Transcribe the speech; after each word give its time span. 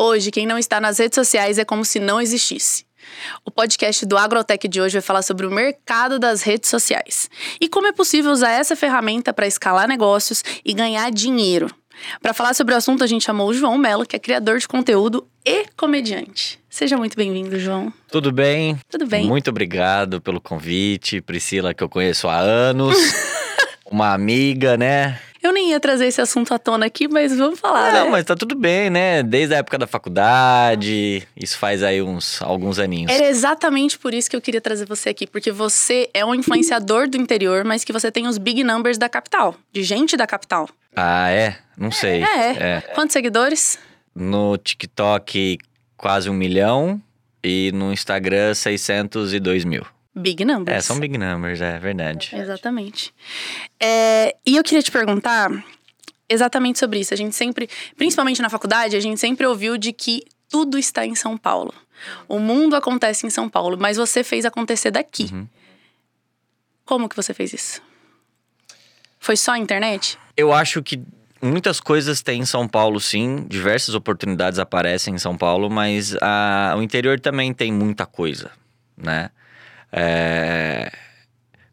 Hoje, 0.00 0.30
quem 0.30 0.46
não 0.46 0.56
está 0.56 0.80
nas 0.80 0.96
redes 1.00 1.16
sociais 1.16 1.58
é 1.58 1.64
como 1.64 1.84
se 1.84 1.98
não 1.98 2.20
existisse. 2.20 2.86
O 3.44 3.50
podcast 3.50 4.06
do 4.06 4.16
Agrotech 4.16 4.68
de 4.68 4.80
hoje 4.80 4.92
vai 4.92 5.02
falar 5.02 5.22
sobre 5.22 5.44
o 5.44 5.50
mercado 5.50 6.20
das 6.20 6.40
redes 6.40 6.70
sociais 6.70 7.28
e 7.60 7.68
como 7.68 7.88
é 7.88 7.92
possível 7.92 8.30
usar 8.30 8.52
essa 8.52 8.76
ferramenta 8.76 9.32
para 9.32 9.48
escalar 9.48 9.88
negócios 9.88 10.44
e 10.64 10.72
ganhar 10.72 11.10
dinheiro. 11.10 11.68
Para 12.22 12.32
falar 12.32 12.54
sobre 12.54 12.74
o 12.74 12.76
assunto, 12.76 13.02
a 13.02 13.08
gente 13.08 13.24
chamou 13.24 13.48
o 13.48 13.52
João 13.52 13.76
Mello, 13.76 14.06
que 14.06 14.14
é 14.14 14.20
criador 14.20 14.60
de 14.60 14.68
conteúdo 14.68 15.26
e 15.44 15.64
comediante. 15.76 16.60
Seja 16.70 16.96
muito 16.96 17.16
bem-vindo, 17.16 17.58
João. 17.58 17.92
Tudo 18.08 18.30
bem? 18.30 18.78
Tudo 18.88 19.04
bem. 19.04 19.26
Muito 19.26 19.50
obrigado 19.50 20.20
pelo 20.20 20.40
convite. 20.40 21.20
Priscila, 21.20 21.74
que 21.74 21.82
eu 21.82 21.88
conheço 21.88 22.28
há 22.28 22.38
anos. 22.38 22.96
uma 23.90 24.12
amiga, 24.12 24.76
né? 24.76 25.18
Eu 25.42 25.52
nem 25.52 25.70
ia 25.70 25.80
trazer 25.80 26.06
esse 26.06 26.20
assunto 26.20 26.52
à 26.52 26.58
tona 26.58 26.86
aqui, 26.86 27.06
mas 27.08 27.36
vamos 27.36 27.60
falar, 27.60 27.92
Não, 27.92 28.04
né? 28.06 28.10
mas 28.10 28.24
tá 28.24 28.34
tudo 28.34 28.54
bem, 28.54 28.90
né? 28.90 29.22
Desde 29.22 29.54
a 29.54 29.58
época 29.58 29.78
da 29.78 29.86
faculdade, 29.86 31.26
isso 31.36 31.56
faz 31.58 31.82
aí 31.82 32.02
uns 32.02 32.42
alguns 32.42 32.78
aninhos. 32.78 33.12
Era 33.12 33.26
exatamente 33.26 33.98
por 33.98 34.12
isso 34.12 34.28
que 34.28 34.36
eu 34.36 34.40
queria 34.40 34.60
trazer 34.60 34.86
você 34.86 35.10
aqui, 35.10 35.26
porque 35.26 35.52
você 35.52 36.10
é 36.12 36.24
um 36.24 36.34
influenciador 36.34 37.08
do 37.08 37.16
interior, 37.16 37.64
mas 37.64 37.84
que 37.84 37.92
você 37.92 38.10
tem 38.10 38.26
os 38.26 38.38
big 38.38 38.64
numbers 38.64 38.98
da 38.98 39.08
capital, 39.08 39.54
de 39.72 39.82
gente 39.82 40.16
da 40.16 40.26
capital. 40.26 40.68
Ah, 40.96 41.30
é? 41.30 41.56
Não 41.76 41.92
sei. 41.92 42.22
É. 42.24 42.80
Quantos 42.94 43.12
seguidores? 43.12 43.78
No 44.14 44.56
TikTok, 44.58 45.58
quase 45.96 46.28
um 46.28 46.34
milhão. 46.34 47.00
E 47.42 47.70
no 47.72 47.92
Instagram, 47.92 48.52
602 48.52 49.64
mil. 49.64 49.86
Big 50.18 50.44
numbers. 50.44 50.76
É, 50.76 50.80
são 50.80 50.98
big 50.98 51.16
numbers, 51.16 51.60
é 51.60 51.78
verdade. 51.78 52.30
Exatamente. 52.34 53.14
É, 53.80 54.34
e 54.44 54.56
eu 54.56 54.62
queria 54.62 54.82
te 54.82 54.90
perguntar 54.90 55.50
exatamente 56.28 56.78
sobre 56.78 56.98
isso. 56.98 57.14
A 57.14 57.16
gente 57.16 57.34
sempre, 57.34 57.68
principalmente 57.96 58.42
na 58.42 58.50
faculdade, 58.50 58.96
a 58.96 59.00
gente 59.00 59.18
sempre 59.18 59.46
ouviu 59.46 59.78
de 59.78 59.92
que 59.92 60.22
tudo 60.48 60.78
está 60.78 61.06
em 61.06 61.14
São 61.14 61.36
Paulo. 61.36 61.72
O 62.28 62.38
mundo 62.38 62.76
acontece 62.76 63.26
em 63.26 63.30
São 63.30 63.48
Paulo, 63.48 63.76
mas 63.78 63.96
você 63.96 64.22
fez 64.22 64.44
acontecer 64.44 64.90
daqui. 64.90 65.28
Uhum. 65.32 65.48
Como 66.84 67.08
que 67.08 67.16
você 67.16 67.34
fez 67.34 67.52
isso? 67.52 67.82
Foi 69.18 69.36
só 69.36 69.52
a 69.52 69.58
internet? 69.58 70.18
Eu 70.36 70.52
acho 70.52 70.82
que 70.82 71.02
muitas 71.42 71.80
coisas 71.80 72.22
tem 72.22 72.40
em 72.40 72.46
São 72.46 72.68
Paulo, 72.68 73.00
sim. 73.00 73.44
Diversas 73.48 73.94
oportunidades 73.94 74.58
aparecem 74.58 75.14
em 75.14 75.18
São 75.18 75.36
Paulo, 75.36 75.68
mas 75.68 76.16
a, 76.22 76.74
o 76.76 76.82
interior 76.82 77.18
também 77.20 77.52
tem 77.52 77.72
muita 77.72 78.06
coisa, 78.06 78.50
né? 78.96 79.30
É, 79.92 80.90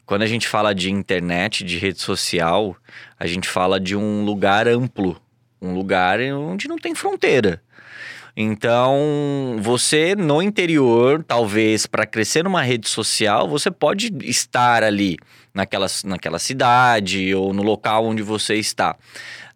quando 0.04 0.22
a 0.22 0.26
gente 0.26 0.48
fala 0.48 0.74
de 0.74 0.90
internet, 0.90 1.64
de 1.64 1.78
rede 1.78 2.00
social, 2.00 2.76
a 3.18 3.26
gente 3.26 3.48
fala 3.48 3.80
de 3.80 3.96
um 3.96 4.24
lugar 4.24 4.68
amplo, 4.68 5.20
um 5.60 5.74
lugar 5.74 6.20
onde 6.20 6.68
não 6.68 6.76
tem 6.76 6.94
fronteira. 6.94 7.62
Então, 8.36 9.56
você 9.60 10.14
no 10.14 10.42
interior, 10.42 11.24
talvez 11.24 11.86
para 11.86 12.04
crescer 12.04 12.44
numa 12.44 12.60
rede 12.60 12.86
social, 12.88 13.48
você 13.48 13.70
pode 13.70 14.12
estar 14.24 14.84
ali 14.84 15.16
naquela, 15.54 15.86
naquela 16.04 16.38
cidade 16.38 17.34
ou 17.34 17.54
no 17.54 17.62
local 17.62 18.04
onde 18.04 18.22
você 18.22 18.56
está, 18.56 18.94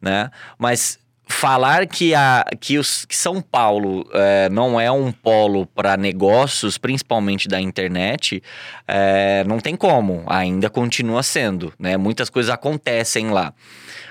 né? 0.01 0.31
Mas 0.59 0.99
falar 1.33 1.87
que, 1.87 2.15
a, 2.15 2.45
que, 2.61 2.79
os, 2.79 3.05
que 3.05 3.17
São 3.17 3.41
Paulo 3.41 4.09
é, 4.13 4.49
não 4.51 4.81
é 4.81 4.91
um 4.91 5.13
polo 5.13 5.67
para 5.67 5.97
negócios, 5.97 6.77
principalmente 6.77 7.49
da 7.49 7.61
internet, 7.61 8.43
é, 8.87 9.45
não 9.45 9.59
tem 9.59 9.77
como. 9.77 10.25
Ainda 10.27 10.69
continua 10.69 11.23
sendo, 11.23 11.73
né? 11.79 11.97
Muitas 11.97 12.29
coisas 12.29 12.53
acontecem 12.53 13.31
lá. 13.31 13.55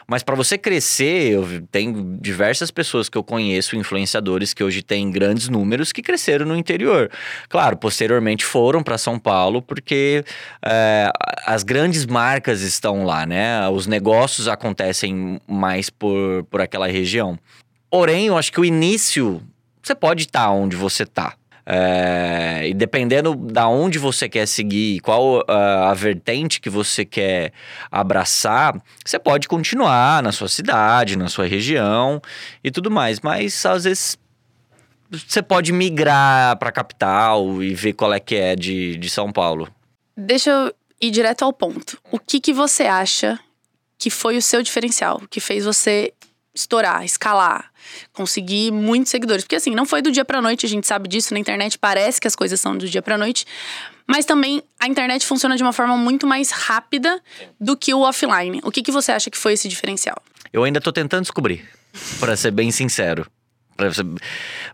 Mas 0.10 0.24
para 0.24 0.36
você 0.36 0.58
crescer, 0.58 1.34
eu 1.34 1.62
tenho 1.72 2.18
diversas 2.20 2.72
pessoas 2.72 3.08
que 3.08 3.16
eu 3.16 3.24
conheço, 3.24 3.76
influenciadores 3.76 4.56
que 4.56 4.64
hoje 4.64 4.82
têm 4.82 5.12
grandes 5.12 5.50
números 5.50 5.92
que 5.92 6.02
cresceram 6.02 6.48
no 6.48 6.56
interior. 6.56 7.12
Claro, 7.48 7.78
posteriormente 7.78 8.44
foram 8.44 8.82
para 8.82 8.98
São 8.98 9.20
Paulo 9.20 9.62
porque 9.62 10.26
é, 10.66 11.12
as 11.46 11.62
grandes 11.62 12.08
marcas 12.08 12.62
estão 12.62 13.06
lá, 13.06 13.24
né? 13.24 13.70
Os 13.70 13.86
negócios 13.86 14.48
acontecem 14.48 15.40
mais 15.48 15.92
por, 15.92 16.44
por 16.46 16.60
aquela 16.60 16.88
região. 16.88 17.38
Porém, 17.88 18.28
eu 18.28 18.38
acho 18.38 18.52
que 18.52 18.60
o 18.60 18.66
início 18.66 19.44
você 19.84 19.94
pode 19.94 20.24
estar 20.24 20.50
onde 20.50 20.76
você 20.76 21.04
está. 21.04 21.36
É, 21.72 22.68
e 22.68 22.74
dependendo 22.74 23.36
da 23.36 23.68
onde 23.68 24.00
você 24.00 24.28
quer 24.28 24.48
seguir, 24.48 25.02
qual 25.02 25.42
uh, 25.42 25.44
a 25.88 25.94
vertente 25.94 26.60
que 26.60 26.68
você 26.68 27.06
quer 27.06 27.54
abraçar, 27.92 28.82
você 29.06 29.20
pode 29.20 29.48
continuar 29.48 30.24
na 30.24 30.32
sua 30.32 30.48
cidade, 30.48 31.16
na 31.16 31.28
sua 31.28 31.46
região 31.46 32.20
e 32.64 32.72
tudo 32.72 32.90
mais. 32.90 33.20
Mas 33.20 33.64
às 33.68 33.84
vezes 33.84 34.18
você 35.12 35.44
pode 35.44 35.72
migrar 35.72 36.58
para 36.58 36.70
a 36.70 36.72
capital 36.72 37.62
e 37.62 37.76
ver 37.76 37.94
qual 37.94 38.12
é 38.16 38.20
que 38.20 38.36
é 38.36 38.56
de, 38.56 38.98
de 38.98 39.08
São 39.08 39.32
Paulo. 39.32 39.68
Deixa 40.18 40.50
eu 40.50 40.74
ir 41.00 41.12
direto 41.12 41.46
ao 41.46 41.54
ponto. 41.54 42.00
O 42.12 42.18
que, 42.18 42.40
que 42.40 42.52
você 42.52 42.84
acha 42.84 43.40
que 43.96 44.10
foi 44.10 44.38
o 44.38 44.42
seu 44.42 44.64
diferencial, 44.64 45.22
que 45.30 45.40
fez 45.40 45.66
você 45.66 46.14
estourar, 46.60 47.04
escalar, 47.04 47.72
conseguir 48.14 48.72
muitos 48.72 49.10
seguidores. 49.10 49.44
Porque 49.44 49.56
assim, 49.56 49.74
não 49.74 49.86
foi 49.86 50.02
do 50.02 50.12
dia 50.12 50.26
pra 50.26 50.42
noite, 50.42 50.66
a 50.66 50.70
gente 50.70 50.86
sabe 50.86 51.08
disso, 51.08 51.34
na 51.34 51.40
internet 51.40 51.78
parece 51.78 52.20
que 52.20 52.28
as 52.28 52.36
coisas 52.36 52.60
são 52.60 52.78
do 52.78 52.88
dia 52.88 53.02
pra 53.02 53.18
noite, 53.18 53.46
mas 54.06 54.26
também 54.26 54.62
a 54.80 54.88
internet 54.88 55.26
funciona 55.26 55.56
de 55.56 55.64
uma 55.64 55.74
forma 55.74 55.96
muito 55.96 56.28
mais 56.28 56.52
rápida 56.52 57.22
do 57.60 57.78
que 57.78 57.94
o 57.94 58.02
offline. 58.02 58.60
O 58.64 58.72
que, 58.72 58.82
que 58.82 58.92
você 58.92 59.12
acha 59.12 59.30
que 59.30 59.38
foi 59.38 59.54
esse 59.54 59.68
diferencial? 59.68 60.18
Eu 60.52 60.64
ainda 60.64 60.82
tô 60.82 60.92
tentando 60.92 61.22
descobrir, 61.22 61.68
para 62.20 62.36
ser 62.36 62.52
bem 62.52 62.72
sincero. 62.72 63.26
Pra 63.78 63.94
ser, 63.94 64.06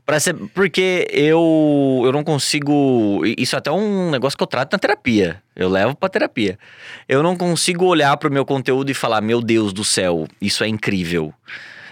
pra 0.03 0.19
ser, 0.19 0.34
porque 0.34 1.07
eu, 1.12 2.02
eu 2.03 2.12
não 2.12 2.23
consigo. 2.23 3.22
Isso 3.38 3.56
é 3.56 3.59
até 3.59 3.69
um 3.69 4.09
negócio 4.09 4.35
que 4.35 4.41
eu 4.41 4.47
trato 4.47 4.73
na 4.73 4.79
terapia. 4.79 5.44
Eu 5.56 5.69
levo 5.69 5.96
pra 5.96 6.09
terapia. 6.09 6.57
Eu 7.07 7.22
não 7.22 7.38
consigo 7.38 7.85
olhar 7.85 8.17
pro 8.17 8.31
meu 8.31 8.44
conteúdo 8.44 8.90
e 8.90 8.96
falar: 8.96 9.22
Meu 9.22 9.41
Deus 9.41 9.72
do 9.72 9.84
céu, 9.84 10.28
isso 10.41 10.63
é 10.63 10.67
incrível. 10.67 11.31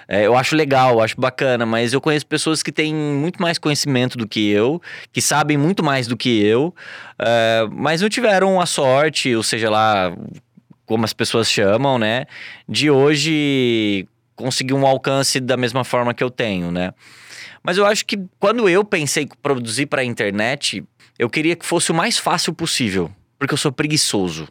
É, 0.07 0.25
eu 0.25 0.35
acho 0.35 0.55
legal, 0.55 0.93
eu 0.93 1.01
acho 1.01 1.19
bacana, 1.19 1.65
mas 1.65 1.93
eu 1.93 2.01
conheço 2.01 2.25
pessoas 2.25 2.61
que 2.61 2.71
têm 2.71 2.93
muito 2.93 3.41
mais 3.41 3.57
conhecimento 3.57 4.17
do 4.17 4.27
que 4.27 4.49
eu, 4.49 4.81
que 5.11 5.21
sabem 5.21 5.57
muito 5.57 5.83
mais 5.83 6.07
do 6.07 6.17
que 6.17 6.43
eu, 6.43 6.73
é, 7.19 7.67
mas 7.71 8.01
não 8.01 8.09
tiveram 8.09 8.59
a 8.59 8.65
sorte, 8.65 9.35
ou 9.35 9.43
seja 9.43 9.69
lá, 9.69 10.15
como 10.85 11.05
as 11.05 11.13
pessoas 11.13 11.49
chamam, 11.49 11.97
né, 11.97 12.25
de 12.67 12.89
hoje 12.89 14.07
conseguir 14.35 14.73
um 14.73 14.85
alcance 14.85 15.39
da 15.39 15.55
mesma 15.55 15.83
forma 15.83 16.13
que 16.13 16.23
eu 16.23 16.29
tenho, 16.29 16.71
né. 16.71 16.93
Mas 17.63 17.77
eu 17.77 17.85
acho 17.85 18.05
que 18.05 18.19
quando 18.39 18.67
eu 18.67 18.83
pensei 18.83 19.23
em 19.23 19.27
produzir 19.41 19.85
para 19.85 20.01
a 20.01 20.05
internet, 20.05 20.83
eu 21.17 21.29
queria 21.29 21.55
que 21.55 21.65
fosse 21.65 21.91
o 21.91 21.95
mais 21.95 22.17
fácil 22.17 22.53
possível, 22.53 23.09
porque 23.39 23.53
eu 23.53 23.57
sou 23.57 23.71
preguiçoso. 23.71 24.49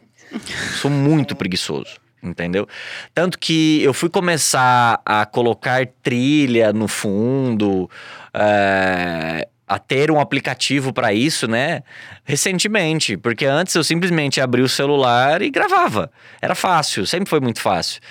sou 0.81 0.89
muito 0.89 1.35
preguiçoso 1.35 2.02
entendeu? 2.23 2.67
Tanto 3.13 3.37
que 3.37 3.83
eu 3.83 3.93
fui 3.93 4.09
começar 4.09 5.01
a 5.05 5.25
colocar 5.25 5.85
trilha 6.01 6.71
no 6.71 6.87
fundo, 6.87 7.89
é, 8.33 9.47
a 9.67 9.79
ter 9.79 10.09
um 10.09 10.19
aplicativo 10.19 10.93
para 10.93 11.13
isso, 11.13 11.47
né? 11.47 11.81
Recentemente, 12.23 13.17
porque 13.17 13.45
antes 13.45 13.75
eu 13.75 13.83
simplesmente 13.83 14.39
abria 14.39 14.63
o 14.63 14.69
celular 14.69 15.41
e 15.41 15.49
gravava. 15.49 16.11
Era 16.41 16.55
fácil, 16.55 17.05
sempre 17.05 17.29
foi 17.29 17.39
muito 17.39 17.59
fácil. 17.59 18.01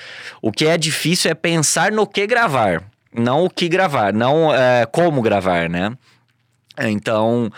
O 0.40 0.52
que 0.52 0.66
é 0.66 0.76
difícil 0.76 1.30
é 1.30 1.34
pensar 1.34 1.90
no 1.92 2.06
que 2.06 2.26
gravar, 2.26 2.82
não 3.14 3.44
o 3.44 3.50
que 3.50 3.68
gravar, 3.68 4.12
não 4.12 4.54
é, 4.54 4.86
como 4.86 5.22
gravar, 5.22 5.68
né? 5.68 5.92
Então. 6.78 7.50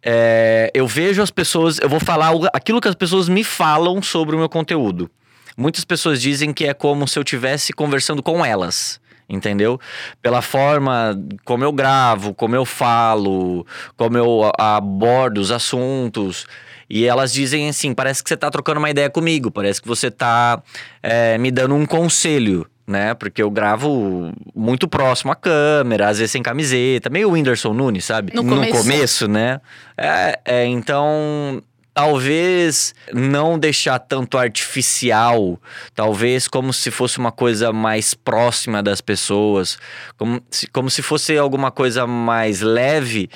É, 0.00 0.70
eu 0.72 0.86
vejo 0.86 1.20
as 1.20 1.30
pessoas, 1.30 1.80
eu 1.80 1.88
vou 1.88 1.98
falar 1.98 2.30
aquilo 2.52 2.80
que 2.80 2.86
as 2.86 2.94
pessoas 2.94 3.28
me 3.28 3.42
falam 3.42 4.00
sobre 4.00 4.36
o 4.36 4.38
meu 4.38 4.48
conteúdo. 4.48 5.10
Muitas 5.58 5.84
pessoas 5.84 6.22
dizem 6.22 6.52
que 6.52 6.66
é 6.66 6.72
como 6.72 7.08
se 7.08 7.18
eu 7.18 7.22
estivesse 7.24 7.72
conversando 7.72 8.22
com 8.22 8.46
elas 8.46 9.00
entendeu? 9.28 9.78
Pela 10.22 10.40
forma 10.40 11.14
como 11.44 11.62
eu 11.62 11.70
gravo, 11.70 12.32
como 12.32 12.56
eu 12.56 12.64
falo, 12.64 13.66
como 13.94 14.16
eu 14.16 14.50
abordo 14.56 15.38
os 15.38 15.50
assuntos. 15.50 16.46
E 16.88 17.04
elas 17.04 17.32
dizem 17.32 17.68
assim: 17.68 17.92
parece 17.92 18.22
que 18.22 18.28
você 18.30 18.36
tá 18.36 18.50
trocando 18.50 18.78
uma 18.78 18.88
ideia 18.88 19.10
comigo, 19.10 19.50
parece 19.50 19.82
que 19.82 19.88
você 19.88 20.10
tá 20.10 20.62
é, 21.02 21.36
me 21.36 21.50
dando 21.50 21.74
um 21.74 21.84
conselho. 21.84 22.66
Né? 22.86 23.12
Porque 23.12 23.42
eu 23.42 23.50
gravo 23.50 24.32
muito 24.54 24.88
próximo 24.88 25.30
à 25.30 25.36
câmera, 25.36 26.08
às 26.08 26.16
vezes 26.16 26.32
sem 26.32 26.42
camiseta, 26.42 27.10
meio 27.10 27.32
Whindersson 27.32 27.74
Nunes, 27.74 28.06
sabe? 28.06 28.32
No 28.34 28.42
começo, 28.42 28.72
no 28.72 28.82
começo 28.82 29.28
né? 29.28 29.60
É, 29.94 30.40
é, 30.42 30.64
então 30.64 31.62
talvez 31.98 32.94
não 33.12 33.58
deixar 33.58 33.98
tanto 33.98 34.38
artificial, 34.38 35.60
talvez 35.96 36.46
como 36.46 36.72
se 36.72 36.92
fosse 36.92 37.18
uma 37.18 37.32
coisa 37.32 37.72
mais 37.72 38.14
próxima 38.14 38.80
das 38.80 39.00
pessoas, 39.00 39.76
como 40.16 40.40
se, 40.48 40.68
como 40.68 40.88
se 40.88 41.02
fosse 41.02 41.36
alguma 41.36 41.72
coisa 41.72 42.06
mais 42.06 42.60
leve, 42.60 43.28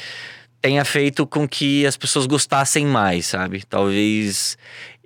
tenha 0.60 0.84
feito 0.84 1.26
com 1.26 1.48
que 1.48 1.84
as 1.84 1.96
pessoas 1.96 2.24
gostassem 2.24 2.86
mais, 2.86 3.26
sabe? 3.26 3.64
Talvez 3.68 4.56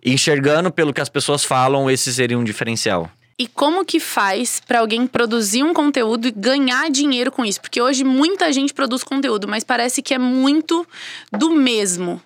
enxergando 0.05 0.71
pelo 0.71 0.93
que 0.93 1.01
as 1.01 1.09
pessoas 1.09 1.43
falam, 1.43 1.91
esse 1.91 2.13
seria 2.13 2.39
um 2.39 2.45
diferencial. 2.45 3.11
E 3.39 3.47
como 3.47 3.87
que 3.87 3.99
faz 3.99 4.61
para 4.61 4.81
alguém 4.81 5.07
produzir 5.07 5.63
um 5.63 5.73
conteúdo 5.73 6.29
e 6.29 6.31
ganhar 6.31 6.91
dinheiro 6.91 7.33
com 7.33 7.43
isso? 7.43 7.63
Porque 7.63 7.81
hoje 7.81 8.05
muita 8.05 8.53
gente 8.53 8.75
produz 8.75 9.03
conteúdo, 9.03 9.49
mas 9.49 9.65
parece 9.65 10.03
que 10.03 10.13
é 10.13 10.19
muito 10.19 10.87
do 11.33 11.51
mesmo. 11.53 12.21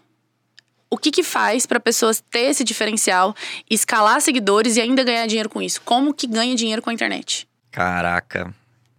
O 0.90 0.98
que 0.98 1.12
que 1.12 1.22
faz 1.22 1.66
para 1.66 1.78
pessoas 1.78 2.20
ter 2.30 2.50
esse 2.50 2.64
diferencial, 2.64 3.34
escalar 3.70 4.20
seguidores 4.20 4.76
e 4.76 4.80
ainda 4.80 5.04
ganhar 5.04 5.26
dinheiro 5.26 5.48
com 5.48 5.62
isso? 5.62 5.80
Como 5.82 6.12
que 6.12 6.26
ganha 6.26 6.56
dinheiro 6.56 6.82
com 6.82 6.90
a 6.90 6.92
internet? 6.92 7.48
Caraca. 7.70 8.52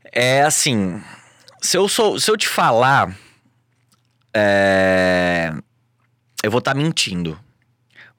É 0.09 0.41
assim, 0.41 1.01
se 1.61 1.77
eu 1.77 1.89
sou, 1.89 2.17
se 2.17 2.31
eu 2.31 2.37
te 2.37 2.47
falar, 2.47 3.13
é, 4.33 5.53
eu 6.41 6.49
vou 6.49 6.59
estar 6.59 6.71
tá 6.73 6.77
mentindo, 6.77 7.37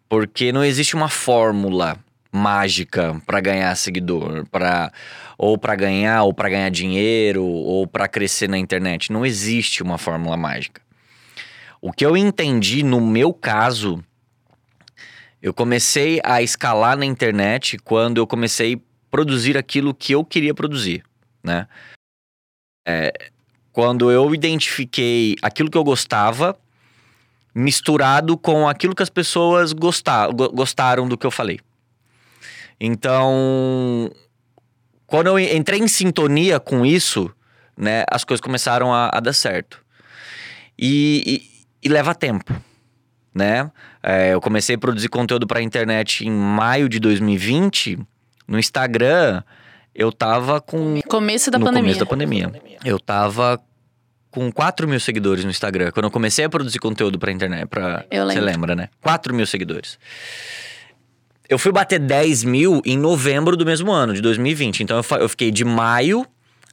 porque 0.06 0.52
não 0.52 0.62
existe 0.62 0.94
uma 0.94 1.08
fórmula 1.08 1.98
mágica 2.30 3.18
para 3.24 3.40
ganhar 3.40 3.74
seguidor, 3.74 4.46
para 4.50 4.92
ou 5.38 5.56
para 5.56 5.74
ganhar 5.74 6.24
ou 6.24 6.34
para 6.34 6.50
ganhar 6.50 6.70
dinheiro 6.70 7.42
ou 7.42 7.86
para 7.86 8.06
crescer 8.06 8.48
na 8.48 8.58
internet. 8.58 9.10
Não 9.10 9.24
existe 9.24 9.82
uma 9.82 9.96
fórmula 9.96 10.36
mágica. 10.36 10.81
O 11.84 11.92
que 11.92 12.06
eu 12.06 12.16
entendi 12.16 12.84
no 12.84 13.00
meu 13.00 13.34
caso, 13.34 14.04
eu 15.42 15.52
comecei 15.52 16.20
a 16.22 16.40
escalar 16.40 16.96
na 16.96 17.04
internet 17.04 17.76
quando 17.76 18.18
eu 18.18 18.26
comecei 18.26 18.76
a 18.76 18.78
produzir 19.10 19.58
aquilo 19.58 19.92
que 19.92 20.12
eu 20.12 20.24
queria 20.24 20.54
produzir, 20.54 21.02
né? 21.42 21.66
É, 22.86 23.12
quando 23.72 24.12
eu 24.12 24.32
identifiquei 24.32 25.34
aquilo 25.42 25.68
que 25.68 25.76
eu 25.76 25.82
gostava 25.82 26.56
misturado 27.52 28.38
com 28.38 28.68
aquilo 28.68 28.94
que 28.94 29.02
as 29.02 29.10
pessoas 29.10 29.72
gostaram 29.72 31.08
do 31.08 31.18
que 31.18 31.26
eu 31.26 31.32
falei. 31.32 31.58
Então, 32.80 34.08
quando 35.04 35.26
eu 35.26 35.38
entrei 35.38 35.80
em 35.80 35.88
sintonia 35.88 36.60
com 36.60 36.86
isso, 36.86 37.28
né, 37.76 38.04
as 38.08 38.22
coisas 38.22 38.40
começaram 38.40 38.94
a, 38.94 39.10
a 39.12 39.18
dar 39.18 39.32
certo. 39.32 39.84
E, 40.78 41.51
e, 41.82 41.88
leva 41.88 42.14
tempo, 42.14 42.54
né? 43.34 43.70
É, 44.02 44.34
eu 44.34 44.40
comecei 44.40 44.76
a 44.76 44.78
produzir 44.78 45.08
conteúdo 45.08 45.46
para 45.46 45.60
a 45.60 45.62
internet 45.62 46.26
em 46.26 46.30
maio 46.30 46.88
de 46.88 47.00
2020. 47.00 47.98
No 48.46 48.58
Instagram, 48.58 49.42
eu 49.94 50.12
tava 50.12 50.60
com. 50.60 51.00
Começo 51.08 51.50
da 51.50 51.58
no 51.58 51.64
pandemia. 51.64 51.82
começo 51.82 52.00
da 52.00 52.06
pandemia. 52.06 52.52
Eu 52.84 52.98
tava 52.98 53.60
com 54.30 54.50
4 54.50 54.88
mil 54.88 54.98
seguidores 54.98 55.44
no 55.44 55.50
Instagram. 55.50 55.92
Quando 55.92 56.04
eu 56.04 56.10
comecei 56.10 56.44
a 56.44 56.48
produzir 56.48 56.78
conteúdo 56.78 57.18
pra 57.18 57.30
internet. 57.30 57.66
Pra... 57.66 58.04
Você 58.10 58.40
lembra, 58.40 58.74
né? 58.74 58.88
4 59.00 59.34
mil 59.34 59.46
seguidores. 59.46 59.98
Eu 61.48 61.58
fui 61.58 61.70
bater 61.70 61.98
10 61.98 62.44
mil 62.44 62.80
em 62.84 62.96
novembro 62.96 63.56
do 63.56 63.66
mesmo 63.66 63.92
ano, 63.92 64.14
de 64.14 64.22
2020. 64.22 64.82
Então 64.82 64.96
eu, 64.96 65.18
eu 65.18 65.28
fiquei 65.28 65.50
de 65.50 65.64
maio 65.64 66.26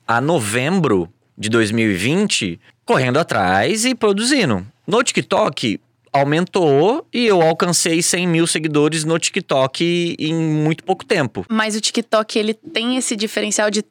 a 0.07 0.21
novembro 0.21 1.11
de 1.37 1.49
2020 1.49 2.59
correndo 2.89 3.19
atrás 3.19 3.85
e 3.85 3.93
produzindo. 3.93 4.65
No 4.87 5.03
TikTok, 5.03 5.79
aumentou 6.11 7.05
e 7.13 7.27
eu 7.27 7.39
alcancei 7.39 8.01
100 8.01 8.25
mil 8.25 8.47
seguidores 8.47 9.03
no 9.03 9.19
TikTok 9.19 10.15
em 10.17 10.33
muito 10.33 10.83
pouco 10.83 11.05
tempo. 11.05 11.45
Mas 11.47 11.75
o 11.75 11.81
TikTok, 11.81 12.39
ele 12.39 12.55
tem 12.55 12.97
esse 12.97 13.15
diferencial 13.15 13.69
de 13.69 13.85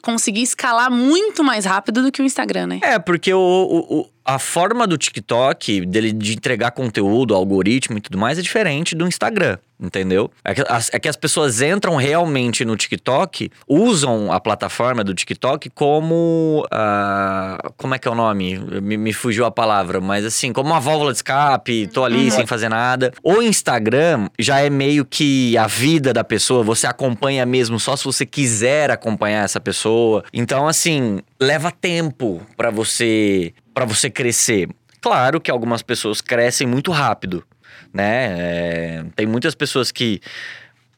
conseguir 0.00 0.40
escalar 0.40 0.90
muito 0.90 1.44
mais 1.44 1.66
rápido 1.66 2.02
do 2.02 2.10
que 2.10 2.22
o 2.22 2.24
Instagram, 2.24 2.66
né? 2.66 2.80
É, 2.82 2.98
porque 2.98 3.30
o, 3.34 3.38
o, 3.38 4.06
a 4.24 4.38
forma 4.38 4.86
do 4.86 4.96
TikTok, 4.96 5.86
dele 5.86 6.12
de 6.12 6.34
entregar 6.34 6.70
conteúdo, 6.72 7.34
algoritmo 7.34 7.98
e 7.98 8.00
tudo 8.00 8.18
mais, 8.18 8.38
é 8.38 8.42
diferente 8.42 8.94
do 8.94 9.06
Instagram 9.06 9.58
entendeu? 9.80 10.30
É 10.44 10.54
que, 10.54 10.62
as, 10.68 10.90
é 10.92 10.98
que 10.98 11.08
as 11.08 11.16
pessoas 11.16 11.62
entram 11.62 11.96
realmente 11.96 12.64
no 12.64 12.76
TikTok, 12.76 13.50
usam 13.66 14.30
a 14.30 14.38
plataforma 14.38 15.02
do 15.02 15.14
TikTok 15.14 15.70
como. 15.70 16.66
Uh, 16.66 17.72
como 17.76 17.94
é 17.94 17.98
que 17.98 18.06
é 18.06 18.10
o 18.10 18.14
nome? 18.14 18.58
Me, 18.58 18.96
me, 18.96 19.12
fugiu 19.12 19.46
a 19.46 19.50
palavra, 19.50 20.00
mas 20.00 20.24
assim, 20.24 20.52
como 20.52 20.70
uma 20.70 20.80
válvula 20.80 21.12
de 21.12 21.18
escape, 21.18 21.86
tô 21.86 22.04
ali 22.04 22.26
uhum. 22.26 22.30
sem 22.30 22.46
fazer 22.46 22.68
nada. 22.68 23.12
O 23.22 23.40
Instagram 23.40 24.28
já 24.38 24.60
é 24.60 24.68
meio 24.68 25.04
que 25.04 25.56
a 25.56 25.66
vida 25.66 26.12
da 26.12 26.22
pessoa, 26.22 26.62
você 26.62 26.86
acompanha 26.86 27.46
mesmo 27.46 27.80
só 27.80 27.96
se 27.96 28.04
você 28.04 28.26
quiser 28.26 28.90
acompanhar 28.90 29.44
essa 29.44 29.60
pessoa. 29.60 30.24
Então, 30.32 30.68
assim, 30.68 31.20
leva 31.40 31.70
tempo 31.70 32.42
para 32.56 32.70
você 32.70 33.54
para 33.72 33.84
você 33.84 34.10
crescer. 34.10 34.68
Claro 35.00 35.40
que 35.40 35.50
algumas 35.50 35.82
pessoas 35.82 36.20
crescem 36.20 36.66
muito 36.66 36.90
rápido 36.90 37.44
né? 37.92 38.36
É, 38.38 39.04
tem 39.16 39.26
muitas 39.26 39.54
pessoas 39.54 39.90
que 39.90 40.20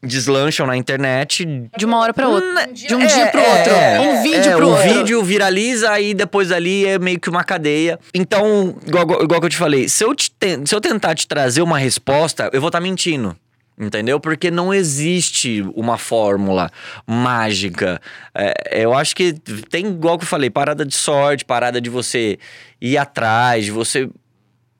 deslancham 0.01 0.67
na 0.67 0.75
internet. 0.75 1.45
De 1.77 1.85
uma 1.85 1.97
hora 1.99 2.13
para 2.13 2.27
outra. 2.27 2.67
De 2.67 2.93
um 2.93 3.01
é, 3.01 3.05
dia 3.05 3.27
para 3.27 3.41
outro. 3.41 3.73
É, 3.73 3.99
um 3.99 4.21
vídeo 4.21 4.51
é, 4.51 4.57
um 4.57 4.63
outro. 4.65 4.89
Um 4.89 4.93
vídeo 4.93 5.23
viraliza 5.23 5.99
e 5.99 6.13
depois 6.13 6.51
ali 6.51 6.85
é 6.85 6.99
meio 6.99 7.19
que 7.19 7.29
uma 7.29 7.43
cadeia. 7.43 7.99
Então, 8.13 8.75
igual, 8.85 9.23
igual 9.23 9.39
que 9.39 9.45
eu 9.45 9.49
te 9.49 9.57
falei, 9.57 9.87
se 9.87 10.03
eu, 10.03 10.13
te, 10.13 10.31
se 10.65 10.75
eu 10.75 10.81
tentar 10.81 11.15
te 11.15 11.27
trazer 11.27 11.61
uma 11.61 11.77
resposta, 11.77 12.49
eu 12.53 12.59
vou 12.59 12.67
estar 12.67 12.79
tá 12.79 12.83
mentindo. 12.83 13.35
Entendeu? 13.77 14.19
Porque 14.19 14.51
não 14.51 14.71
existe 14.71 15.63
uma 15.75 15.97
fórmula 15.97 16.69
mágica. 17.07 17.99
É, 18.35 18.83
eu 18.83 18.93
acho 18.93 19.15
que 19.15 19.33
tem, 19.69 19.87
igual 19.87 20.17
que 20.17 20.23
eu 20.23 20.27
falei, 20.27 20.49
parada 20.49 20.85
de 20.85 20.93
sorte, 20.93 21.43
parada 21.43 21.81
de 21.81 21.89
você 21.89 22.37
ir 22.79 22.97
atrás, 22.97 23.67
você 23.67 24.09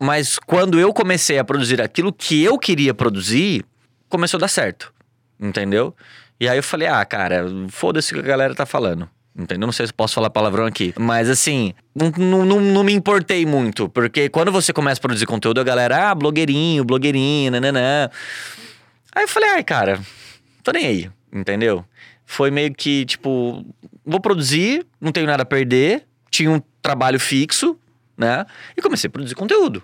mas 0.04 0.38
quando 0.38 0.78
eu 0.78 0.94
comecei 0.94 1.40
a 1.40 1.46
produzir 1.46 1.82
aquilo 1.82 2.12
que 2.12 2.44
eu 2.44 2.60
queria 2.60 2.94
produzir, 2.94 3.64
começou 4.10 4.38
a 4.38 4.42
dar 4.42 4.48
certo. 4.50 4.94
Entendeu? 5.40 5.96
E 6.38 6.50
aí 6.50 6.58
eu 6.58 6.64
falei, 6.64 6.90
ah, 6.90 7.06
cara, 7.06 7.46
foda-se 7.70 8.12
o 8.12 8.16
que 8.16 8.20
a 8.20 8.28
galera 8.28 8.54
tá 8.54 8.66
falando. 8.66 9.10
Entendeu? 9.34 9.66
Não 9.66 9.72
sei 9.72 9.88
se 9.88 9.94
posso 9.94 10.14
falar 10.14 10.30
palavrão 10.30 10.66
aqui. 10.66 10.94
Mas 11.00 11.30
assim, 11.30 11.74
não, 11.96 12.12
não, 12.46 12.60
não 12.60 12.84
me 12.84 12.92
importei 12.92 13.46
muito. 13.46 13.88
Porque 13.88 14.28
quando 14.28 14.52
você 14.52 14.74
começa 14.74 15.00
a 15.00 15.02
produzir 15.02 15.26
conteúdo, 15.26 15.62
a 15.62 15.64
galera, 15.64 16.12
ah, 16.12 16.16
blogueirinho, 16.16 16.84
blogueirinho, 16.84 17.52
nananã. 17.52 18.10
Aí 19.16 19.24
eu 19.24 19.28
falei, 19.28 19.50
ai, 19.50 19.64
cara, 19.64 20.00
tô 20.64 20.72
nem 20.72 20.86
aí. 20.86 21.12
Entendeu? 21.32 21.86
Foi 22.26 22.52
meio 22.52 22.74
que, 22.74 23.06
tipo, 23.06 23.66
vou 24.06 24.20
produzir, 24.20 24.86
não 25.00 25.12
tenho 25.12 25.28
nada 25.28 25.44
a 25.44 25.46
perder. 25.46 26.06
Tinha 26.30 26.50
um 26.50 26.62
trabalho 26.82 27.20
fixo, 27.20 27.78
né? 28.18 28.46
E 28.76 28.82
comecei 28.82 29.08
a 29.08 29.12
produzir 29.12 29.36
conteúdo. 29.36 29.84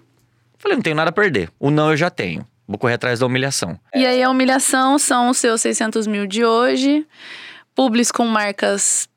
Falei, 0.57 0.75
não 0.75 0.83
tenho 0.83 0.95
nada 0.95 1.09
a 1.09 1.13
perder. 1.13 1.49
O 1.59 1.69
não 1.69 1.91
eu 1.91 1.97
já 1.97 2.09
tenho. 2.09 2.45
Vou 2.67 2.77
correr 2.77 2.93
atrás 2.93 3.19
da 3.19 3.25
humilhação. 3.25 3.79
E 3.95 4.05
aí 4.05 4.21
a 4.21 4.29
humilhação 4.29 4.99
são 4.99 5.29
os 5.29 5.37
seus 5.37 5.61
600 5.61 6.05
mil 6.05 6.27
de 6.27 6.45
hoje. 6.45 7.05
Publis 7.73 8.11
com 8.11 8.25
marcas 8.25 9.09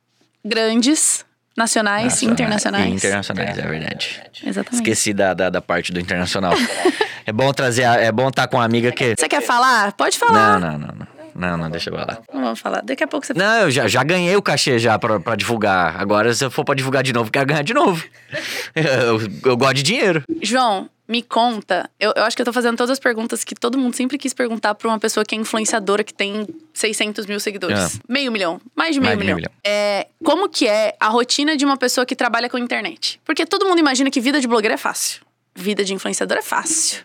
grandes, 0.45 1.25
nacionais 1.57 2.23
e 2.23 2.27
internacionais. 2.27 2.87
E 2.87 2.95
internacionais, 2.95 3.59
é 3.59 3.63
verdade. 3.63 4.23
Exatamente. 4.45 4.75
Esqueci 4.75 5.13
da, 5.13 5.35
da, 5.35 5.51
da 5.51 5.61
parte 5.61 5.93
do 5.93 6.01
internacional. 6.01 6.55
é 7.27 7.33
bom 7.33 7.53
trazer, 7.53 7.83
é 7.83 8.11
bom 8.11 8.29
estar 8.29 8.43
tá 8.43 8.49
com 8.49 8.57
uma 8.57 8.65
amiga 8.65 8.91
que... 8.93 9.15
Você 9.19 9.29
quer 9.29 9.43
falar? 9.43 9.93
Pode 9.93 10.19
falar. 10.19 10.59
Não, 10.59 10.71
não, 10.71 10.79
não. 10.79 10.95
não. 10.95 11.12
Não, 11.35 11.57
não, 11.57 11.71
deixa 11.71 11.91
eu 11.91 11.95
lá. 11.95 12.19
Não 12.33 12.43
vamos 12.43 12.61
falar. 12.61 12.83
Daqui 12.83 13.03
a 13.03 13.09
pouco 13.09 13.27
você. 13.27 13.35
Não, 13.35 13.63
eu 13.63 13.71
já, 13.71 13.89
já 13.89 14.03
ganhei 14.03 14.35
o 14.37 14.43
cachê 14.43 14.79
já 14.79 14.99
pra, 14.99 15.21
pra 15.21 15.35
divulgar. 15.35 16.01
Agora, 16.01 16.33
se 16.35 16.45
eu 16.45 16.51
for 16.51 16.65
pra 16.65 16.75
divulgar 16.75 17.03
de 17.03 17.13
novo, 17.13 17.31
quero 17.31 17.47
ganhar 17.47 17.63
de 17.63 17.75
novo. 17.75 18.05
eu, 18.75 19.51
eu 19.51 19.57
gosto 19.57 19.75
de 19.75 19.83
dinheiro. 19.83 20.23
João, 20.43 20.89
me 21.09 21.21
conta, 21.21 21.91
eu, 22.01 22.13
eu, 22.17 22.25
acho 22.25 22.35
que 22.35 22.41
eu 22.41 22.47
tô 22.47 22.53
fazendo 22.53 22.77
todas 22.77 22.91
as 22.91 22.99
perguntas 22.99 23.45
que 23.45 23.55
todo 23.55 23.77
mundo 23.77 23.95
sempre 23.95 24.17
quis 24.17 24.33
perguntar 24.33 24.75
pra 24.75 24.89
uma 24.89 24.99
pessoa 24.99 25.25
que 25.25 25.35
é 25.35 25.39
influenciadora, 25.39 26.03
que 26.03 26.15
tem 26.15 26.47
600 26.73 27.27
mil 27.27 27.39
seguidores. 27.39 27.97
É. 27.97 27.99
Meio 28.09 28.33
milhão, 28.33 28.61
mais 28.75 28.95
de 28.95 29.01
meio, 29.01 29.11
mais 29.11 29.19
milhão. 29.19 29.37
De 29.37 29.43
meio 29.43 29.51
milhão. 29.51 29.53
É, 29.63 30.07
como 30.25 30.49
que 30.49 30.67
é 30.67 30.97
a 30.99 31.09
rotina 31.09 31.57
de 31.57 31.65
uma 31.65 31.77
pessoa 31.77 32.07
que 32.07 32.17
trabalha 32.17 32.49
com 32.49 32.57
internet? 32.57 33.21
Porque 33.25 33.45
todo 33.45 33.67
mundo 33.67 33.79
imagina 33.79 34.11
que 34.11 34.21
vida 34.21 34.41
de 34.41 34.49
blogueiro 34.49 34.75
é 34.75 34.79
fácil. 34.79 35.23
Vida 35.55 35.85
de 35.85 35.93
influenciador 35.93 36.39
é 36.39 36.43
fácil. 36.43 37.05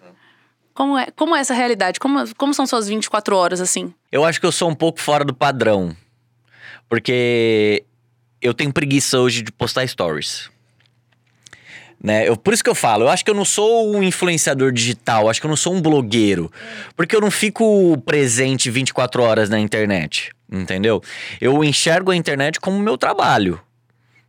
Como 0.78 0.96
é, 0.96 1.08
como 1.16 1.36
é 1.36 1.40
essa 1.40 1.56
realidade? 1.56 2.00
Como, 2.00 2.24
como 2.36 2.54
são 2.54 2.68
suas 2.68 2.88
24 2.88 3.36
horas, 3.36 3.60
assim? 3.60 3.92
Eu 4.12 4.24
acho 4.24 4.40
que 4.40 4.46
eu 4.46 4.52
sou 4.52 4.70
um 4.70 4.76
pouco 4.76 5.02
fora 5.02 5.26
do 5.26 5.34
padrão. 5.34 5.98
Porque 6.88 7.84
eu 8.40 8.54
tenho 8.54 8.72
preguiça 8.72 9.20
hoje 9.20 9.42
de 9.42 9.52
postar 9.52 9.88
stories. 9.88 10.52
Né? 12.00 12.30
Eu, 12.30 12.38
por 12.38 12.54
isso 12.54 12.64
que 12.64 12.70
eu 12.70 12.76
falo, 12.76 13.06
eu 13.06 13.10
acho 13.10 13.26
que 13.26 13.32
eu 13.32 13.34
não 13.34 13.44
sou 13.44 13.92
um 13.92 14.04
influenciador 14.04 14.72
digital, 14.72 15.28
acho 15.28 15.42
que 15.42 15.48
eu 15.48 15.50
não 15.50 15.58
sou 15.58 15.74
um 15.74 15.82
blogueiro. 15.82 16.52
Porque 16.96 17.16
eu 17.16 17.22
não 17.22 17.32
fico 17.32 17.98
presente 18.06 18.70
24 18.70 19.24
horas 19.24 19.50
na 19.50 19.60
internet, 19.60 20.32
entendeu? 20.48 21.02
Eu 21.42 21.64
enxergo 21.64 22.12
a 22.12 22.16
internet 22.16 22.60
como 22.60 22.78
meu 22.78 23.00
trabalho. 23.00 23.60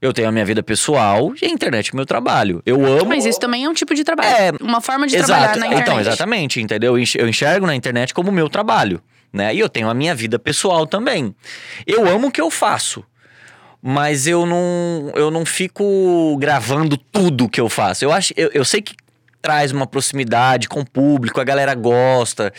Eu 0.00 0.12
tenho 0.12 0.28
a 0.28 0.32
minha 0.32 0.44
vida 0.44 0.62
pessoal 0.62 1.32
e 1.42 1.46
a 1.46 1.48
internet 1.48 1.90
é 1.92 1.96
meu 1.96 2.06
trabalho. 2.06 2.62
Eu 2.64 2.86
amo. 2.86 3.06
Mas 3.06 3.26
isso 3.26 3.40
também 3.40 3.64
é 3.64 3.68
um 3.68 3.74
tipo 3.74 3.94
de 3.94 4.04
trabalho. 4.04 4.28
É. 4.28 4.52
Uma 4.60 4.80
forma 4.80 5.06
de 5.06 5.16
exato. 5.16 5.28
trabalhar 5.28 5.56
na 5.56 5.66
internet. 5.66 5.82
Então, 5.82 6.00
exatamente, 6.00 6.60
entendeu? 6.60 6.96
Eu 6.96 7.28
enxergo 7.28 7.66
na 7.66 7.74
internet 7.74 8.14
como 8.14 8.30
meu 8.30 8.48
trabalho. 8.48 9.02
Né? 9.32 9.54
E 9.54 9.58
eu 9.58 9.68
tenho 9.68 9.90
a 9.90 9.94
minha 9.94 10.14
vida 10.14 10.38
pessoal 10.38 10.86
também. 10.86 11.34
Eu 11.86 12.08
amo 12.08 12.28
o 12.28 12.30
que 12.30 12.40
eu 12.40 12.50
faço 12.50 13.04
mas 13.80 14.26
eu 14.26 14.44
não, 14.44 15.12
eu 15.14 15.30
não 15.30 15.46
fico 15.46 16.36
gravando 16.38 16.96
tudo 16.96 17.48
que 17.48 17.60
eu 17.60 17.68
faço. 17.68 18.04
Eu 18.04 18.12
acho, 18.12 18.34
eu, 18.36 18.50
eu 18.52 18.64
sei 18.64 18.82
que 18.82 18.94
traz 19.40 19.70
uma 19.70 19.86
proximidade 19.86 20.68
com 20.68 20.80
o 20.80 20.86
público, 20.86 21.40
a 21.40 21.44
galera 21.44 21.74
gosta, 21.74 22.52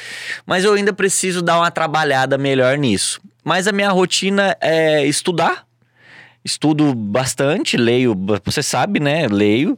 mas 0.45 0.63
eu 0.63 0.73
ainda 0.73 0.93
preciso 0.93 1.41
dar 1.41 1.57
uma 1.57 1.69
trabalhada 1.69 2.37
melhor 2.37 2.77
nisso. 2.77 3.19
Mas 3.43 3.67
a 3.67 3.71
minha 3.71 3.89
rotina 3.89 4.55
é 4.61 5.05
estudar. 5.05 5.65
Estudo 6.49 6.95
bastante, 6.95 7.77
leio, 7.77 8.15
você 8.43 8.63
sabe, 8.63 8.99
né? 8.99 9.27
Leio. 9.27 9.77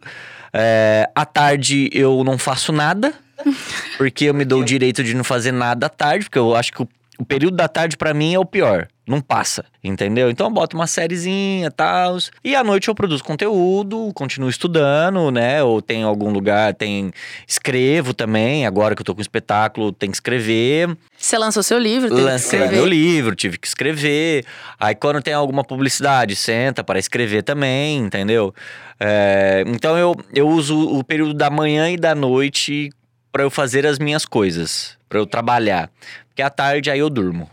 É, 0.53 1.09
à 1.13 1.25
tarde 1.25 1.89
eu 1.93 2.23
não 2.23 2.37
faço 2.37 2.71
nada, 2.71 3.13
porque 3.97 4.25
eu 4.25 4.33
me 4.33 4.45
dou 4.45 4.61
o 4.61 4.65
direito 4.65 5.03
de 5.03 5.13
não 5.13 5.23
fazer 5.23 5.51
nada 5.51 5.87
à 5.87 5.89
tarde, 5.89 6.25
porque 6.25 6.39
eu 6.39 6.55
acho 6.55 6.71
que 6.71 6.81
o, 6.81 6.87
o 7.19 7.25
período 7.25 7.55
da 7.55 7.67
tarde 7.67 7.97
para 7.97 8.13
mim 8.13 8.33
é 8.33 8.39
o 8.39 8.45
pior. 8.45 8.87
Não 9.07 9.19
passa, 9.19 9.65
entendeu? 9.83 10.29
Então 10.29 10.47
eu 10.47 10.51
boto 10.51 10.77
uma 10.77 10.87
sériezinha 10.87 11.67
e 11.67 11.71
tal. 11.71 12.17
E 12.43 12.55
à 12.55 12.63
noite 12.63 12.87
eu 12.87 12.95
produzo 12.95 13.23
conteúdo, 13.23 14.11
continuo 14.13 14.49
estudando, 14.49 15.31
né? 15.31 15.61
Ou 15.63 15.81
tem 15.81 16.03
algum 16.03 16.31
lugar, 16.31 16.73
tem. 16.73 17.11
Escrevo 17.45 18.13
também, 18.13 18.65
agora 18.65 18.95
que 18.95 19.01
eu 19.01 19.05
tô 19.05 19.13
com 19.13 19.21
espetáculo, 19.21 19.91
tem 19.91 20.09
que 20.09 20.15
escrever. 20.15 20.95
Você 21.17 21.37
lançou 21.37 21.61
seu 21.61 21.77
livro, 21.77 22.09
teve 22.09 22.21
que 22.21 22.25
Lancei 22.25 22.59
escrever. 22.59 22.75
meu 22.75 22.85
livro, 22.85 23.35
tive 23.35 23.57
que 23.57 23.67
escrever. 23.67 24.45
Aí 24.79 24.95
quando 24.95 25.21
tem 25.21 25.33
alguma 25.33 25.63
publicidade, 25.63 26.35
senta 26.35 26.83
para 26.83 26.97
escrever 26.97 27.43
também, 27.43 27.97
entendeu? 27.97 28.53
É, 28.99 29.63
então 29.67 29.97
eu, 29.97 30.15
eu 30.33 30.47
uso 30.47 30.79
o 30.79 31.03
período 31.03 31.33
da 31.33 31.49
manhã 31.49 31.89
e 31.89 31.97
da 31.97 32.15
noite 32.15 32.91
para 33.31 33.43
eu 33.43 33.49
fazer 33.49 33.85
as 33.85 33.97
minhas 33.99 34.25
coisas, 34.25 34.97
para 35.07 35.19
eu 35.19 35.25
trabalhar. 35.25 35.89
Porque 36.27 36.41
à 36.41 36.49
tarde 36.49 36.89
aí 36.89 36.99
eu 36.99 37.09
durmo. 37.09 37.49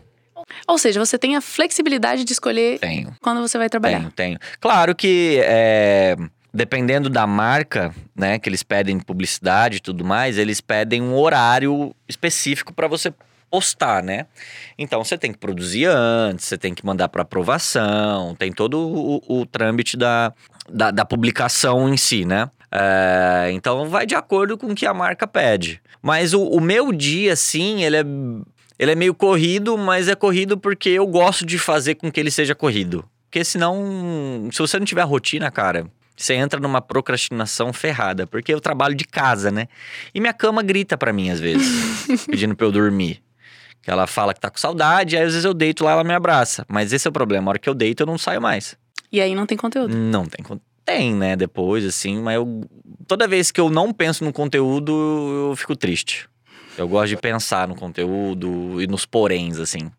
Ou 0.67 0.77
seja, 0.77 1.03
você 1.03 1.17
tem 1.17 1.35
a 1.35 1.41
flexibilidade 1.41 2.23
de 2.23 2.33
escolher 2.33 2.79
Tenho. 2.79 3.15
quando 3.21 3.39
você 3.41 3.57
vai 3.57 3.69
trabalhar. 3.69 3.99
Tenho, 3.99 4.11
tenho. 4.11 4.39
Claro 4.59 4.95
que 4.95 5.39
é, 5.43 6.17
dependendo 6.53 7.09
da 7.09 7.27
marca, 7.27 7.93
né, 8.15 8.39
que 8.39 8.49
eles 8.49 8.63
pedem 8.63 8.99
publicidade 8.99 9.77
e 9.77 9.79
tudo 9.79 10.03
mais, 10.03 10.37
eles 10.37 10.59
pedem 10.59 11.01
um 11.01 11.15
horário 11.15 11.95
específico 12.07 12.73
para 12.73 12.87
você 12.87 13.13
postar, 13.49 14.03
né? 14.03 14.27
Então 14.77 15.03
você 15.03 15.17
tem 15.17 15.31
que 15.31 15.39
produzir 15.39 15.85
antes, 15.85 16.45
você 16.45 16.57
tem 16.57 16.73
que 16.73 16.85
mandar 16.85 17.09
para 17.09 17.23
aprovação, 17.23 18.35
tem 18.35 18.51
todo 18.51 18.77
o, 18.77 19.41
o 19.41 19.45
trâmite 19.45 19.97
da, 19.97 20.31
da, 20.69 20.91
da 20.91 21.03
publicação 21.03 21.91
em 21.91 21.97
si, 21.97 22.25
né? 22.25 22.49
É, 22.71 23.49
então 23.51 23.89
vai 23.89 24.05
de 24.05 24.15
acordo 24.15 24.57
com 24.57 24.67
o 24.67 24.75
que 24.75 24.85
a 24.85 24.93
marca 24.93 25.25
pede. 25.27 25.81
Mas 26.01 26.33
o, 26.33 26.41
o 26.43 26.61
meu 26.61 26.91
dia, 26.91 27.33
assim, 27.33 27.83
ele 27.83 27.97
é 27.97 28.03
ele 28.77 28.91
é 28.91 28.95
meio 28.95 29.13
corrido, 29.13 29.77
mas 29.77 30.07
é 30.07 30.15
corrido 30.15 30.57
porque 30.57 30.89
eu 30.89 31.05
gosto 31.05 31.45
de 31.45 31.57
fazer 31.59 31.95
com 31.95 32.09
que 32.09 32.17
ele 32.19 32.31
seja 32.31 32.55
corrido. 32.55 33.03
Porque 33.29 33.43
senão, 33.43 34.47
se 34.51 34.59
você 34.59 34.79
não 34.79 34.85
tiver 34.85 35.01
rotina, 35.03 35.51
cara, 35.51 35.85
você 36.15 36.33
entra 36.33 36.59
numa 36.61 36.79
procrastinação 36.81 37.73
ferrada. 37.73 38.25
Porque 38.25 38.53
eu 38.53 38.61
trabalho 38.61 38.95
de 38.95 39.03
casa, 39.03 39.51
né? 39.51 39.67
E 40.15 40.21
minha 40.21 40.31
cama 40.33 40.63
grita 40.63 40.97
pra 40.97 41.11
mim 41.11 41.29
às 41.29 41.39
vezes, 41.41 42.23
pedindo 42.25 42.55
pra 42.55 42.67
eu 42.67 42.71
dormir. 42.71 43.21
Que 43.81 43.91
ela 43.91 44.07
fala 44.07 44.33
que 44.33 44.39
tá 44.39 44.49
com 44.49 44.57
saudade, 44.57 45.15
aí 45.17 45.23
às 45.23 45.31
vezes 45.33 45.45
eu 45.45 45.53
deito 45.53 45.83
lá, 45.83 45.91
ela 45.91 46.03
me 46.03 46.13
abraça. 46.13 46.65
Mas 46.69 46.93
esse 46.93 47.07
é 47.07 47.09
o 47.09 47.13
problema, 47.13 47.47
a 47.47 47.51
hora 47.51 47.59
que 47.59 47.67
eu 47.69 47.73
deito 47.73 48.03
eu 48.03 48.07
não 48.07 48.17
saio 48.17 48.41
mais. 48.41 48.75
E 49.11 49.19
aí 49.19 49.35
não 49.35 49.45
tem 49.45 49.57
conteúdo. 49.57 49.93
Não 49.95 50.25
tem 50.25 50.43
con- 50.43 50.59
Tem, 50.89 51.13
né, 51.13 51.35
depois, 51.35 51.85
assim, 51.85 52.19
mas 52.21 52.35
eu. 52.35 52.61
Toda 53.07 53.27
vez 53.27 53.51
que 53.51 53.59
eu 53.59 53.69
não 53.69 53.91
penso 53.93 54.23
no 54.23 54.31
conteúdo, 54.33 54.91
eu 55.49 55.55
fico 55.55 55.75
triste. 55.75 56.27
Eu 56.77 56.87
gosto 56.87 57.09
de 57.09 57.17
pensar 57.17 57.67
no 57.67 57.75
conteúdo 57.75 58.81
e 58.81 58.87
nos 58.87 59.05
poréns, 59.05 59.59
assim. 59.59 59.91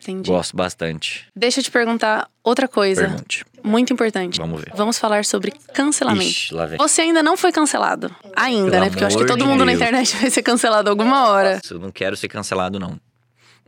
Entendi. 0.00 0.30
Gosto 0.30 0.56
bastante. 0.56 1.26
Deixa 1.34 1.60
eu 1.60 1.64
te 1.64 1.70
perguntar 1.70 2.30
outra 2.42 2.66
coisa 2.68 3.08
Pergunte. 3.08 3.44
muito 3.62 3.92
importante. 3.92 4.38
Vamos 4.38 4.60
ver. 4.62 4.72
Vamos 4.74 4.96
falar 4.98 5.24
sobre 5.24 5.52
cancelamento. 5.74 6.30
Ixi, 6.30 6.54
lá 6.54 6.66
vem. 6.66 6.78
Você 6.78 7.02
ainda 7.02 7.22
não 7.22 7.36
foi 7.36 7.52
cancelado. 7.52 8.14
Ainda, 8.36 8.70
Pelo 8.70 8.84
né? 8.84 8.90
Porque 8.90 9.02
eu 9.02 9.08
acho 9.08 9.18
que 9.18 9.26
todo 9.26 9.38
de 9.40 9.44
mundo 9.44 9.64
na 9.64 9.72
Deus. 9.72 9.82
internet 9.82 10.16
vai 10.16 10.30
ser 10.30 10.42
cancelado 10.42 10.88
alguma 10.88 11.28
hora. 11.28 11.60
Eu 11.68 11.78
não 11.78 11.90
quero 11.90 12.16
ser 12.16 12.28
cancelado, 12.28 12.78
não. 12.78 12.98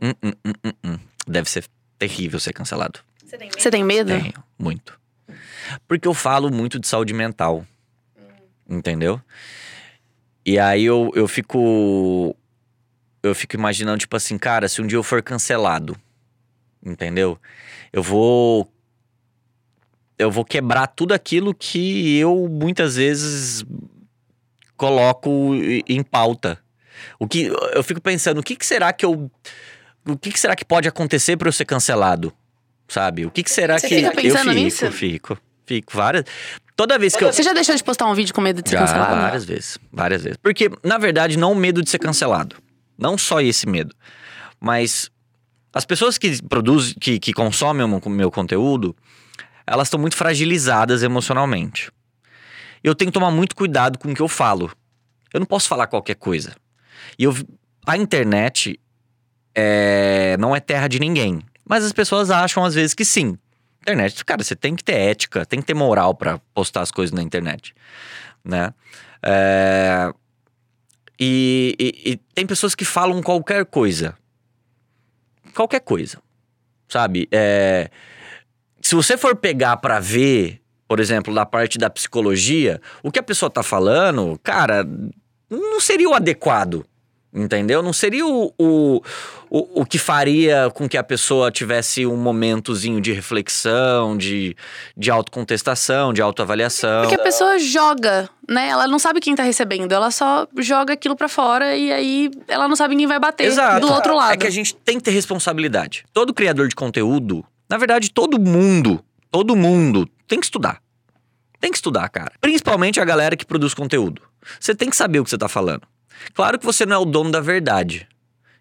Hum, 0.01 0.13
hum, 0.23 0.31
hum, 0.45 0.53
hum, 0.65 0.71
hum. 0.85 0.99
Deve 1.27 1.49
ser 1.49 1.65
terrível 1.99 2.39
ser 2.39 2.53
cancelado. 2.53 2.99
Você 3.57 3.69
tem 3.69 3.83
medo? 3.83 4.07
Tenho, 4.11 4.33
muito. 4.57 5.00
Porque 5.87 6.07
eu 6.07 6.13
falo 6.13 6.51
muito 6.51 6.79
de 6.79 6.87
saúde 6.87 7.13
mental. 7.13 7.65
Entendeu? 8.69 9.21
E 10.45 10.57
aí 10.57 10.83
eu, 10.85 11.11
eu 11.15 11.27
fico. 11.27 12.35
Eu 13.23 13.35
fico 13.35 13.55
imaginando, 13.55 13.99
tipo 13.99 14.15
assim, 14.15 14.37
cara, 14.37 14.67
se 14.67 14.81
um 14.81 14.87
dia 14.87 14.97
eu 14.97 15.03
for 15.03 15.21
cancelado, 15.21 15.95
entendeu? 16.83 17.37
Eu 17.93 18.01
vou. 18.01 18.71
Eu 20.17 20.31
vou 20.31 20.45
quebrar 20.45 20.87
tudo 20.87 21.13
aquilo 21.13 21.53
que 21.53 22.17
eu 22.17 22.47
muitas 22.49 22.95
vezes 22.95 23.65
coloco 24.75 25.53
em 25.87 26.01
pauta. 26.03 26.59
O 27.19 27.27
que 27.27 27.51
eu 27.73 27.83
fico 27.83 28.01
pensando, 28.01 28.39
o 28.39 28.43
que, 28.43 28.55
que 28.55 28.65
será 28.65 28.93
que 28.93 29.05
eu 29.05 29.29
o 30.07 30.17
que, 30.17 30.31
que 30.31 30.39
será 30.39 30.55
que 30.55 30.65
pode 30.65 30.87
acontecer 30.87 31.37
para 31.37 31.47
eu 31.47 31.53
ser 31.53 31.65
cancelado? 31.65 32.33
Sabe? 32.91 33.25
O 33.25 33.31
que, 33.31 33.41
que 33.41 33.49
será 33.49 33.79
Você 33.79 33.87
que 33.87 33.95
fica 33.95 34.11
pensando 34.11 34.49
eu 34.49 34.53
fico, 34.53 34.63
nisso? 34.65 34.91
fico, 34.91 35.37
fico 35.65 35.93
várias. 35.95 36.25
Toda 36.75 36.99
vez 36.99 37.15
que 37.15 37.23
eu 37.23 37.31
Você 37.31 37.41
já 37.41 37.53
deixou 37.53 37.73
de 37.73 37.81
postar 37.83 38.05
um 38.07 38.13
vídeo 38.13 38.33
com 38.33 38.41
medo 38.41 38.61
de 38.61 38.69
ser 38.69 38.75
já, 38.75 38.81
cancelado? 38.81 39.21
várias 39.21 39.45
vezes, 39.45 39.77
várias 39.93 40.23
vezes. 40.23 40.37
Porque 40.43 40.69
na 40.83 40.97
verdade 40.97 41.37
não 41.37 41.53
o 41.53 41.55
medo 41.55 41.81
de 41.81 41.89
ser 41.89 41.99
cancelado, 41.99 42.57
não 42.97 43.17
só 43.17 43.39
esse 43.39 43.65
medo, 43.65 43.95
mas 44.59 45.09
as 45.73 45.85
pessoas 45.85 46.17
que 46.17 46.41
produzem, 46.43 46.93
que, 46.99 47.17
que 47.17 47.31
consomem 47.31 47.85
o 47.85 48.09
meu- 48.09 48.29
conteúdo, 48.29 48.93
elas 49.65 49.87
estão 49.87 49.97
muito 49.99 50.17
fragilizadas 50.17 51.01
emocionalmente. 51.01 51.89
Eu 52.83 52.93
tenho 52.93 53.09
que 53.09 53.17
tomar 53.17 53.31
muito 53.31 53.55
cuidado 53.55 53.97
com 53.97 54.11
o 54.11 54.13
que 54.13 54.21
eu 54.21 54.27
falo. 54.27 54.69
Eu 55.33 55.39
não 55.39 55.47
posso 55.47 55.69
falar 55.69 55.87
qualquer 55.87 56.15
coisa. 56.15 56.53
E 57.17 57.23
eu, 57.23 57.33
a 57.87 57.95
internet 57.95 58.77
é, 59.55 60.35
não 60.37 60.53
é 60.53 60.59
terra 60.59 60.89
de 60.89 60.99
ninguém. 60.99 61.41
Mas 61.65 61.83
as 61.83 61.91
pessoas 61.93 62.29
acham 62.31 62.63
às 62.63 62.73
vezes 62.75 62.93
que 62.93 63.05
sim. 63.05 63.37
Internet, 63.81 64.23
cara, 64.25 64.43
você 64.43 64.55
tem 64.55 64.75
que 64.75 64.83
ter 64.83 64.93
ética, 64.93 65.45
tem 65.45 65.59
que 65.59 65.65
ter 65.65 65.73
moral 65.73 66.13
pra 66.13 66.39
postar 66.53 66.81
as 66.81 66.91
coisas 66.91 67.11
na 67.13 67.21
internet, 67.23 67.73
né? 68.43 68.73
É, 69.23 70.11
e, 71.19 71.75
e- 71.79 72.11
e 72.11 72.17
tem 72.35 72.45
pessoas 72.45 72.75
que 72.75 72.85
falam 72.85 73.21
qualquer 73.21 73.65
coisa. 73.65 74.15
Qualquer 75.55 75.81
coisa, 75.81 76.19
sabe? 76.87 77.27
É, 77.31 77.89
se 78.81 78.95
você 78.95 79.17
for 79.17 79.35
pegar 79.35 79.77
pra 79.77 79.99
ver, 79.99 80.61
por 80.87 80.99
exemplo, 80.99 81.33
da 81.33 81.45
parte 81.45 81.77
da 81.77 81.89
psicologia, 81.89 82.79
o 83.03 83.11
que 83.11 83.19
a 83.19 83.23
pessoa 83.23 83.49
tá 83.49 83.63
falando, 83.63 84.39
cara, 84.43 84.87
não 85.49 85.79
seria 85.81 86.09
o 86.09 86.13
adequado. 86.13 86.85
Entendeu? 87.33 87.81
Não 87.81 87.93
seria 87.93 88.25
o, 88.25 88.53
o, 88.59 89.01
o, 89.49 89.81
o 89.81 89.85
que 89.85 89.97
faria 89.97 90.69
com 90.73 90.87
que 90.87 90.97
a 90.97 91.03
pessoa 91.03 91.49
tivesse 91.49 92.05
um 92.05 92.17
momentozinho 92.17 92.99
de 92.99 93.13
reflexão, 93.13 94.17
de, 94.17 94.53
de 94.97 95.09
autocontestação, 95.09 96.11
de 96.11 96.21
autoavaliação. 96.21 97.03
Porque 97.03 97.15
a 97.15 97.23
pessoa 97.23 97.57
joga, 97.57 98.29
né? 98.49 98.67
Ela 98.67 98.85
não 98.85 98.99
sabe 98.99 99.21
quem 99.21 99.33
tá 99.33 99.43
recebendo, 99.43 99.93
ela 99.93 100.11
só 100.11 100.45
joga 100.57 100.93
aquilo 100.93 101.15
pra 101.15 101.29
fora 101.29 101.73
e 101.73 101.89
aí 101.93 102.31
ela 102.49 102.67
não 102.67 102.75
sabe 102.75 102.97
quem 102.97 103.07
vai 103.07 103.19
bater 103.19 103.45
Exato. 103.45 103.87
do 103.87 103.93
outro 103.93 104.13
lado. 104.13 104.33
É 104.33 104.37
que 104.37 104.47
a 104.47 104.51
gente 104.51 104.75
tem 104.75 104.97
que 104.97 105.03
ter 105.03 105.11
responsabilidade. 105.11 106.03
Todo 106.11 106.33
criador 106.33 106.67
de 106.67 106.75
conteúdo, 106.75 107.45
na 107.69 107.77
verdade, 107.77 108.11
todo 108.11 108.37
mundo, 108.37 109.01
todo 109.31 109.55
mundo 109.55 110.05
tem 110.27 110.37
que 110.37 110.45
estudar. 110.45 110.81
Tem 111.61 111.71
que 111.71 111.77
estudar, 111.77 112.09
cara. 112.09 112.33
Principalmente 112.41 112.99
a 112.99 113.05
galera 113.05 113.37
que 113.37 113.45
produz 113.45 113.73
conteúdo. 113.73 114.21
Você 114.59 114.75
tem 114.75 114.89
que 114.89 114.97
saber 114.97 115.19
o 115.19 115.23
que 115.23 115.29
você 115.29 115.37
tá 115.37 115.47
falando. 115.47 115.83
Claro 116.33 116.59
que 116.59 116.65
você 116.65 116.85
não 116.85 116.95
é 116.95 116.99
o 116.99 117.05
dono 117.05 117.31
da 117.31 117.39
verdade. 117.39 118.07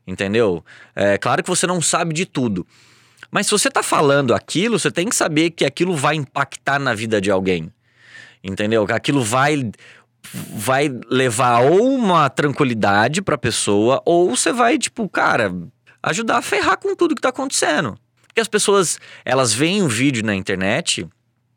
Entendeu? 0.06 0.64
É 0.94 1.18
claro 1.18 1.42
que 1.42 1.48
você 1.48 1.66
não 1.66 1.80
sabe 1.80 2.14
de 2.14 2.26
tudo. 2.26 2.66
Mas 3.30 3.46
se 3.46 3.52
você 3.52 3.70
tá 3.70 3.82
falando 3.82 4.34
aquilo, 4.34 4.78
você 4.78 4.90
tem 4.90 5.08
que 5.08 5.14
saber 5.14 5.50
que 5.50 5.64
aquilo 5.64 5.94
vai 5.94 6.16
impactar 6.16 6.78
na 6.78 6.94
vida 6.94 7.20
de 7.20 7.30
alguém. 7.30 7.72
Entendeu? 8.42 8.86
Que 8.86 8.92
aquilo 8.92 9.22
vai 9.22 9.70
vai 10.52 10.90
levar 11.08 11.60
ou 11.60 11.94
uma 11.94 12.28
tranquilidade 12.28 13.22
pra 13.22 13.38
pessoa, 13.38 14.02
ou 14.04 14.36
você 14.36 14.52
vai, 14.52 14.78
tipo, 14.78 15.08
cara, 15.08 15.52
ajudar 16.02 16.38
a 16.38 16.42
ferrar 16.42 16.78
com 16.78 16.94
tudo 16.94 17.14
que 17.14 17.22
tá 17.22 17.30
acontecendo. 17.30 17.98
Porque 18.26 18.40
as 18.40 18.48
pessoas, 18.48 18.98
elas 19.24 19.52
veem 19.52 19.82
um 19.82 19.88
vídeo 19.88 20.24
na 20.24 20.34
internet 20.34 21.06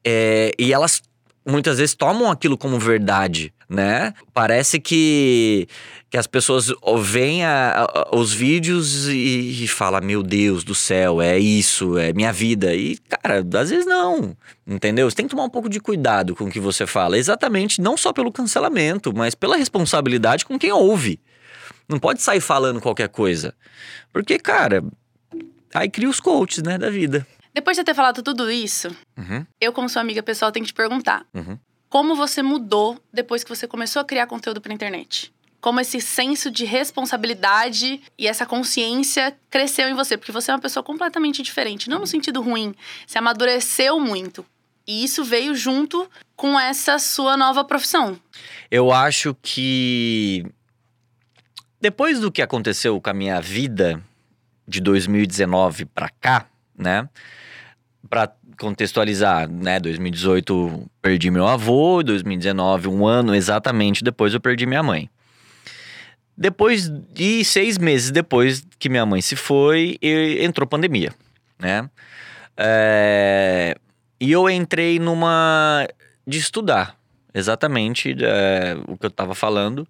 é, 0.03 0.51
e 0.57 0.74
elas 0.74 1.01
muitas 1.45 1.77
vezes 1.77 1.93
tomam 1.93 2.31
aquilo 2.31 2.57
como 2.57 2.79
verdade, 2.79 3.53
né? 3.73 4.13
Parece 4.33 4.79
que, 4.79 5.67
que 6.09 6.17
as 6.17 6.27
pessoas 6.27 6.71
veem 7.01 7.43
a- 7.43 7.85
a- 7.89 8.15
os 8.15 8.31
vídeos 8.31 9.07
e, 9.09 9.63
e 9.63 9.67
falam, 9.67 9.99
meu 10.01 10.21
Deus 10.21 10.63
do 10.63 10.75
céu, 10.75 11.21
é 11.21 11.37
isso, 11.39 11.97
é 11.97 12.13
minha 12.13 12.31
vida. 12.31 12.73
E, 12.75 12.97
cara, 13.09 13.43
às 13.59 13.69
vezes 13.71 13.85
não, 13.85 14.37
entendeu? 14.67 15.09
Você 15.09 15.15
tem 15.15 15.25
que 15.25 15.31
tomar 15.31 15.45
um 15.45 15.49
pouco 15.49 15.67
de 15.67 15.79
cuidado 15.79 16.35
com 16.35 16.45
o 16.45 16.51
que 16.51 16.59
você 16.59 16.85
fala. 16.85 17.17
Exatamente, 17.17 17.81
não 17.81 17.97
só 17.97 18.13
pelo 18.13 18.31
cancelamento, 18.31 19.11
mas 19.15 19.33
pela 19.33 19.57
responsabilidade 19.57 20.45
com 20.45 20.57
quem 20.59 20.71
ouve. 20.71 21.19
Não 21.89 21.99
pode 21.99 22.21
sair 22.21 22.39
falando 22.41 22.79
qualquer 22.79 23.09
coisa. 23.09 23.53
Porque, 24.13 24.37
cara, 24.37 24.83
aí 25.73 25.89
cria 25.89 26.07
os 26.09 26.19
coaches, 26.19 26.63
né, 26.63 26.77
da 26.77 26.89
vida. 26.89 27.25
Depois 27.53 27.75
de 27.77 27.83
ter 27.83 27.93
falado 27.93 28.23
tudo 28.23 28.49
isso, 28.49 28.89
Uhum, 29.17 29.45
eu, 29.61 29.71
como 29.73 29.87
sua 29.89 30.01
amiga 30.01 30.23
pessoal, 30.23 30.51
tenho 30.51 30.65
que 30.65 30.71
te 30.71 30.75
perguntar: 30.75 31.23
uhum. 31.35 31.57
Como 31.93 32.15
você 32.15 32.41
mudou 32.41 33.00
depois 33.13 33.43
que 33.43 33.55
você 33.55 33.67
começou 33.67 34.00
a 34.00 34.03
criar 34.03 34.25
conteúdo 34.25 34.59
pra 34.59 34.73
internet? 34.73 35.31
como 35.62 35.79
esse 35.79 36.01
senso 36.01 36.51
de 36.51 36.65
responsabilidade 36.65 38.01
e 38.17 38.27
essa 38.27 38.45
consciência 38.45 39.33
cresceu 39.50 39.88
em 39.88 39.93
você, 39.93 40.17
porque 40.17 40.31
você 40.31 40.51
é 40.51 40.53
uma 40.53 40.59
pessoa 40.59 40.83
completamente 40.83 41.41
diferente, 41.41 41.89
não 41.89 42.00
no 42.00 42.05
sentido 42.05 42.41
ruim, 42.41 42.75
você 43.07 43.17
amadureceu 43.17 43.97
muito. 43.97 44.45
E 44.85 45.05
isso 45.05 45.23
veio 45.23 45.55
junto 45.55 46.09
com 46.35 46.59
essa 46.59 47.00
sua 47.00 47.38
nova 47.38 47.63
profissão. 47.63 48.19
Eu 48.69 48.91
acho 48.91 49.33
que 49.41 50.45
depois 51.79 52.19
do 52.19 52.29
que 52.29 52.41
aconteceu 52.41 53.00
com 53.00 53.09
a 53.09 53.13
minha 53.13 53.39
vida 53.39 54.03
de 54.67 54.81
2019 54.81 55.85
para 55.85 56.09
cá, 56.09 56.45
né? 56.77 57.07
Para 58.09 58.35
contextualizar, 58.60 59.50
né? 59.50 59.79
2018 59.79 60.89
perdi 61.01 61.29
meu 61.31 61.48
avô, 61.48 62.03
2019 62.03 62.88
um 62.88 63.05
ano 63.05 63.36
exatamente 63.36 64.03
depois 64.03 64.33
eu 64.33 64.39
perdi 64.39 64.65
minha 64.65 64.83
mãe. 64.83 65.10
Depois 66.36 66.89
de 66.89 67.43
seis 67.43 67.77
meses 67.77 68.12
depois 68.12 68.65
que 68.79 68.89
minha 68.89 69.05
mãe 69.05 69.22
se 69.22 69.36
foi, 69.36 69.98
entrou 70.01 70.67
pandemia, 70.67 71.13
né? 71.60 71.89
É, 72.57 73.75
e 74.19 74.31
eu 74.31 74.50
entrei 74.50 75.00
numa 75.00 75.88
de 76.25 76.38
estudar, 76.38 76.98
exatamente 77.33 78.15
é, 78.19 78.77
o 78.88 78.98
que 78.98 79.05
eu 79.05 79.12
tava 79.12 79.36
falando. 79.36 79.88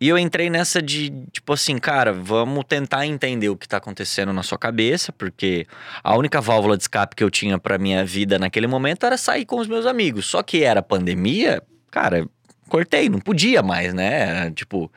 E 0.00 0.08
eu 0.08 0.16
entrei 0.16 0.48
nessa 0.48 0.80
de, 0.80 1.10
tipo 1.30 1.52
assim, 1.52 1.76
cara, 1.76 2.10
vamos 2.10 2.64
tentar 2.66 3.06
entender 3.06 3.50
o 3.50 3.56
que 3.56 3.68
tá 3.68 3.76
acontecendo 3.76 4.32
na 4.32 4.42
sua 4.42 4.56
cabeça, 4.56 5.12
porque 5.12 5.66
a 6.02 6.16
única 6.16 6.40
válvula 6.40 6.74
de 6.74 6.84
escape 6.84 7.14
que 7.14 7.22
eu 7.22 7.30
tinha 7.30 7.58
pra 7.58 7.76
minha 7.76 8.02
vida 8.02 8.38
naquele 8.38 8.66
momento 8.66 9.04
era 9.04 9.18
sair 9.18 9.44
com 9.44 9.60
os 9.60 9.66
meus 9.66 9.84
amigos. 9.84 10.24
Só 10.24 10.42
que 10.42 10.64
era 10.64 10.80
pandemia, 10.80 11.62
cara, 11.90 12.26
cortei, 12.66 13.10
não 13.10 13.20
podia 13.20 13.62
mais, 13.62 13.92
né? 13.92 14.20
Era, 14.20 14.50
tipo, 14.50 14.90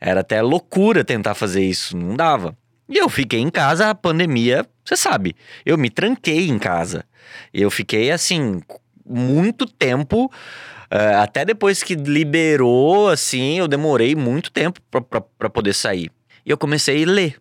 era 0.00 0.20
até 0.20 0.40
loucura 0.40 1.04
tentar 1.04 1.34
fazer 1.34 1.62
isso, 1.62 1.94
não 1.94 2.16
dava. 2.16 2.56
E 2.88 2.96
eu 2.96 3.10
fiquei 3.10 3.40
em 3.40 3.50
casa, 3.50 3.90
a 3.90 3.94
pandemia, 3.94 4.64
você 4.82 4.96
sabe, 4.96 5.36
eu 5.66 5.76
me 5.76 5.90
tranquei 5.90 6.48
em 6.48 6.58
casa. 6.58 7.04
Eu 7.52 7.70
fiquei 7.70 8.10
assim, 8.10 8.62
muito 9.04 9.66
tempo 9.66 10.32
Uh, 10.92 11.20
até 11.20 11.44
depois 11.44 11.82
que 11.82 11.94
liberou, 11.94 13.08
assim, 13.08 13.58
eu 13.58 13.68
demorei 13.68 14.14
muito 14.14 14.50
tempo 14.50 14.80
para 14.90 15.50
poder 15.50 15.74
sair. 15.74 16.10
E 16.46 16.50
eu 16.50 16.56
comecei 16.56 17.04
a 17.04 17.06
ler, 17.06 17.36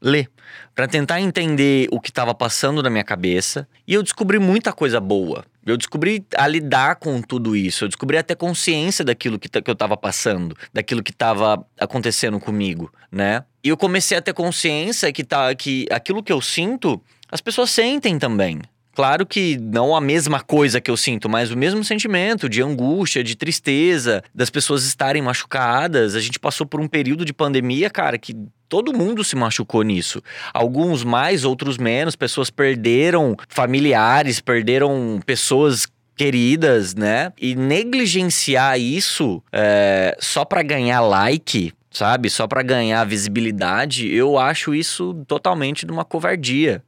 ler, 0.00 0.30
para 0.74 0.86
tentar 0.86 1.20
entender 1.20 1.88
o 1.90 2.00
que 2.00 2.10
estava 2.10 2.32
passando 2.32 2.82
na 2.82 2.88
minha 2.88 3.02
cabeça. 3.02 3.68
E 3.86 3.94
eu 3.94 4.02
descobri 4.02 4.38
muita 4.38 4.72
coisa 4.72 5.00
boa. 5.00 5.44
Eu 5.64 5.76
descobri 5.76 6.24
a 6.36 6.46
lidar 6.46 6.96
com 6.96 7.20
tudo 7.20 7.56
isso. 7.56 7.84
Eu 7.84 7.88
descobri 7.88 8.16
até 8.16 8.34
consciência 8.34 9.04
daquilo 9.04 9.38
que, 9.38 9.48
que 9.48 9.70
eu 9.70 9.74
estava 9.74 9.96
passando, 9.96 10.56
daquilo 10.72 11.02
que 11.02 11.12
estava 11.12 11.64
acontecendo 11.78 12.38
comigo, 12.40 12.92
né? 13.10 13.44
E 13.62 13.68
eu 13.68 13.76
comecei 13.76 14.16
a 14.16 14.22
ter 14.22 14.32
consciência 14.32 15.12
que, 15.12 15.22
tá, 15.22 15.54
que 15.54 15.86
aquilo 15.90 16.22
que 16.22 16.32
eu 16.32 16.40
sinto, 16.40 17.00
as 17.30 17.40
pessoas 17.40 17.70
sentem 17.70 18.18
também. 18.18 18.60
Claro 18.94 19.24
que 19.24 19.56
não 19.56 19.96
a 19.96 20.00
mesma 20.00 20.40
coisa 20.40 20.80
que 20.80 20.90
eu 20.90 20.96
sinto, 20.96 21.28
mas 21.28 21.50
o 21.50 21.56
mesmo 21.56 21.82
sentimento 21.82 22.48
de 22.48 22.62
angústia, 22.62 23.24
de 23.24 23.34
tristeza, 23.34 24.22
das 24.34 24.50
pessoas 24.50 24.84
estarem 24.84 25.22
machucadas. 25.22 26.14
A 26.14 26.20
gente 26.20 26.38
passou 26.38 26.66
por 26.66 26.80
um 26.80 26.86
período 26.86 27.24
de 27.24 27.32
pandemia, 27.32 27.88
cara, 27.88 28.18
que 28.18 28.36
todo 28.68 28.92
mundo 28.92 29.24
se 29.24 29.34
machucou 29.34 29.82
nisso. 29.82 30.22
Alguns 30.52 31.04
mais, 31.04 31.44
outros 31.44 31.78
menos. 31.78 32.16
Pessoas 32.16 32.50
perderam 32.50 33.34
familiares, 33.48 34.40
perderam 34.40 35.20
pessoas 35.24 35.86
queridas, 36.14 36.94
né? 36.94 37.32
E 37.40 37.54
negligenciar 37.54 38.78
isso 38.78 39.42
é, 39.50 40.14
só 40.20 40.44
para 40.44 40.62
ganhar 40.62 41.00
like, 41.00 41.72
sabe? 41.90 42.28
Só 42.28 42.46
para 42.46 42.62
ganhar 42.62 43.04
visibilidade, 43.04 44.06
eu 44.12 44.38
acho 44.38 44.74
isso 44.74 45.14
totalmente 45.26 45.86
de 45.86 45.92
uma 45.92 46.04
covardia 46.04 46.82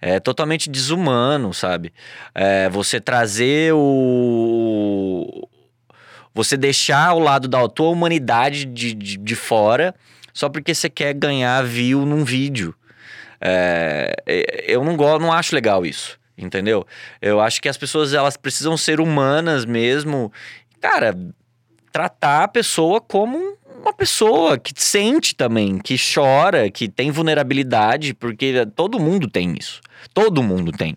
é 0.00 0.18
totalmente 0.18 0.70
desumano, 0.70 1.52
sabe? 1.52 1.92
É, 2.34 2.68
você 2.68 3.00
trazer 3.00 3.72
o. 3.74 5.48
Você 6.32 6.56
deixar 6.56 7.12
o 7.14 7.18
lado 7.18 7.48
da 7.48 7.68
tua 7.68 7.88
humanidade 7.88 8.64
de, 8.64 8.94
de, 8.94 9.16
de 9.16 9.34
fora 9.34 9.94
só 10.32 10.48
porque 10.48 10.74
você 10.74 10.88
quer 10.88 11.12
ganhar 11.12 11.62
view 11.64 12.06
num 12.06 12.24
vídeo. 12.24 12.74
É, 13.40 14.14
eu 14.66 14.84
não 14.84 14.96
gosto, 14.96 15.20
não 15.20 15.32
acho 15.32 15.54
legal 15.54 15.84
isso, 15.84 16.18
entendeu? 16.36 16.86
Eu 17.20 17.40
acho 17.40 17.60
que 17.60 17.68
as 17.68 17.76
pessoas 17.76 18.14
elas 18.14 18.36
precisam 18.36 18.76
ser 18.76 19.00
humanas 19.00 19.64
mesmo. 19.64 20.32
Cara, 20.80 21.16
tratar 21.90 22.44
a 22.44 22.48
pessoa 22.48 23.00
como 23.00 23.56
uma 23.80 23.92
pessoa 23.92 24.58
que 24.58 24.72
sente 24.76 25.34
também, 25.34 25.78
que 25.78 25.96
chora, 25.96 26.70
que 26.70 26.88
tem 26.88 27.10
vulnerabilidade, 27.10 28.14
porque 28.14 28.66
todo 28.74 29.00
mundo 29.00 29.28
tem 29.28 29.54
isso. 29.58 29.80
Todo 30.14 30.42
mundo 30.42 30.72
tem. 30.72 30.96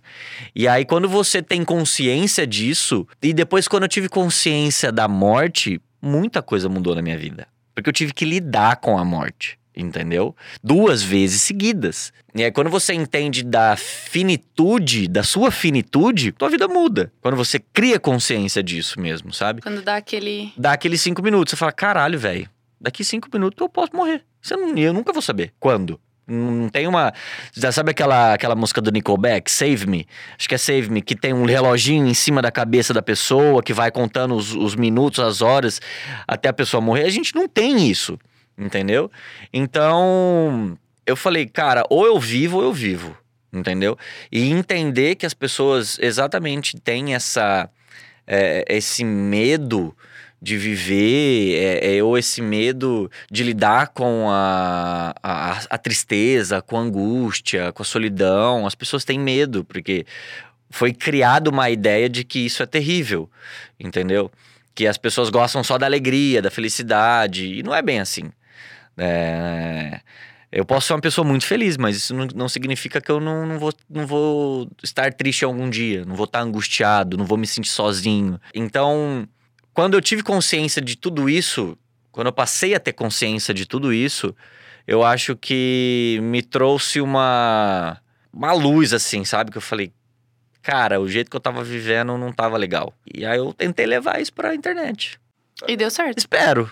E 0.55 0.67
aí, 0.67 0.85
quando 0.85 1.09
você 1.09 1.41
tem 1.41 1.63
consciência 1.63 2.47
disso, 2.47 3.07
e 3.21 3.33
depois, 3.33 3.67
quando 3.67 3.83
eu 3.83 3.89
tive 3.89 4.07
consciência 4.07 4.91
da 4.91 5.07
morte, 5.07 5.81
muita 6.01 6.41
coisa 6.41 6.69
mudou 6.69 6.95
na 6.95 7.01
minha 7.01 7.17
vida. 7.17 7.47
Porque 7.75 7.89
eu 7.89 7.93
tive 7.93 8.13
que 8.13 8.23
lidar 8.23 8.77
com 8.77 8.97
a 8.97 9.03
morte, 9.03 9.57
entendeu? 9.75 10.35
Duas 10.63 11.01
vezes 11.01 11.41
seguidas. 11.41 12.13
E 12.35 12.43
aí, 12.43 12.51
quando 12.51 12.69
você 12.69 12.93
entende 12.93 13.43
da 13.43 13.75
finitude, 13.75 15.07
da 15.07 15.23
sua 15.23 15.51
finitude, 15.51 16.31
tua 16.31 16.49
vida 16.49 16.67
muda. 16.67 17.11
Quando 17.21 17.35
você 17.35 17.59
cria 17.59 17.99
consciência 17.99 18.63
disso 18.63 18.99
mesmo, 18.99 19.33
sabe? 19.33 19.61
Quando 19.61 19.81
dá 19.81 19.97
aquele. 19.97 20.53
Dá 20.57 20.73
aqueles 20.73 21.01
cinco 21.01 21.21
minutos. 21.21 21.51
Você 21.51 21.57
fala, 21.57 21.71
caralho, 21.71 22.17
velho, 22.17 22.49
daqui 22.83 23.03
cinco 23.03 23.29
minutos 23.33 23.59
eu 23.59 23.69
posso 23.69 23.95
morrer. 23.95 24.23
Você 24.41 24.55
não, 24.57 24.77
eu 24.77 24.93
nunca 24.93 25.13
vou 25.13 25.21
saber 25.21 25.53
quando. 25.59 25.99
Não 26.25 26.69
tem 26.69 26.87
uma. 26.87 27.13
Já 27.53 27.71
sabe 27.71 27.91
aquela, 27.91 28.33
aquela 28.33 28.55
música 28.55 28.79
do 28.81 28.91
Nickelback, 28.91 29.51
Save 29.51 29.87
Me? 29.87 30.07
Acho 30.37 30.47
que 30.47 30.55
é 30.55 30.57
Save 30.57 30.89
Me, 30.89 31.01
que 31.01 31.15
tem 31.15 31.33
um 31.33 31.45
reloginho 31.45 32.07
em 32.07 32.13
cima 32.13 32.41
da 32.41 32.51
cabeça 32.51 32.93
da 32.93 33.01
pessoa 33.01 33.61
que 33.61 33.73
vai 33.73 33.91
contando 33.91 34.35
os, 34.35 34.53
os 34.53 34.75
minutos, 34.75 35.19
as 35.19 35.41
horas 35.41 35.81
até 36.27 36.49
a 36.49 36.53
pessoa 36.53 36.79
morrer. 36.79 37.03
A 37.03 37.09
gente 37.09 37.35
não 37.35 37.47
tem 37.47 37.89
isso, 37.89 38.17
entendeu? 38.57 39.11
Então, 39.51 40.77
eu 41.05 41.15
falei, 41.15 41.45
cara, 41.45 41.83
ou 41.89 42.05
eu 42.05 42.17
vivo 42.17 42.57
ou 42.57 42.63
eu 42.63 42.73
vivo, 42.73 43.17
entendeu? 43.51 43.97
E 44.31 44.49
entender 44.49 45.15
que 45.15 45.25
as 45.25 45.33
pessoas 45.33 45.99
exatamente 45.99 46.79
têm 46.79 47.15
essa, 47.15 47.69
é, 48.25 48.63
esse 48.69 49.03
medo 49.03 49.93
de 50.43 50.57
viver, 50.57 51.55
é, 51.55 51.95
é, 51.95 52.03
ou 52.03 52.17
esse 52.17 52.41
medo 52.41 53.09
de 53.31 53.43
lidar 53.43 53.87
com 53.87 54.27
a, 54.29 55.15
a, 55.23 55.51
a, 55.69 55.77
tristeza, 55.77 56.61
com 56.61 56.77
a 56.77 56.81
angústia, 56.81 57.71
com 57.71 57.81
a 57.81 57.85
solidão. 57.85 58.67
As 58.67 58.75
pessoas 58.75 59.05
têm 59.05 59.17
medo, 59.17 59.63
porque 59.63 60.05
foi 60.69 60.91
criada 60.91 61.49
uma 61.49 61.69
ideia 61.69 62.09
de 62.09 62.25
que 62.25 62.39
isso 62.39 62.61
é 62.61 62.65
terrível, 62.65 63.29
entendeu? 63.79 64.29
Que 64.75 64.85
as 64.85 64.97
pessoas 64.97 65.29
gostam 65.29 65.63
só 65.63 65.77
da 65.77 65.85
alegria, 65.85 66.41
da 66.41 66.51
felicidade, 66.51 67.45
e 67.45 67.63
não 67.63 67.73
é 67.73 67.81
bem 67.81 68.01
assim. 68.01 68.29
É... 68.97 70.01
Eu 70.51 70.65
posso 70.65 70.87
ser 70.87 70.93
uma 70.93 71.01
pessoa 71.01 71.25
muito 71.25 71.45
feliz, 71.45 71.77
mas 71.77 71.95
isso 71.95 72.13
não, 72.13 72.27
não 72.35 72.49
significa 72.49 72.99
que 72.99 73.09
eu 73.09 73.19
não, 73.21 73.45
não, 73.47 73.57
vou, 73.57 73.73
não 73.89 74.05
vou 74.05 74.69
estar 74.83 75.11
triste 75.13 75.45
algum 75.45 75.69
dia, 75.69 76.03
não 76.05 76.15
vou 76.15 76.25
estar 76.25 76.41
angustiado, 76.41 77.17
não 77.17 77.25
vou 77.25 77.37
me 77.37 77.47
sentir 77.47 77.69
sozinho. 77.69 78.39
Então, 78.53 79.27
quando 79.73 79.95
eu 79.95 80.01
tive 80.01 80.23
consciência 80.23 80.81
de 80.81 80.95
tudo 80.95 81.29
isso, 81.29 81.77
quando 82.11 82.27
eu 82.27 82.33
passei 82.33 82.75
a 82.75 82.79
ter 82.79 82.93
consciência 82.93 83.53
de 83.53 83.65
tudo 83.65 83.91
isso, 83.91 84.35
eu 84.87 85.03
acho 85.03 85.35
que 85.35 86.19
me 86.21 86.41
trouxe 86.41 87.01
uma 87.01 87.99
uma 88.31 88.51
luz 88.51 88.93
assim, 88.93 89.23
sabe? 89.23 89.51
Que 89.51 89.57
eu 89.57 89.61
falei, 89.61 89.91
cara, 90.61 90.99
o 90.99 91.07
jeito 91.07 91.29
que 91.29 91.35
eu 91.37 91.41
tava 91.41 91.63
vivendo 91.63 92.17
não 92.17 92.31
tava 92.31 92.57
legal. 92.57 92.93
E 93.13 93.25
aí 93.25 93.37
eu 93.37 93.53
tentei 93.53 93.85
levar 93.85 94.19
isso 94.19 94.33
pra 94.33 94.55
internet. 94.55 95.19
E 95.67 95.77
deu 95.77 95.91
certo. 95.91 96.17
Espero. 96.17 96.71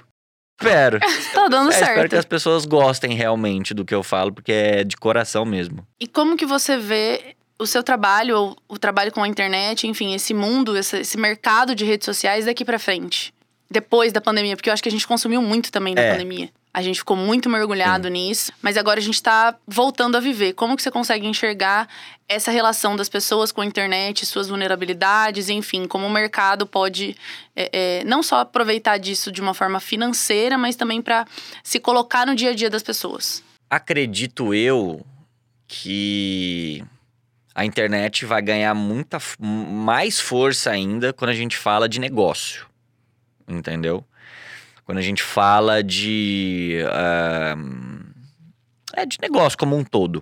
Espero. 0.59 0.99
tá 1.33 1.47
dando 1.47 1.69
é, 1.69 1.73
certo. 1.73 1.89
Espero 1.89 2.09
que 2.09 2.15
as 2.15 2.25
pessoas 2.25 2.65
gostem 2.65 3.13
realmente 3.13 3.73
do 3.73 3.85
que 3.85 3.93
eu 3.93 4.03
falo, 4.03 4.33
porque 4.33 4.51
é 4.51 4.83
de 4.83 4.97
coração 4.97 5.45
mesmo. 5.45 5.85
E 5.99 6.07
como 6.07 6.35
que 6.35 6.45
você 6.45 6.77
vê 6.77 7.35
o 7.61 7.67
seu 7.67 7.83
trabalho, 7.83 8.37
ou 8.37 8.57
o 8.67 8.77
trabalho 8.79 9.11
com 9.11 9.21
a 9.21 9.27
internet, 9.27 9.87
enfim, 9.87 10.15
esse 10.15 10.33
mundo, 10.33 10.75
esse, 10.75 10.97
esse 10.97 11.17
mercado 11.17 11.75
de 11.75 11.85
redes 11.85 12.05
sociais 12.05 12.45
daqui 12.45 12.65
para 12.65 12.79
frente? 12.79 13.31
Depois 13.69 14.11
da 14.11 14.19
pandemia, 14.19 14.55
porque 14.55 14.69
eu 14.69 14.73
acho 14.73 14.81
que 14.81 14.89
a 14.89 14.91
gente 14.91 15.07
consumiu 15.07 15.41
muito 15.41 15.71
também 15.71 15.93
na 15.93 16.01
é. 16.01 16.11
pandemia. 16.11 16.49
A 16.73 16.81
gente 16.81 16.99
ficou 16.99 17.17
muito 17.17 17.49
mergulhado 17.49 18.07
Sim. 18.07 18.13
nisso, 18.13 18.51
mas 18.61 18.77
agora 18.77 18.99
a 18.99 19.03
gente 19.03 19.15
está 19.15 19.55
voltando 19.67 20.15
a 20.15 20.19
viver. 20.19 20.53
Como 20.53 20.75
que 20.75 20.81
você 20.81 20.89
consegue 20.89 21.27
enxergar 21.27 21.87
essa 22.27 22.49
relação 22.49 22.95
das 22.95 23.09
pessoas 23.09 23.51
com 23.51 23.61
a 23.61 23.65
internet, 23.65 24.25
suas 24.25 24.47
vulnerabilidades, 24.47 25.49
enfim, 25.49 25.85
como 25.85 26.07
o 26.07 26.09
mercado 26.09 26.65
pode 26.65 27.15
é, 27.55 27.99
é, 27.99 28.03
não 28.05 28.23
só 28.23 28.39
aproveitar 28.39 28.97
disso 28.97 29.31
de 29.31 29.41
uma 29.41 29.53
forma 29.53 29.81
financeira, 29.81 30.57
mas 30.57 30.77
também 30.77 31.01
para 31.01 31.25
se 31.61 31.79
colocar 31.79 32.25
no 32.25 32.35
dia 32.35 32.51
a 32.51 32.55
dia 32.55 32.69
das 32.69 32.81
pessoas? 32.81 33.43
Acredito 33.69 34.53
eu 34.53 35.05
que 35.67 36.83
a 37.53 37.65
internet 37.65 38.25
vai 38.25 38.41
ganhar 38.41 38.73
muita 38.73 39.19
mais 39.39 40.19
força 40.19 40.71
ainda 40.71 41.13
quando 41.13 41.31
a 41.31 41.35
gente 41.35 41.57
fala 41.57 41.87
de 41.87 41.99
negócio. 41.99 42.65
Entendeu? 43.47 44.05
quando 44.91 44.97
a 44.97 45.01
gente 45.01 45.23
fala 45.23 45.81
de. 45.81 46.79
ah, 46.89 47.55
é 48.93 49.05
de 49.05 49.17
negócio 49.21 49.57
como 49.57 49.77
um 49.77 49.85
todo. 49.85 50.21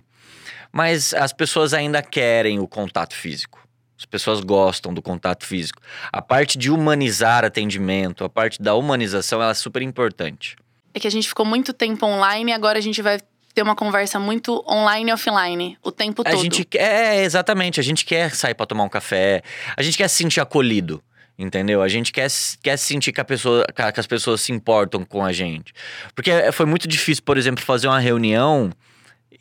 Mas 0.71 1.11
as 1.15 1.33
pessoas 1.33 1.73
ainda 1.73 2.03
querem 2.03 2.59
o 2.59 2.67
contato 2.67 3.15
físico. 3.15 3.67
As 3.97 4.05
pessoas 4.05 4.41
gostam 4.41 4.93
do 4.93 5.01
contato 5.01 5.43
físico. 5.43 5.81
A 6.11 6.21
parte 6.21 6.55
de 6.55 6.69
humanizar 6.69 7.43
atendimento, 7.43 8.23
a 8.23 8.29
parte 8.29 8.61
da 8.61 8.75
humanização, 8.75 9.41
ela 9.41 9.51
é 9.51 9.55
super 9.55 9.81
importante. 9.81 10.55
É 10.93 10.99
que 10.99 11.07
a 11.07 11.11
gente 11.11 11.27
ficou 11.27 11.47
muito 11.47 11.73
tempo 11.73 12.05
online 12.05 12.51
e 12.51 12.53
agora 12.53 12.77
a 12.77 12.81
gente 12.81 13.01
vai 13.01 13.19
ter 13.59 13.63
uma 13.63 13.75
conversa 13.75 14.17
muito 14.19 14.63
online 14.65 15.11
e 15.11 15.13
offline 15.13 15.77
o 15.83 15.91
tempo 15.91 16.21
A 16.25 16.31
todo. 16.31 16.41
gente 16.41 16.63
quer, 16.63 17.17
é, 17.17 17.23
exatamente, 17.23 17.77
a 17.77 17.83
gente 17.83 18.05
quer 18.05 18.33
sair 18.33 18.53
pra 18.53 18.65
tomar 18.65 18.85
um 18.85 18.89
café, 18.89 19.41
a 19.75 19.81
gente 19.81 19.97
quer 19.97 20.07
se 20.07 20.15
sentir 20.15 20.39
acolhido, 20.39 21.03
entendeu? 21.37 21.81
A 21.81 21.89
gente 21.89 22.13
quer, 22.13 22.29
se- 22.29 22.57
quer 22.59 22.77
sentir 22.77 23.11
que, 23.11 23.19
a 23.19 23.25
pessoa, 23.25 23.65
que 23.75 23.81
a- 23.81 23.91
que 23.91 23.99
as 23.99 24.07
pessoas 24.07 24.39
se 24.39 24.53
importam 24.53 25.03
com 25.03 25.23
a 25.25 25.33
gente. 25.33 25.73
Porque 26.15 26.31
é, 26.31 26.51
foi 26.53 26.65
muito 26.65 26.87
difícil, 26.87 27.21
por 27.25 27.37
exemplo, 27.37 27.61
fazer 27.63 27.87
uma 27.89 27.99
reunião 27.99 28.71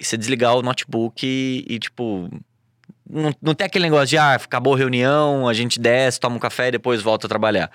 e 0.00 0.04
você 0.04 0.16
desligar 0.16 0.56
o 0.56 0.62
notebook 0.62 1.24
e, 1.24 1.64
e, 1.68 1.78
tipo. 1.78 2.28
Não, 3.10 3.32
não 3.40 3.54
tem 3.54 3.66
aquele 3.66 3.84
negócio 3.84 4.08
de, 4.08 4.18
ah, 4.18 4.34
acabou 4.34 4.74
a 4.74 4.78
reunião, 4.78 5.48
a 5.48 5.54
gente 5.54 5.80
desce, 5.80 6.20
toma 6.20 6.36
um 6.36 6.38
café 6.38 6.68
e 6.68 6.72
depois 6.72 7.00
volta 7.00 7.26
a 7.26 7.28
trabalhar. 7.28 7.70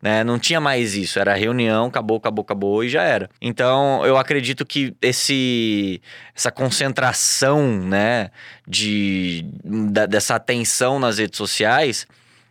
Né? 0.00 0.24
Não 0.24 0.38
tinha 0.38 0.60
mais 0.60 0.94
isso. 0.94 1.18
Era 1.18 1.34
reunião, 1.34 1.86
acabou, 1.86 2.16
acabou, 2.16 2.42
acabou 2.42 2.82
e 2.84 2.88
já 2.88 3.02
era. 3.02 3.28
Então, 3.40 4.04
eu 4.06 4.16
acredito 4.16 4.64
que 4.64 4.94
esse, 5.02 6.00
essa 6.34 6.50
concentração, 6.50 7.62
né, 7.80 8.30
de, 8.66 9.44
da- 9.64 10.06
dessa 10.06 10.34
atenção 10.36 10.98
nas 10.98 11.18
redes 11.18 11.36
sociais, 11.36 12.06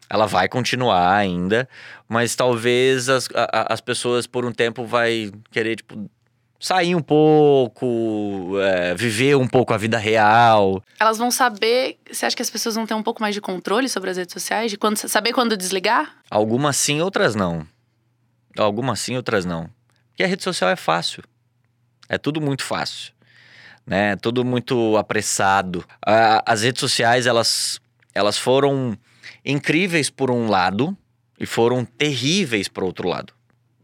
ela 0.09 0.25
vai 0.25 0.47
continuar 0.47 1.15
ainda, 1.17 1.67
mas 2.07 2.35
talvez 2.35 3.09
as, 3.09 3.27
a- 3.33 3.73
as 3.73 3.81
pessoas 3.81 4.25
por 4.27 4.45
um 4.45 4.51
tempo 4.51 4.85
vai 4.85 5.31
querer, 5.51 5.75
tipo, 5.77 6.09
sair 6.59 6.95
um 6.95 7.01
pouco, 7.01 8.59
é, 8.59 8.95
viver 8.95 9.35
um 9.35 9.47
pouco 9.47 9.73
a 9.73 9.77
vida 9.77 9.97
real. 9.97 10.83
Elas 10.99 11.17
vão 11.17 11.29
saber. 11.29 11.97
Você 12.11 12.25
acha 12.25 12.35
que 12.35 12.41
as 12.41 12.49
pessoas 12.49 12.75
vão 12.75 12.85
ter 12.85 12.93
um 12.93 13.03
pouco 13.03 13.21
mais 13.21 13.35
de 13.35 13.41
controle 13.41 13.87
sobre 13.87 14.09
as 14.09 14.17
redes 14.17 14.33
sociais? 14.33 14.71
De 14.71 14.77
quando, 14.77 14.97
saber 14.97 15.33
quando 15.33 15.55
desligar? 15.55 16.15
Algumas 16.29 16.77
sim, 16.77 17.01
outras 17.01 17.35
não. 17.35 17.65
Algumas 18.57 18.99
sim, 18.99 19.15
outras 19.15 19.45
não. 19.45 19.69
Porque 20.09 20.23
a 20.23 20.27
rede 20.27 20.43
social 20.43 20.69
é 20.69 20.75
fácil. 20.75 21.23
É 22.09 22.17
tudo 22.17 22.41
muito 22.41 22.63
fácil. 22.63 23.13
Né? 23.85 24.15
Tudo 24.15 24.43
muito 24.43 24.97
apressado. 24.97 25.85
As 26.01 26.63
redes 26.63 26.79
sociais, 26.79 27.25
elas, 27.25 27.79
elas 28.13 28.37
foram 28.37 28.97
incríveis 29.45 30.09
por 30.09 30.31
um 30.31 30.49
lado 30.49 30.97
e 31.39 31.45
foram 31.45 31.85
terríveis 31.85 32.67
por 32.67 32.83
outro 32.83 33.07
lado. 33.07 33.33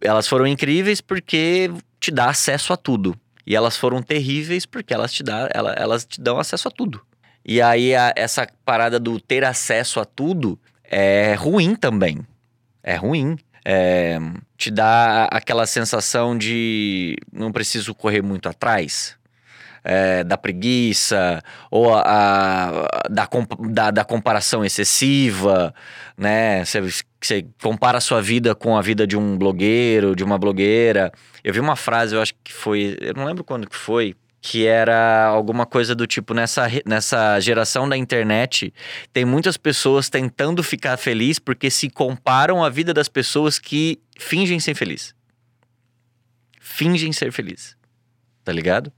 Elas 0.01 0.27
foram 0.27 0.45
incríveis 0.45 0.99
porque 0.99 1.71
te 2.03 2.11
dá 2.11 2.25
acesso 2.29 2.73
a 2.73 2.77
tudo. 2.77 3.15
E 3.47 3.55
elas 3.55 3.77
foram 3.77 4.01
terríveis 4.01 4.65
porque 4.65 4.93
elas 4.93 5.13
te, 5.13 5.23
dá, 5.23 5.49
ela- 5.53 5.71
elas 5.73 6.03
te 6.05 6.19
dão 6.19 6.37
acesso 6.37 6.67
a 6.67 6.71
tudo. 6.71 7.01
E 7.45 7.61
aí, 7.61 7.95
a- 7.95 8.11
essa 8.15 8.45
parada 8.65 8.99
do 8.99 9.19
ter 9.21 9.45
acesso 9.45 10.01
a 10.01 10.05
tudo 10.05 10.59
é 10.83 11.33
ruim 11.35 11.75
também. 11.75 12.19
É 12.83 12.95
ruim. 12.95 13.37
É, 13.65 14.17
te 14.57 14.69
dá 14.69 15.29
aquela 15.31 15.65
sensação 15.65 16.37
de 16.37 17.15
não 17.31 17.49
preciso 17.53 17.95
correr 17.95 18.21
muito 18.21 18.49
atrás. 18.49 19.15
é, 19.85 20.23
da 20.23 20.37
preguiça, 20.37 21.43
ou 21.69 21.93
a, 21.93 22.01
a- 22.05 23.07
da, 23.09 23.27
da, 23.69 23.91
da 23.91 24.05
comparação 24.05 24.63
excessiva, 24.63 25.75
né? 26.17 26.63
Você, 26.63 26.79
você 27.27 27.45
compara 27.61 27.97
a 27.97 28.01
sua 28.01 28.21
vida 28.21 28.53
com 28.53 28.77
a 28.77 28.81
vida 28.81 29.05
de 29.07 29.17
um 29.17 29.37
blogueiro, 29.37 30.15
de 30.15 30.23
uma 30.23 30.37
blogueira. 30.37 31.11
Eu 31.43 31.53
vi 31.53 31.59
uma 31.59 31.75
frase, 31.75 32.15
eu 32.15 32.21
acho 32.21 32.33
que 32.43 32.53
foi. 32.53 32.97
Eu 32.99 33.13
não 33.13 33.25
lembro 33.25 33.43
quando 33.43 33.69
que 33.69 33.75
foi. 33.75 34.15
Que 34.41 34.67
era 34.67 35.25
alguma 35.25 35.65
coisa 35.65 35.95
do 35.95 36.05
tipo, 36.05 36.33
nessa, 36.33 36.67
nessa 36.85 37.39
geração 37.39 37.87
da 37.87 37.95
internet, 37.95 38.73
tem 39.13 39.23
muitas 39.23 39.55
pessoas 39.55 40.09
tentando 40.09 40.61
ficar 40.61 40.97
feliz 40.97 41.39
porque 41.39 41.69
se 41.69 41.89
comparam 41.89 42.61
à 42.61 42.69
vida 42.69 42.93
das 42.93 43.07
pessoas 43.07 43.57
que 43.57 44.01
fingem 44.19 44.59
ser 44.59 44.75
feliz. 44.75 45.15
Fingem 46.59 47.13
ser 47.13 47.31
feliz. 47.31 47.77
Tá 48.43 48.51
ligado? 48.51 48.91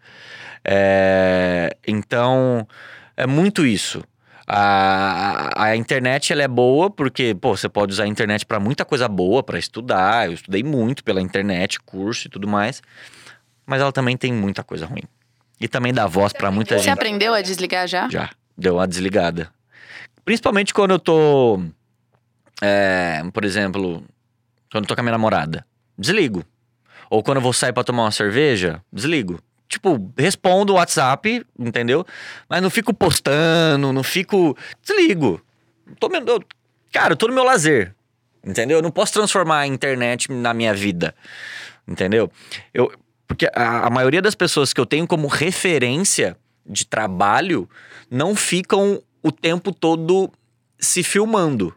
É, 0.64 1.78
então, 1.86 2.68
é 3.16 3.28
muito 3.28 3.68
isso. 3.68 4.04
A, 4.48 5.50
a, 5.56 5.64
a 5.66 5.76
internet 5.76 6.32
ela 6.32 6.44
é 6.44 6.48
boa 6.48 6.90
porque, 6.90 7.34
pô, 7.34 7.56
você 7.58 7.68
pode 7.68 7.94
usar 7.94 8.04
a 8.04 8.08
internet 8.08 8.46
para 8.46 8.60
muita 8.60 8.86
coisa 8.86 9.08
boa, 9.08 9.42
para 9.42 9.58
estudar. 9.58 10.28
Eu 10.28 10.34
estudei 10.34 10.64
muito 10.64 11.04
pela 11.04 11.22
internet, 11.22 11.80
curso 11.80 12.28
e 12.28 12.30
tudo 12.30 12.48
mais. 12.48 12.82
Mas 13.66 13.82
ela 13.82 13.92
também 13.92 14.16
tem 14.16 14.32
muita 14.32 14.64
coisa 14.64 14.86
ruim. 14.86 15.04
E 15.60 15.68
também 15.68 15.94
dá 15.94 16.06
voz 16.06 16.34
para 16.34 16.52
muita 16.52 16.78
Você 16.78 16.84
gente. 16.84 16.94
aprendeu 16.94 17.34
a 17.34 17.42
desligar 17.42 17.88
já? 17.88 18.08
Já, 18.10 18.30
deu 18.58 18.76
uma 18.76 18.88
desligada. 18.88 19.50
Principalmente 20.24 20.74
quando 20.74 20.92
eu 20.92 21.00
tô. 21.00 21.60
é, 22.62 23.24
por 23.34 23.44
exemplo, 23.46 24.04
quando 24.72 24.84
eu 24.84 24.88
tô 24.88 24.96
com 24.96 25.02
a 25.02 25.04
minha 25.04 25.14
namorada. 25.14 25.66
Desligo. 25.98 26.44
Ou 27.10 27.24
quando 27.24 27.38
eu 27.38 27.42
vou 27.42 27.54
sair 27.54 27.72
pra 27.74 27.84
tomar 27.84 28.04
uma 28.04 28.12
cerveja, 28.12 28.82
desligo. 28.92 29.40
Tipo, 29.76 30.10
respondo 30.18 30.72
o 30.72 30.78
WhatsApp, 30.78 31.46
entendeu? 31.60 32.06
Mas 32.48 32.62
não 32.62 32.70
fico 32.70 32.94
postando, 32.94 33.92
não 33.92 34.04
fico. 34.04 34.58
Desligo. 34.82 35.42
Tô, 36.00 36.08
eu- 36.08 36.44
cara, 36.94 37.12
eu 37.12 37.18
tô 37.18 37.28
no 37.28 37.34
meu 37.34 37.44
lazer. 37.44 37.94
Entendeu? 38.42 38.78
Eu 38.78 38.82
não 38.82 38.90
posso 38.90 39.12
transformar 39.12 39.60
a 39.60 39.68
internet 39.68 40.32
na 40.32 40.54
minha 40.54 40.74
vida. 40.74 41.14
Entendeu? 41.86 42.32
Eu, 42.74 42.90
porque 43.28 43.50
a, 43.54 43.88
a 43.88 43.90
maioria 43.90 44.22
das 44.22 44.34
pessoas 44.34 44.72
que 44.72 44.80
eu 44.80 44.86
tenho 44.86 45.06
como 45.06 45.28
referência 45.28 46.38
de 46.66 46.86
trabalho 46.86 47.70
não 48.10 48.34
ficam 48.34 49.04
o 49.22 49.30
tempo 49.30 49.74
todo 49.74 50.32
se 50.80 51.04
filmando. 51.04 51.76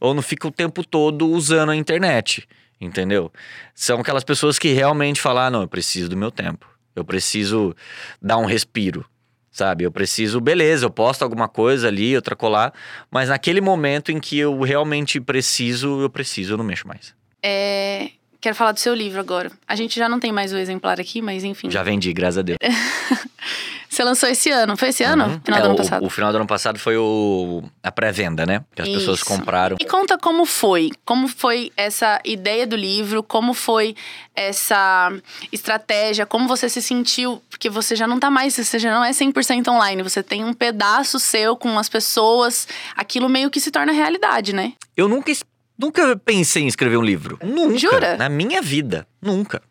Ou 0.00 0.14
não 0.14 0.22
ficam 0.22 0.48
o 0.48 0.52
tempo 0.52 0.82
todo 0.82 1.28
usando 1.28 1.68
a 1.70 1.76
internet. 1.76 2.48
Entendeu? 2.80 3.30
São 3.74 4.00
aquelas 4.00 4.24
pessoas 4.24 4.58
que 4.58 4.72
realmente 4.72 5.20
falam: 5.20 5.42
ah, 5.44 5.50
não, 5.50 5.60
eu 5.60 5.68
preciso 5.68 6.08
do 6.08 6.16
meu 6.16 6.30
tempo. 6.30 6.66
Eu 6.96 7.04
preciso 7.04 7.76
dar 8.20 8.38
um 8.38 8.46
respiro. 8.46 9.04
Sabe? 9.50 9.84
Eu 9.84 9.90
preciso, 9.90 10.38
beleza, 10.40 10.84
eu 10.84 10.90
posto 10.90 11.22
alguma 11.22 11.48
coisa 11.48 11.88
ali, 11.88 12.14
outra 12.14 12.36
colar. 12.36 12.74
Mas 13.10 13.28
naquele 13.28 13.60
momento 13.60 14.12
em 14.12 14.20
que 14.20 14.38
eu 14.38 14.60
realmente 14.60 15.20
preciso, 15.20 16.00
eu 16.02 16.10
preciso, 16.10 16.54
eu 16.54 16.58
não 16.58 16.64
mexo 16.64 16.86
mais. 16.86 17.14
É, 17.42 18.10
Quero 18.46 18.54
falar 18.54 18.70
do 18.70 18.78
seu 18.78 18.94
livro 18.94 19.18
agora. 19.18 19.50
A 19.66 19.74
gente 19.74 19.98
já 19.98 20.08
não 20.08 20.20
tem 20.20 20.30
mais 20.30 20.52
o 20.52 20.56
exemplar 20.56 21.00
aqui, 21.00 21.20
mas 21.20 21.42
enfim. 21.42 21.68
Já 21.68 21.82
vendi, 21.82 22.12
graças 22.12 22.38
a 22.38 22.42
Deus. 22.42 22.58
Você 23.96 24.04
lançou 24.04 24.28
esse 24.28 24.50
ano? 24.50 24.76
Foi 24.76 24.88
esse 24.90 25.02
ano? 25.02 25.24
Uhum. 25.24 25.40
Final 25.42 25.58
É, 25.58 25.62
do 25.62 25.64
ano 25.68 25.74
o- 25.74 25.78
passado. 25.78 26.04
O, 26.04 26.10
final 26.10 26.30
do 26.30 26.36
ano 26.36 26.46
passado 26.46 26.78
foi 26.78 26.98
o, 26.98 27.62
a 27.82 27.90
pré-venda, 27.90 28.44
né? 28.44 28.62
Que 28.74 28.82
as 28.82 28.88
pessoas 28.90 29.20
Isso. 29.20 29.24
compraram. 29.24 29.78
E 29.80 29.86
conta 29.86 30.18
como 30.18 30.44
foi. 30.44 30.90
Como 31.02 31.26
foi 31.26 31.72
essa 31.78 32.20
ideia 32.22 32.66
do 32.66 32.76
livro? 32.76 33.22
Como 33.22 33.54
foi 33.54 33.96
essa 34.34 35.10
estratégia? 35.50 36.26
Como 36.26 36.46
você 36.46 36.68
se 36.68 36.82
sentiu? 36.82 37.42
Porque 37.48 37.70
você 37.70 37.96
já 37.96 38.06
não 38.06 38.20
tá 38.20 38.28
mais, 38.30 38.54
você 38.54 38.78
já 38.78 38.92
não 38.94 39.02
é 39.02 39.12
100% 39.12 39.66
online. 39.68 40.02
Você 40.02 40.22
tem 40.22 40.44
um 40.44 40.52
pedaço 40.52 41.18
seu 41.18 41.56
com 41.56 41.78
as 41.78 41.88
pessoas. 41.88 42.68
Aquilo 42.94 43.30
meio 43.30 43.48
que 43.50 43.58
se 43.60 43.70
torna 43.70 43.92
realidade, 43.92 44.52
né? 44.52 44.74
Eu 44.94 45.08
nunca, 45.08 45.32
nunca 45.78 46.14
pensei 46.22 46.64
em 46.64 46.66
escrever 46.68 46.98
um 46.98 47.02
livro. 47.02 47.38
Nunca. 47.42 47.78
Jura? 47.78 48.16
Na 48.18 48.28
minha 48.28 48.60
vida. 48.60 49.06
Nunca. 49.22 49.62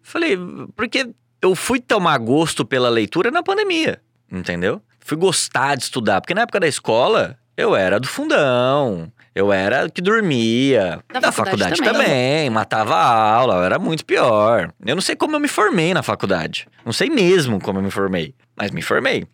Falei, 0.00 0.38
porque 0.76 1.08
eu 1.44 1.54
fui 1.54 1.78
tomar 1.80 2.18
gosto 2.18 2.64
pela 2.64 2.88
leitura 2.88 3.30
na 3.30 3.42
pandemia. 3.42 4.00
Entendeu? 4.30 4.80
Fui 5.00 5.16
gostar 5.16 5.76
de 5.76 5.84
estudar. 5.84 6.20
Porque 6.20 6.34
na 6.34 6.42
época 6.42 6.58
da 6.58 6.66
escola, 6.66 7.38
eu 7.56 7.76
era 7.76 8.00
do 8.00 8.08
fundão. 8.08 9.12
Eu 9.34 9.52
era 9.52 9.90
que 9.90 10.00
dormia. 10.00 11.00
Da 11.12 11.20
Da, 11.20 11.32
faculdade 11.32 11.76
faculdade, 11.76 11.82
também. 11.82 12.06
também. 12.06 12.50
Matava 12.50 12.94
a 12.94 13.34
aula. 13.34 13.56
Eu 13.56 13.62
era 13.64 13.78
muito 13.78 14.04
pior. 14.04 14.72
Eu 14.84 14.94
não 14.94 15.02
sei 15.02 15.14
como 15.14 15.36
eu 15.36 15.40
me 15.40 15.48
formei 15.48 15.92
na 15.92 16.02
faculdade. 16.02 16.66
Não 16.84 16.92
sei 16.92 17.10
mesmo 17.10 17.60
como 17.60 17.78
eu 17.78 17.82
me 17.82 17.90
formei. 17.90 18.34
Mas 18.56 18.70
me 18.70 18.80
formei. 18.80 19.26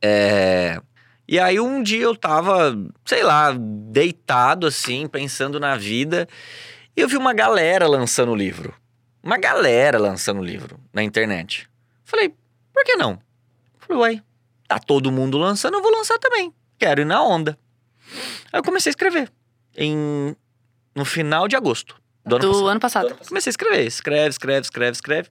É. 0.00 0.80
E 1.28 1.40
aí 1.40 1.58
um 1.58 1.82
dia 1.82 2.04
eu 2.04 2.14
tava, 2.14 2.76
sei 3.04 3.24
lá, 3.24 3.52
deitado 3.58 4.66
assim, 4.66 5.08
pensando 5.08 5.58
na 5.58 5.76
vida, 5.76 6.28
e 6.96 7.00
eu 7.00 7.08
vi 7.08 7.16
uma 7.16 7.34
galera 7.34 7.88
lançando 7.88 8.30
o 8.30 8.36
livro. 8.36 8.72
Uma 9.26 9.38
galera 9.38 9.98
lançando 9.98 10.40
livro 10.40 10.78
na 10.92 11.02
internet. 11.02 11.68
Falei, 12.04 12.32
por 12.72 12.84
que 12.84 12.94
não? 12.94 13.18
Falei, 13.80 14.00
uai, 14.00 14.22
tá 14.68 14.78
todo 14.78 15.10
mundo 15.10 15.36
lançando, 15.36 15.74
eu 15.74 15.82
vou 15.82 15.90
lançar 15.90 16.16
também. 16.20 16.54
Quero 16.78 17.00
ir 17.00 17.04
na 17.04 17.20
onda. 17.24 17.58
Aí 18.52 18.60
eu 18.60 18.62
comecei 18.62 18.88
a 18.88 18.92
escrever. 18.92 19.28
Em, 19.76 20.36
no 20.94 21.04
final 21.04 21.48
de 21.48 21.56
agosto 21.56 22.00
do 22.24 22.36
ano 22.36 22.44
do 22.44 22.52
passado. 22.52 22.68
ano 22.68 22.80
passado. 22.80 23.18
Comecei 23.26 23.50
a 23.50 23.54
escrever, 23.54 23.84
escreve, 23.84 24.28
escreve, 24.28 24.60
escreve, 24.60 24.92
escreve. 24.92 25.28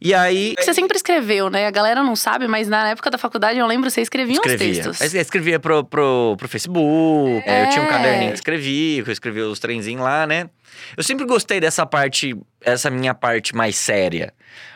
E 0.00 0.12
aí. 0.12 0.54
Você 0.58 0.74
sempre 0.74 0.96
escreveu, 0.96 1.48
né? 1.48 1.66
A 1.66 1.70
galera 1.70 2.02
não 2.02 2.14
sabe, 2.14 2.46
mas 2.46 2.68
na 2.68 2.90
época 2.90 3.10
da 3.10 3.16
faculdade 3.16 3.58
eu 3.58 3.66
lembro 3.66 3.86
que 3.86 3.92
você 3.94 4.02
escrevia 4.02 4.34
escrevia. 4.34 4.68
uns 4.82 4.98
textos. 4.98 5.14
Eu 5.14 5.20
escrevia 5.22 5.58
pro, 5.58 5.82
pro, 5.84 6.34
pro 6.36 6.48
Facebook, 6.48 7.42
É. 7.48 7.64
eu 7.64 7.70
tinha 7.70 7.82
um 7.84 7.88
caderninho 7.88 8.30
que 8.32 8.36
escrevia, 8.36 9.02
que 9.02 9.08
eu 9.08 9.12
escrevia 9.12 9.46
os 9.48 9.58
trenzinhos 9.58 10.02
lá, 10.04 10.26
né? 10.26 10.50
Eu 10.96 11.02
sempre 11.02 11.24
gostei 11.24 11.58
dessa 11.60 11.86
parte, 11.86 12.36
essa 12.60 12.90
minha 12.90 13.14
parte 13.14 13.56
mais 13.56 13.76
séria, 13.76 14.34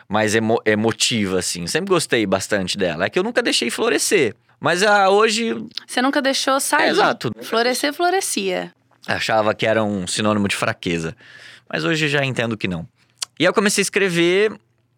mais 0.09 0.33
emo- 0.33 0.61
emotiva, 0.65 1.37
assim. 1.37 1.67
Sempre 1.67 1.89
gostei 1.89 2.25
bastante 2.25 2.75
dela. 2.75 3.05
É 3.05 3.09
que 3.09 3.19
eu 3.19 3.23
nunca 3.23 3.43
deixei 3.43 3.69
florescer. 3.69 4.35
Mas 4.59 4.81
ah, 4.83 5.09
hoje 5.09 5.55
Você 5.87 6.01
nunca 6.01 6.19
deixou 6.21 6.59
sair. 6.59 6.87
É, 6.87 6.89
exato. 6.89 7.31
Florescer, 7.43 7.93
florescia. 7.93 8.73
achava 9.07 9.53
que 9.53 9.65
era 9.67 9.83
um 9.83 10.07
sinônimo 10.07 10.47
de 10.47 10.55
fraqueza. 10.55 11.15
Mas 11.71 11.83
hoje 11.85 12.07
já 12.07 12.25
entendo 12.25 12.57
que 12.57 12.67
não. 12.67 12.87
E 13.39 13.43
aí 13.43 13.47
eu 13.47 13.53
comecei 13.53 13.81
a 13.81 13.83
escrever 13.83 14.51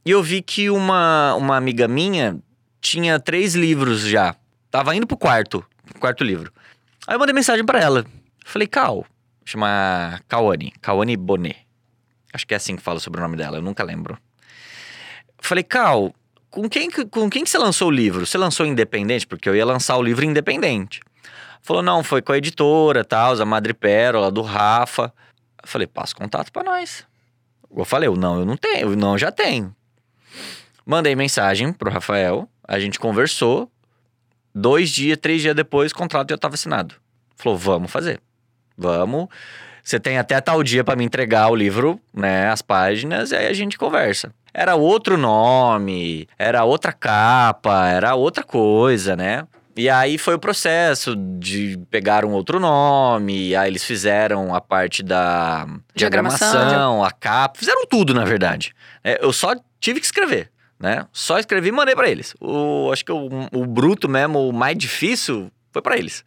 e 0.06 0.12
eu 0.12 0.22
vi 0.24 0.42
que 0.42 0.70
uma, 0.70 1.34
uma 1.36 1.56
amiga 1.58 1.88
minha 1.88 2.38
tinha 2.82 3.20
três 3.20 3.56
livros 3.56 4.02
já. 4.02 4.36
Tava 4.70 4.96
indo 4.96 5.08
pro 5.08 5.16
quarto, 5.18 5.64
quarto 6.00 6.24
livro. 6.24 6.52
Aí 7.08 7.16
eu 7.16 7.20
mandei 7.20 7.34
mensagem 7.34 7.66
pra 7.66 7.80
ela. 7.80 8.06
Falei, 8.46 8.68
Cal, 8.68 9.06
chama 9.46 10.20
Kawane, 10.28 10.72
Kawane 10.82 11.16
Bonet. 11.16 11.58
Acho 12.34 12.48
que 12.48 12.54
é 12.54 12.58
assim 12.58 12.76
que 12.76 12.82
fala 12.82 13.00
sobre 13.00 13.20
o 13.20 13.24
nome 13.24 13.38
dela, 13.38 13.58
eu 13.58 13.62
nunca 13.62 13.84
lembro. 13.84 14.18
Falei, 15.40 15.64
Cal, 15.64 16.14
com 16.50 16.68
quem, 16.70 16.90
que- 16.90 17.06
com 17.06 17.30
quem 17.30 17.44
que 17.44 17.50
você 17.50 17.58
lançou 17.58 17.88
o 17.90 17.92
livro? 17.92 18.26
Você 18.26 18.38
lançou 18.38 18.66
independente? 18.66 19.28
Porque 19.28 19.48
eu 19.48 19.56
ia 19.56 19.66
lançar 19.66 19.98
o 19.98 20.02
livro 20.02 20.26
independente. 20.26 21.02
Falou, 21.62 21.82
não, 21.84 22.04
foi 22.04 22.22
com 22.22 22.32
a 22.34 22.38
editora, 22.38 23.06
tal, 23.06 23.40
a 23.40 23.46
Madre 23.46 23.74
Pérola, 23.74 24.30
do 24.32 24.42
Rafa. 24.42 25.14
Falei, 25.64 25.88
passa 25.88 26.14
contato 26.16 26.52
pra 26.52 26.64
nós. 26.64 27.06
Eu 27.76 27.86
falei, 27.86 28.08
eu 28.10 28.16
não, 28.16 28.40
eu 28.40 28.46
não 28.46 28.58
tenho, 28.58 28.92
eu 28.92 28.96
não, 28.96 29.18
já 29.18 29.32
tenho. 29.32 29.74
Mandei 30.86 31.16
mensagem 31.16 31.72
pro 31.72 31.92
Rafael, 31.92 32.48
a 32.68 32.80
gente 32.80 33.00
conversou. 33.00 33.70
Dois 34.54 34.90
dias, 34.90 35.18
três 35.18 35.42
dias 35.42 35.56
depois, 35.56 35.92
o 35.92 35.96
contrato 35.96 36.30
já 36.30 36.36
estava 36.36 36.54
assinado. 36.54 36.96
Falou, 37.36 37.58
vamos 37.58 37.92
fazer. 37.92 38.22
Vamos. 38.78 39.28
Você 39.84 40.00
tem 40.00 40.18
até 40.18 40.40
tal 40.40 40.64
dia 40.64 40.84
pra 40.84 40.96
me 40.96 41.04
entregar 41.04 41.50
o 41.50 41.56
livro, 41.56 42.00
né? 42.14 42.50
As 42.50 42.62
páginas, 42.62 43.32
e 43.32 43.36
aí 43.36 43.48
a 43.48 43.54
gente 43.54 43.78
conversa. 43.78 44.34
Era 44.54 44.76
outro 44.76 45.18
nome, 45.18 46.28
era 46.38 46.64
outra 46.64 46.94
capa, 46.94 47.88
era 47.90 48.16
outra 48.16 48.44
coisa, 48.44 49.16
né? 49.16 49.46
E 49.76 49.90
aí 49.90 50.20
foi 50.20 50.36
o 50.36 50.40
processo 50.40 51.16
de 51.16 51.80
pegar 51.90 52.24
um 52.24 52.32
outro 52.32 52.60
nome, 52.60 53.56
aí 53.56 53.68
eles 53.68 53.84
fizeram 53.84 54.54
a 54.54 54.62
parte 54.62 55.02
da 55.02 55.66
Diagramação. 55.96 56.52
diagramação, 56.52 57.04
a 57.04 57.12
capa, 57.12 57.58
fizeram 57.58 57.86
tudo, 57.88 58.14
na 58.14 58.24
verdade. 58.24 58.76
É, 59.04 59.20
eu 59.26 59.34
só 59.34 59.56
tive 59.84 60.00
que 60.00 60.06
escrever, 60.06 60.50
né? 60.80 61.06
Só 61.12 61.38
escrevi 61.38 61.68
e 61.68 61.72
mandei 61.72 61.94
pra 61.94 62.10
eles. 62.10 62.34
O, 62.40 62.90
acho 62.92 63.04
que 63.04 63.12
o, 63.12 63.28
o 63.52 63.66
bruto 63.66 64.08
mesmo, 64.08 64.48
o 64.48 64.54
mais 64.54 64.78
difícil, 64.78 65.52
foi 65.72 65.82
pra 65.82 65.98
eles, 65.98 66.24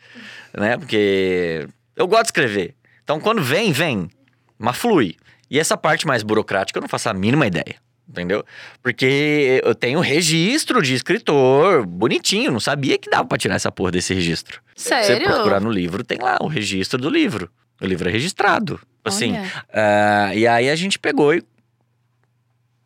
né? 0.57 0.77
Porque 0.77 1.67
eu 1.97 2.07
gosto 2.07 2.25
de 2.25 2.29
escrever. 2.29 2.75
Então, 3.03 3.19
quando 3.19 3.43
vem, 3.43 3.73
vem. 3.73 4.11
Mas 4.59 4.77
flui. 4.77 5.17
E 5.51 5.59
essa 5.59 5.77
parte 5.77 6.07
mais 6.07 6.23
burocrática 6.23 6.79
eu 6.79 6.83
não 6.83 6.89
faço 6.89 7.09
a 7.09 7.15
mínima 7.15 7.47
ideia. 7.47 7.77
Entendeu? 8.09 8.45
Porque 8.83 9.61
eu 9.65 9.75
tenho 9.75 9.99
registro 9.99 10.81
de 10.81 10.95
escritor 10.95 11.85
bonitinho, 11.85 12.53
não 12.53 12.61
sabia 12.61 12.97
que 12.99 13.11
dava 13.11 13.27
pra 13.27 13.37
tirar 13.37 13.57
essa 13.57 13.73
porra 13.73 13.91
desse 13.91 14.15
registro. 14.15 14.61
Você 14.77 15.03
Sério? 15.03 15.27
procurar 15.27 15.61
no 15.61 15.71
livro, 15.71 16.05
tem 16.05 16.19
lá 16.19 16.37
o 16.41 16.47
registro 16.47 17.01
do 17.01 17.11
livro. 17.11 17.51
O 17.81 17.87
livro 17.87 18.09
é 18.09 18.13
registrado. 18.13 18.79
Assim, 19.05 19.35
ah, 19.73 20.33
e 20.35 20.47
aí 20.47 20.71
a 20.71 20.77
gente 20.77 20.99
pegou 20.99 21.35
e, 21.35 21.43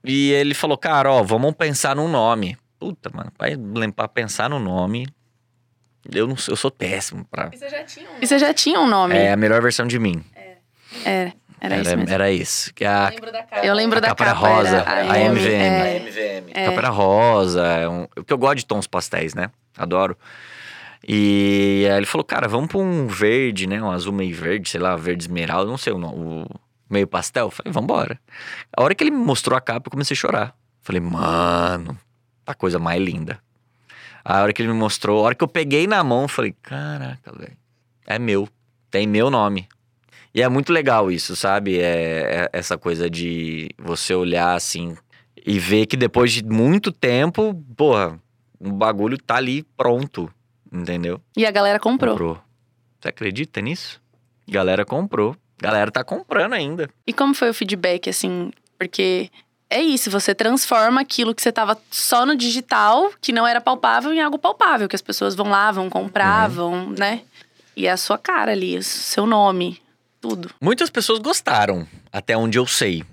e 0.05 0.31
ele 0.33 0.55
falou, 0.55 0.77
cara, 0.79 1.11
ó, 1.13 1.23
vamos 1.23 1.53
pensar 1.55 1.95
num 1.97 2.09
nome. 2.09 2.57
Puta, 2.79 3.11
mano, 3.13 3.31
pra, 3.37 3.49
pra 3.95 4.09
pensar 4.09 4.49
no 4.49 4.59
nome, 4.59 5.07
eu, 6.13 6.27
não, 6.27 6.37
sou- 6.37 6.53
eu 6.53 6.57
sou 6.57 6.71
péssimo 6.71 7.25
pra... 7.31 7.51
E 7.53 7.57
você 8.27 8.39
já 8.39 8.55
tinha 8.55 8.81
um 8.81 8.87
nome? 8.89 9.15
É 9.17 9.33
a 9.33 9.37
melhor 9.37 9.61
versão 9.61 9.87
de 9.87 9.99
mim. 9.99 10.25
É, 11.05 11.33
era, 11.61 11.77
isso 11.77 11.97
mesmo. 11.97 12.11
Era 12.13 12.31
isso. 12.33 12.73
Que 12.75 12.85
a, 12.87 13.13
Eu 13.63 13.75
lembro 13.75 13.99
a 13.99 14.01
da 14.01 14.09
capa 14.09 14.25
era 14.25 14.35
capa. 14.35 14.49
rosa, 14.49 14.77
era 14.79 15.13
a 15.13 15.19
M, 15.19 15.39
MVM. 15.39 16.51
é. 16.55 16.63
A 16.63 16.69
capa 16.71 16.79
era 16.81 16.89
rosa, 16.89 17.67
é 17.67 17.89
um, 17.89 18.07
porque 18.15 18.33
eu 18.33 18.39
gosto 18.39 18.57
de 18.57 18.67
tons 18.67 18.87
pastéis, 18.87 19.35
né? 19.35 19.51
Adoro. 19.77 20.17
E 21.07 21.87
aí 21.91 21.97
ele 21.97 22.07
falou, 22.07 22.25
cara, 22.25 22.49
vamos 22.49 22.69
pra 22.69 22.79
um 22.79 23.07
verde, 23.07 23.67
né? 23.67 23.81
Um 23.83 23.91
azul 23.91 24.13
meio 24.13 24.35
verde, 24.35 24.69
sei 24.69 24.81
lá, 24.81 24.97
verde 24.97 25.25
esmeralda, 25.25 25.71
não 25.71 25.79
sei 25.79 25.93
o 25.93 25.99
nome, 25.99 26.15
o 26.19 26.47
meio 26.90 27.07
pastel. 27.07 27.46
Eu 27.46 27.50
falei, 27.50 27.72
vambora. 27.72 28.20
A 28.76 28.83
hora 28.83 28.94
que 28.94 29.05
ele 29.05 29.11
me 29.11 29.24
mostrou 29.24 29.57
a 29.57 29.61
capa, 29.61 29.88
eu 29.88 29.90
comecei 29.90 30.14
a 30.14 30.18
chorar. 30.18 30.57
Falei, 30.83 31.00
mano, 31.00 31.96
a 32.46 32.55
coisa 32.55 32.79
mais 32.79 33.00
linda. 33.00 33.40
A 34.24 34.42
hora 34.42 34.53
que 34.53 34.61
ele 34.61 34.72
me 34.72 34.79
mostrou, 34.79 35.20
a 35.20 35.22
hora 35.22 35.35
que 35.35 35.44
eu 35.44 35.48
peguei 35.48 35.87
na 35.87 36.03
mão, 36.05 36.22
eu 36.22 36.29
falei, 36.29 36.55
caraca, 36.62 37.33
velho, 37.33 37.57
é 38.07 38.18
meu, 38.18 38.48
tem 38.90 39.07
meu 39.07 39.31
nome. 39.31 39.68
E 40.35 40.42
é 40.42 40.48
muito 40.48 40.72
legal 40.72 41.11
isso, 41.11 41.35
sabe? 41.35 41.81
É, 41.81 42.44
é 42.44 42.50
essa 42.53 42.79
coisa 42.79 43.09
de 43.09 43.70
você 43.79 44.14
olhar 44.14 44.55
assim 44.55 44.96
e 45.44 45.59
ver 45.59 45.87
que 45.87 45.96
depois 45.96 46.33
de 46.33 46.44
muito 46.44 46.92
tempo, 46.92 47.55
porra, 47.76 48.20
o 48.59 48.70
bagulho 48.70 49.18
tá 49.18 49.37
ali 49.37 49.62
pronto, 49.76 50.33
entendeu? 50.70 51.20
E 51.37 51.46
a 51.46 51.50
galera 51.50 51.81
comprou. 51.81 52.38
Você 53.00 53.09
acredita 53.09 53.61
nisso? 53.61 54.00
Galera 54.46 54.85
comprou. 54.85 55.35
Galera 55.61 55.90
tá 55.90 56.03
comprando 56.03 56.55
ainda. 56.55 56.88
E 57.07 57.12
como 57.12 57.35
foi 57.35 57.51
o 57.51 57.55
feedback, 57.55 58.09
assim? 58.09 58.51
Porque 58.79 59.31
é 59.68 59.81
isso, 59.81 60.11
você 60.11 60.35
transforma 60.35 61.01
aquilo 61.01 61.35
que 61.35 61.42
você 61.42 61.53
tava 61.53 61.79
só 61.90 62.25
no 62.27 62.35
digital, 62.37 63.11
que 63.20 63.33
não 63.33 63.46
era 63.46 63.61
palpável, 63.61 64.12
em 64.12 64.20
algo 64.20 64.38
palpável, 64.38 64.88
que 64.88 64.96
as 64.96 65.03
pessoas 65.03 65.35
vão 65.35 65.49
lá, 65.51 65.70
vão 65.70 65.88
comprar, 65.90 66.49
Uhum. 66.49 66.55
vão, 66.57 66.90
né? 66.90 67.23
E 67.77 67.87
é 67.87 67.90
a 67.92 67.96
sua 67.96 68.18
cara 68.18 68.53
ali, 68.53 68.77
o 68.79 68.83
seu 68.83 69.27
nome, 69.27 69.81
tudo. 70.20 70.51
Muitas 70.61 70.90
pessoas 70.90 71.18
gostaram, 71.18 71.87
até 72.12 72.37
onde 72.37 72.59
eu 72.59 72.66
sei. 72.66 73.05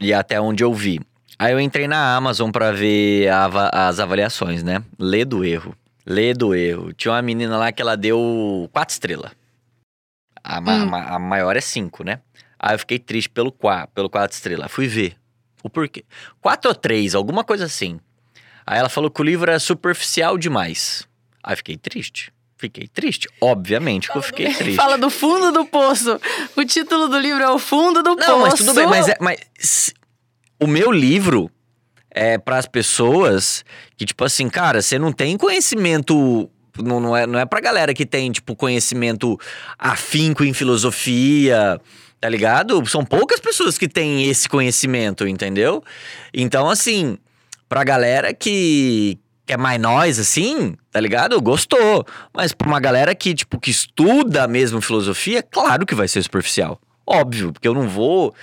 E 0.00 0.12
até 0.12 0.40
onde 0.40 0.64
eu 0.64 0.74
vi. 0.74 1.00
Aí 1.38 1.52
eu 1.52 1.60
entrei 1.60 1.86
na 1.86 2.16
Amazon 2.16 2.50
pra 2.50 2.72
ver 2.72 3.28
a 3.28 3.88
as 3.88 4.00
avaliações, 4.00 4.62
né? 4.62 4.82
Lê 4.98 5.24
do 5.24 5.44
erro. 5.44 5.74
Lê 6.06 6.34
do 6.34 6.54
erro. 6.54 6.92
Tinha 6.92 7.12
uma 7.12 7.22
menina 7.22 7.56
lá 7.56 7.72
que 7.72 7.80
ela 7.80 7.96
deu 7.96 8.68
quatro 8.72 8.92
estrelas. 8.92 9.30
A, 10.44 10.60
Hum. 10.60 10.94
a 10.94 11.18
maior 11.18 11.56
é 11.56 11.60
cinco, 11.60 12.04
né? 12.04 12.20
Aí 12.58 12.74
eu 12.74 12.78
fiquei 12.78 12.98
triste 12.98 13.28
pelo, 13.30 13.50
qua- 13.50 13.86
pelo 13.88 14.10
quatro 14.10 14.34
estrelas. 14.34 14.70
Fui 14.70 14.86
ver. 14.86 15.16
O 15.62 15.70
porquê. 15.70 16.04
Quatro 16.40 16.68
ou 16.68 16.74
três, 16.74 17.14
alguma 17.14 17.42
coisa 17.42 17.64
assim. 17.64 17.98
Aí 18.66 18.78
ela 18.78 18.88
falou 18.90 19.10
que 19.10 19.20
o 19.20 19.24
livro 19.24 19.50
era 19.50 19.58
superficial 19.58 20.36
demais. 20.38 21.08
Aí 21.42 21.56
fiquei 21.56 21.76
triste. 21.78 22.32
Fiquei 22.56 22.86
triste. 22.88 23.28
Obviamente 23.40 24.10
que 24.10 24.16
eu 24.16 24.22
fiquei 24.22 24.52
triste. 24.54 24.76
Fala 24.76 24.96
do 24.98 25.10
fundo 25.10 25.50
do 25.52 25.64
poço. 25.66 26.20
O 26.56 26.64
título 26.64 27.08
do 27.08 27.18
livro 27.18 27.42
é 27.42 27.50
O 27.50 27.58
Fundo 27.58 28.02
do 28.02 28.14
Poço. 28.16 28.28
Não, 28.28 28.38
mas 28.40 28.54
tudo 28.54 28.74
bem, 28.74 28.86
mas, 28.86 29.08
é, 29.08 29.16
mas 29.20 29.92
o 30.60 30.66
meu 30.66 30.90
livro 30.92 31.50
é 32.10 32.38
para 32.38 32.56
as 32.58 32.66
pessoas 32.66 33.64
que, 33.96 34.04
tipo 34.06 34.24
assim, 34.24 34.48
cara, 34.48 34.80
você 34.80 34.98
não 34.98 35.12
tem 35.12 35.36
conhecimento. 35.36 36.48
Não, 36.82 36.98
não, 36.98 37.16
é, 37.16 37.26
não 37.26 37.38
é 37.38 37.44
pra 37.44 37.60
galera 37.60 37.94
que 37.94 38.04
tem, 38.04 38.30
tipo, 38.32 38.56
conhecimento 38.56 39.38
afinco 39.78 40.44
em 40.44 40.52
filosofia, 40.52 41.80
tá 42.20 42.28
ligado? 42.28 42.84
São 42.86 43.04
poucas 43.04 43.38
pessoas 43.40 43.78
que 43.78 43.88
têm 43.88 44.28
esse 44.28 44.48
conhecimento, 44.48 45.26
entendeu? 45.26 45.82
Então, 46.32 46.68
assim, 46.68 47.18
pra 47.68 47.84
galera 47.84 48.32
que, 48.32 49.18
que 49.46 49.52
é 49.52 49.56
mais 49.56 49.80
nós, 49.80 50.18
assim, 50.18 50.76
tá 50.90 51.00
ligado? 51.00 51.40
Gostou. 51.40 52.06
Mas 52.32 52.52
pra 52.52 52.66
uma 52.66 52.80
galera 52.80 53.14
que, 53.14 53.34
tipo, 53.34 53.60
que 53.60 53.70
estuda 53.70 54.48
mesmo 54.48 54.80
filosofia, 54.80 55.42
claro 55.42 55.84
que 55.84 55.94
vai 55.94 56.08
ser 56.08 56.22
superficial. 56.22 56.80
Óbvio, 57.06 57.52
porque 57.52 57.68
eu 57.68 57.74
não 57.74 57.88
vou 57.88 58.34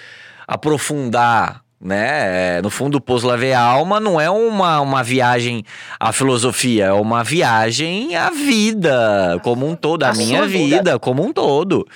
aprofundar, 0.48 1.64
né? 1.82 2.58
É, 2.58 2.62
No 2.62 2.70
fundo, 2.70 2.98
o 2.98 3.02
Poço 3.02 3.26
Lavei 3.28 3.54
a 3.54 3.60
Alma 3.62 4.00
não 4.00 4.22
é 4.22 4.30
uma, 4.30 4.80
uma 4.82 5.04
viagem 5.04 5.64
à 6.00 6.12
filosofia, 6.14 6.86
é 6.86 6.92
uma 6.94 7.24
viagem 7.24 8.16
à 8.16 8.30
vida 8.30 9.40
como 9.44 9.68
um 9.68 9.76
todo, 9.76 10.04
à 10.04 10.10
A 10.10 10.14
minha 10.14 10.46
vida. 10.46 10.78
vida 10.78 11.00
como 11.00 11.26
um 11.26 11.34
todo, 11.34 11.88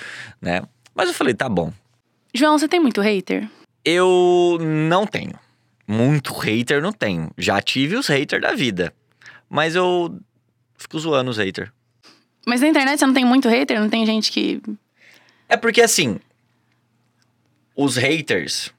né? 0.42 0.62
Mas 0.94 1.10
eu 1.10 1.14
falei, 1.14 1.34
tá 1.34 1.48
bom. 1.48 1.72
João, 2.34 2.58
você 2.58 2.68
tem 2.68 2.80
muito 2.80 3.00
hater? 3.02 3.48
Eu 3.84 4.58
não 4.60 5.06
tenho. 5.06 5.34
Muito 5.88 6.34
hater 6.34 6.82
não 6.82 6.92
tenho. 6.92 7.30
Já 7.38 7.62
tive 7.62 7.96
os 7.96 8.08
haters 8.08 8.42
da 8.42 8.54
vida. 8.54 8.92
Mas 9.50 9.76
eu 9.76 10.18
fico 10.78 10.98
zoando 11.00 11.30
os 11.30 11.38
haters. 11.38 11.70
Mas 12.48 12.62
na 12.62 12.68
internet 12.68 12.98
você 13.00 13.06
não 13.06 13.14
tem 13.14 13.24
muito 13.26 13.48
hater? 13.48 13.80
Não 13.80 13.90
tem 13.90 14.06
gente 14.06 14.32
que. 14.32 14.62
É 15.48 15.56
porque 15.56 15.82
assim, 15.82 16.20
os 17.76 17.96
haters 17.98 18.72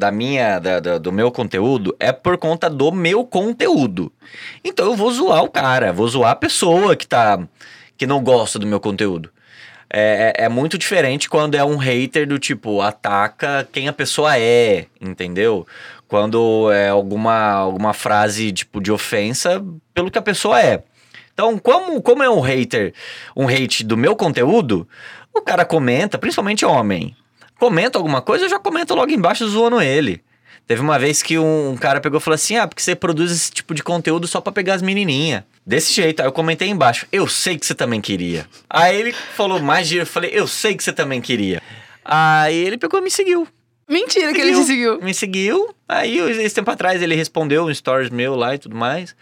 da 0.00 0.10
minha, 0.10 0.58
da- 0.58 0.80
da- 0.80 0.98
do 0.98 1.12
meu 1.12 1.30
conteúdo 1.30 1.94
é 2.00 2.10
por 2.10 2.38
conta 2.38 2.70
do 2.70 2.90
meu 2.90 3.22
conteúdo. 3.24 4.10
Então 4.64 4.86
eu 4.86 4.96
vou 4.96 5.12
zoar 5.12 5.44
o 5.44 5.50
cara, 5.50 5.92
vou 5.92 6.08
zoar 6.08 6.32
a 6.32 6.36
pessoa 6.36 6.96
que 6.96 7.06
tá 7.06 7.38
que 7.98 8.06
não 8.06 8.22
gosta 8.24 8.58
do 8.58 8.66
meu 8.66 8.80
conteúdo. 8.80 9.30
É, 9.92 10.32
é, 10.38 10.44
é 10.44 10.48
muito 10.48 10.78
diferente 10.78 11.28
quando 11.28 11.54
é 11.54 11.62
um 11.62 11.76
hater 11.76 12.26
do 12.26 12.38
tipo, 12.38 12.80
ataca 12.80 13.68
quem 13.70 13.88
a 13.88 13.92
pessoa 13.92 14.38
é, 14.38 14.86
entendeu? 15.00 15.66
Quando 16.08 16.70
é 16.72 16.88
alguma, 16.88 17.50
alguma 17.52 17.92
frase 17.92 18.52
tipo 18.52 18.80
de 18.80 18.90
ofensa 18.90 19.62
pelo 19.92 20.10
que 20.10 20.18
a 20.18 20.22
pessoa 20.22 20.62
é. 20.62 20.82
Então, 21.34 21.58
como, 21.58 22.00
como 22.00 22.22
é 22.22 22.30
um 22.30 22.40
hater, 22.40 22.94
um 23.36 23.46
hate 23.48 23.84
do 23.84 23.96
meu 23.96 24.16
conteúdo, 24.16 24.88
o 25.34 25.42
cara 25.42 25.64
comenta, 25.64 26.16
principalmente 26.18 26.64
homem, 26.64 27.14
comenta 27.60 27.98
alguma 27.98 28.20
coisa, 28.20 28.46
eu 28.46 28.48
já 28.48 28.58
comento 28.58 28.94
logo 28.94 29.12
embaixo 29.12 29.46
zoando 29.46 29.80
ele. 29.80 30.22
Teve 30.66 30.80
uma 30.82 30.98
vez 30.98 31.22
que 31.22 31.38
um, 31.38 31.70
um 31.70 31.76
cara 31.76 32.00
pegou 32.00 32.18
e 32.18 32.22
falou 32.22 32.34
assim: 32.36 32.56
Ah, 32.56 32.66
porque 32.66 32.82
você 32.82 32.94
produz 32.96 33.30
esse 33.30 33.50
tipo 33.50 33.74
de 33.74 33.82
conteúdo 33.82 34.26
só 34.26 34.40
pra 34.40 34.52
pegar 34.52 34.74
as 34.74 34.82
menininhas. 34.82 35.42
Desse 35.66 35.92
jeito. 35.92 36.20
Aí 36.20 36.26
eu 36.26 36.32
comentei 36.32 36.68
embaixo: 36.68 37.06
Eu 37.12 37.26
sei 37.26 37.58
que 37.58 37.66
você 37.66 37.74
também 37.74 38.00
queria. 38.00 38.46
Aí 38.68 38.96
ele 38.96 39.12
falou 39.12 39.60
mais 39.60 39.86
dinheiro. 39.88 40.08
Eu 40.08 40.12
falei: 40.12 40.30
Eu 40.32 40.46
sei 40.46 40.76
que 40.76 40.82
você 40.84 40.92
também 40.92 41.20
queria. 41.20 41.60
Aí 42.04 42.56
ele 42.56 42.78
pegou 42.78 43.00
e 43.00 43.02
me 43.02 43.10
seguiu. 43.10 43.46
Mentira 43.88 44.32
que 44.32 44.40
ele 44.40 44.52
te 44.54 44.62
seguiu. 44.62 45.02
Me 45.02 45.12
seguiu. 45.12 45.74
Aí, 45.88 46.16
esse 46.44 46.54
tempo 46.54 46.70
atrás, 46.70 47.02
ele 47.02 47.16
respondeu 47.16 47.64
um 47.64 47.74
stories 47.74 48.08
meu 48.08 48.36
lá 48.36 48.54
e 48.54 48.58
tudo 48.58 48.76
mais. 48.76 49.16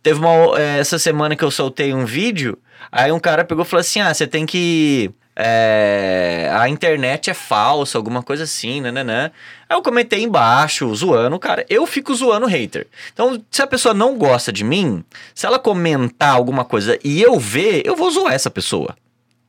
Teve 0.00 0.20
uma. 0.20 0.56
é, 0.56 0.78
Essa 0.78 0.96
semana 1.00 1.34
que 1.34 1.42
eu 1.42 1.50
soltei 1.50 1.92
um 1.92 2.04
vídeo. 2.04 2.56
Aí 2.92 3.10
um 3.10 3.18
cara 3.18 3.44
pegou 3.44 3.64
e 3.64 3.66
falou 3.66 3.80
assim: 3.80 4.00
Ah, 4.00 4.14
você 4.14 4.24
tem 4.24 4.46
que. 4.46 5.10
É, 5.44 6.48
a 6.52 6.68
internet 6.68 7.28
é 7.28 7.34
falsa, 7.34 7.98
alguma 7.98 8.22
coisa 8.22 8.44
assim, 8.44 8.80
né? 8.80 9.30
Aí 9.68 9.76
eu 9.76 9.82
comentei 9.82 10.22
embaixo, 10.22 10.94
zoando 10.94 11.38
cara. 11.38 11.66
Eu 11.68 11.86
fico 11.86 12.14
zoando 12.14 12.46
hater. 12.46 12.86
Então, 13.12 13.42
se 13.50 13.60
a 13.60 13.66
pessoa 13.66 13.92
não 13.92 14.16
gosta 14.16 14.52
de 14.52 14.62
mim, 14.62 15.04
se 15.34 15.44
ela 15.44 15.58
comentar 15.58 16.34
alguma 16.34 16.64
coisa 16.64 16.98
e 17.02 17.20
eu 17.20 17.38
ver, 17.38 17.82
eu 17.84 17.96
vou 17.96 18.10
zoar 18.10 18.32
essa 18.32 18.50
pessoa. 18.50 18.96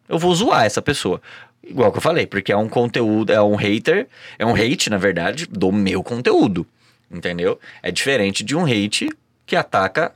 Eu 0.10 0.18
vou 0.18 0.34
zoar 0.34 0.66
essa 0.66 0.82
pessoa. 0.82 1.22
Igual 1.64 1.92
que 1.92 1.98
eu 2.00 2.02
falei, 2.02 2.26
porque 2.26 2.52
é 2.52 2.58
um 2.58 2.68
conteúdo, 2.68 3.32
é 3.32 3.42
um 3.42 3.56
hater, 3.56 4.08
é 4.38 4.46
um 4.46 4.54
hate, 4.54 4.90
na 4.90 4.98
verdade, 4.98 5.46
do 5.48 5.72
meu 5.72 6.04
conteúdo. 6.04 6.68
Entendeu? 7.10 7.60
É 7.82 7.92
diferente 7.92 8.44
de 8.44 8.56
um 8.56 8.66
hate 8.66 9.10
que 9.46 9.56
ataca 9.56 10.14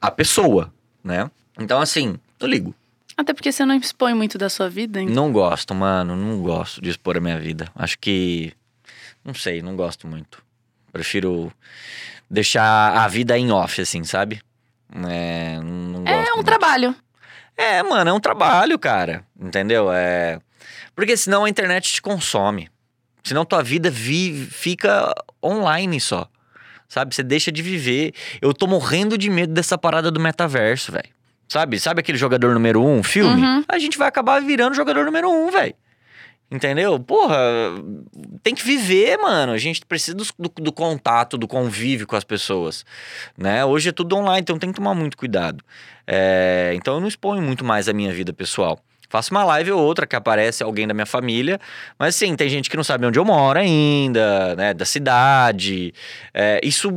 a 0.00 0.10
pessoa, 0.10 0.72
né? 1.02 1.30
Então, 1.58 1.80
assim, 1.80 2.18
eu 2.38 2.46
ligo. 2.46 2.74
Até 3.16 3.32
porque 3.32 3.50
você 3.50 3.64
não 3.64 3.74
expõe 3.76 4.12
muito 4.12 4.36
da 4.36 4.50
sua 4.50 4.68
vida, 4.68 5.00
hein? 5.00 5.08
Não 5.08 5.32
gosto, 5.32 5.74
mano, 5.74 6.14
não 6.14 6.42
gosto 6.42 6.82
de 6.82 6.90
expor 6.90 7.16
a 7.16 7.20
minha 7.20 7.38
vida. 7.38 7.70
Acho 7.74 7.98
que. 7.98 8.52
Não 9.24 9.32
sei, 9.32 9.62
não 9.62 9.74
gosto 9.74 10.06
muito. 10.06 10.42
Prefiro 10.92 11.50
deixar 12.30 12.96
a 12.96 13.08
vida 13.08 13.36
em 13.38 13.50
off, 13.50 13.80
assim, 13.80 14.04
sabe? 14.04 14.40
É, 15.08 15.58
não 15.62 16.04
gosto. 16.04 16.08
É 16.08 16.32
um 16.32 16.36
muito. 16.36 16.46
trabalho. 16.46 16.94
É, 17.56 17.82
mano, 17.82 18.10
é 18.10 18.12
um 18.12 18.20
trabalho, 18.20 18.78
cara. 18.78 19.24
Entendeu? 19.40 19.90
É. 19.90 20.38
Porque 20.94 21.16
senão 21.16 21.44
a 21.44 21.48
internet 21.48 21.92
te 21.92 22.02
consome. 22.02 22.68
Senão 23.24 23.44
tua 23.44 23.62
vida 23.62 23.90
vi... 23.90 24.46
fica 24.50 25.12
online 25.42 26.00
só. 26.00 26.28
Sabe? 26.88 27.14
Você 27.14 27.22
deixa 27.22 27.50
de 27.50 27.62
viver. 27.62 28.12
Eu 28.40 28.52
tô 28.52 28.66
morrendo 28.66 29.16
de 29.18 29.30
medo 29.30 29.52
dessa 29.52 29.76
parada 29.76 30.10
do 30.10 30.20
metaverso, 30.20 30.92
velho. 30.92 31.15
Sabe? 31.48 31.78
Sabe 31.78 32.00
aquele 32.00 32.18
jogador 32.18 32.52
número 32.54 32.82
um, 32.82 33.02
filme? 33.02 33.42
Uhum. 33.42 33.64
A 33.68 33.78
gente 33.78 33.96
vai 33.96 34.08
acabar 34.08 34.40
virando 34.42 34.74
jogador 34.74 35.04
número 35.04 35.30
um, 35.30 35.50
velho. 35.50 35.74
Entendeu? 36.48 36.98
Porra, 37.00 37.36
tem 38.42 38.54
que 38.54 38.64
viver, 38.64 39.16
mano. 39.18 39.52
A 39.52 39.58
gente 39.58 39.84
precisa 39.84 40.16
do, 40.16 40.24
do, 40.38 40.48
do 40.48 40.72
contato, 40.72 41.36
do 41.36 41.48
convívio 41.48 42.06
com 42.06 42.14
as 42.14 42.22
pessoas, 42.22 42.84
né? 43.36 43.64
Hoje 43.64 43.88
é 43.88 43.92
tudo 43.92 44.16
online, 44.16 44.42
então 44.42 44.58
tem 44.58 44.70
que 44.70 44.76
tomar 44.76 44.94
muito 44.94 45.16
cuidado. 45.16 45.64
É, 46.06 46.72
então 46.76 46.94
eu 46.94 47.00
não 47.00 47.08
exponho 47.08 47.42
muito 47.42 47.64
mais 47.64 47.88
a 47.88 47.92
minha 47.92 48.12
vida 48.12 48.32
pessoal. 48.32 48.78
Faço 49.08 49.32
uma 49.32 49.44
live 49.44 49.72
ou 49.72 49.80
outra 49.80 50.06
que 50.06 50.14
aparece 50.14 50.62
alguém 50.62 50.86
da 50.86 50.94
minha 50.94 51.06
família, 51.06 51.60
mas 51.98 52.14
sim, 52.14 52.34
tem 52.36 52.48
gente 52.48 52.68
que 52.70 52.76
não 52.76 52.84
sabe 52.84 53.06
onde 53.06 53.18
eu 53.18 53.24
moro 53.24 53.58
ainda, 53.58 54.54
né? 54.54 54.72
Da 54.72 54.84
cidade. 54.84 55.92
É, 56.32 56.60
isso 56.62 56.90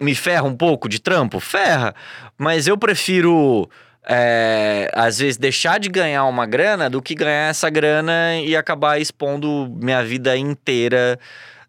me 0.00 0.14
ferra 0.14 0.44
um 0.44 0.56
pouco 0.56 0.88
de 0.88 0.98
trampo? 1.00 1.40
Ferra. 1.40 1.94
Mas 2.36 2.66
eu 2.66 2.76
prefiro, 2.78 3.68
é, 4.06 4.90
às 4.94 5.18
vezes, 5.18 5.36
deixar 5.36 5.78
de 5.78 5.88
ganhar 5.88 6.24
uma 6.24 6.46
grana 6.46 6.88
do 6.88 7.02
que 7.02 7.14
ganhar 7.14 7.50
essa 7.50 7.68
grana 7.70 8.36
e 8.44 8.56
acabar 8.56 9.00
expondo 9.00 9.68
minha 9.80 10.04
vida 10.04 10.36
inteira. 10.36 11.18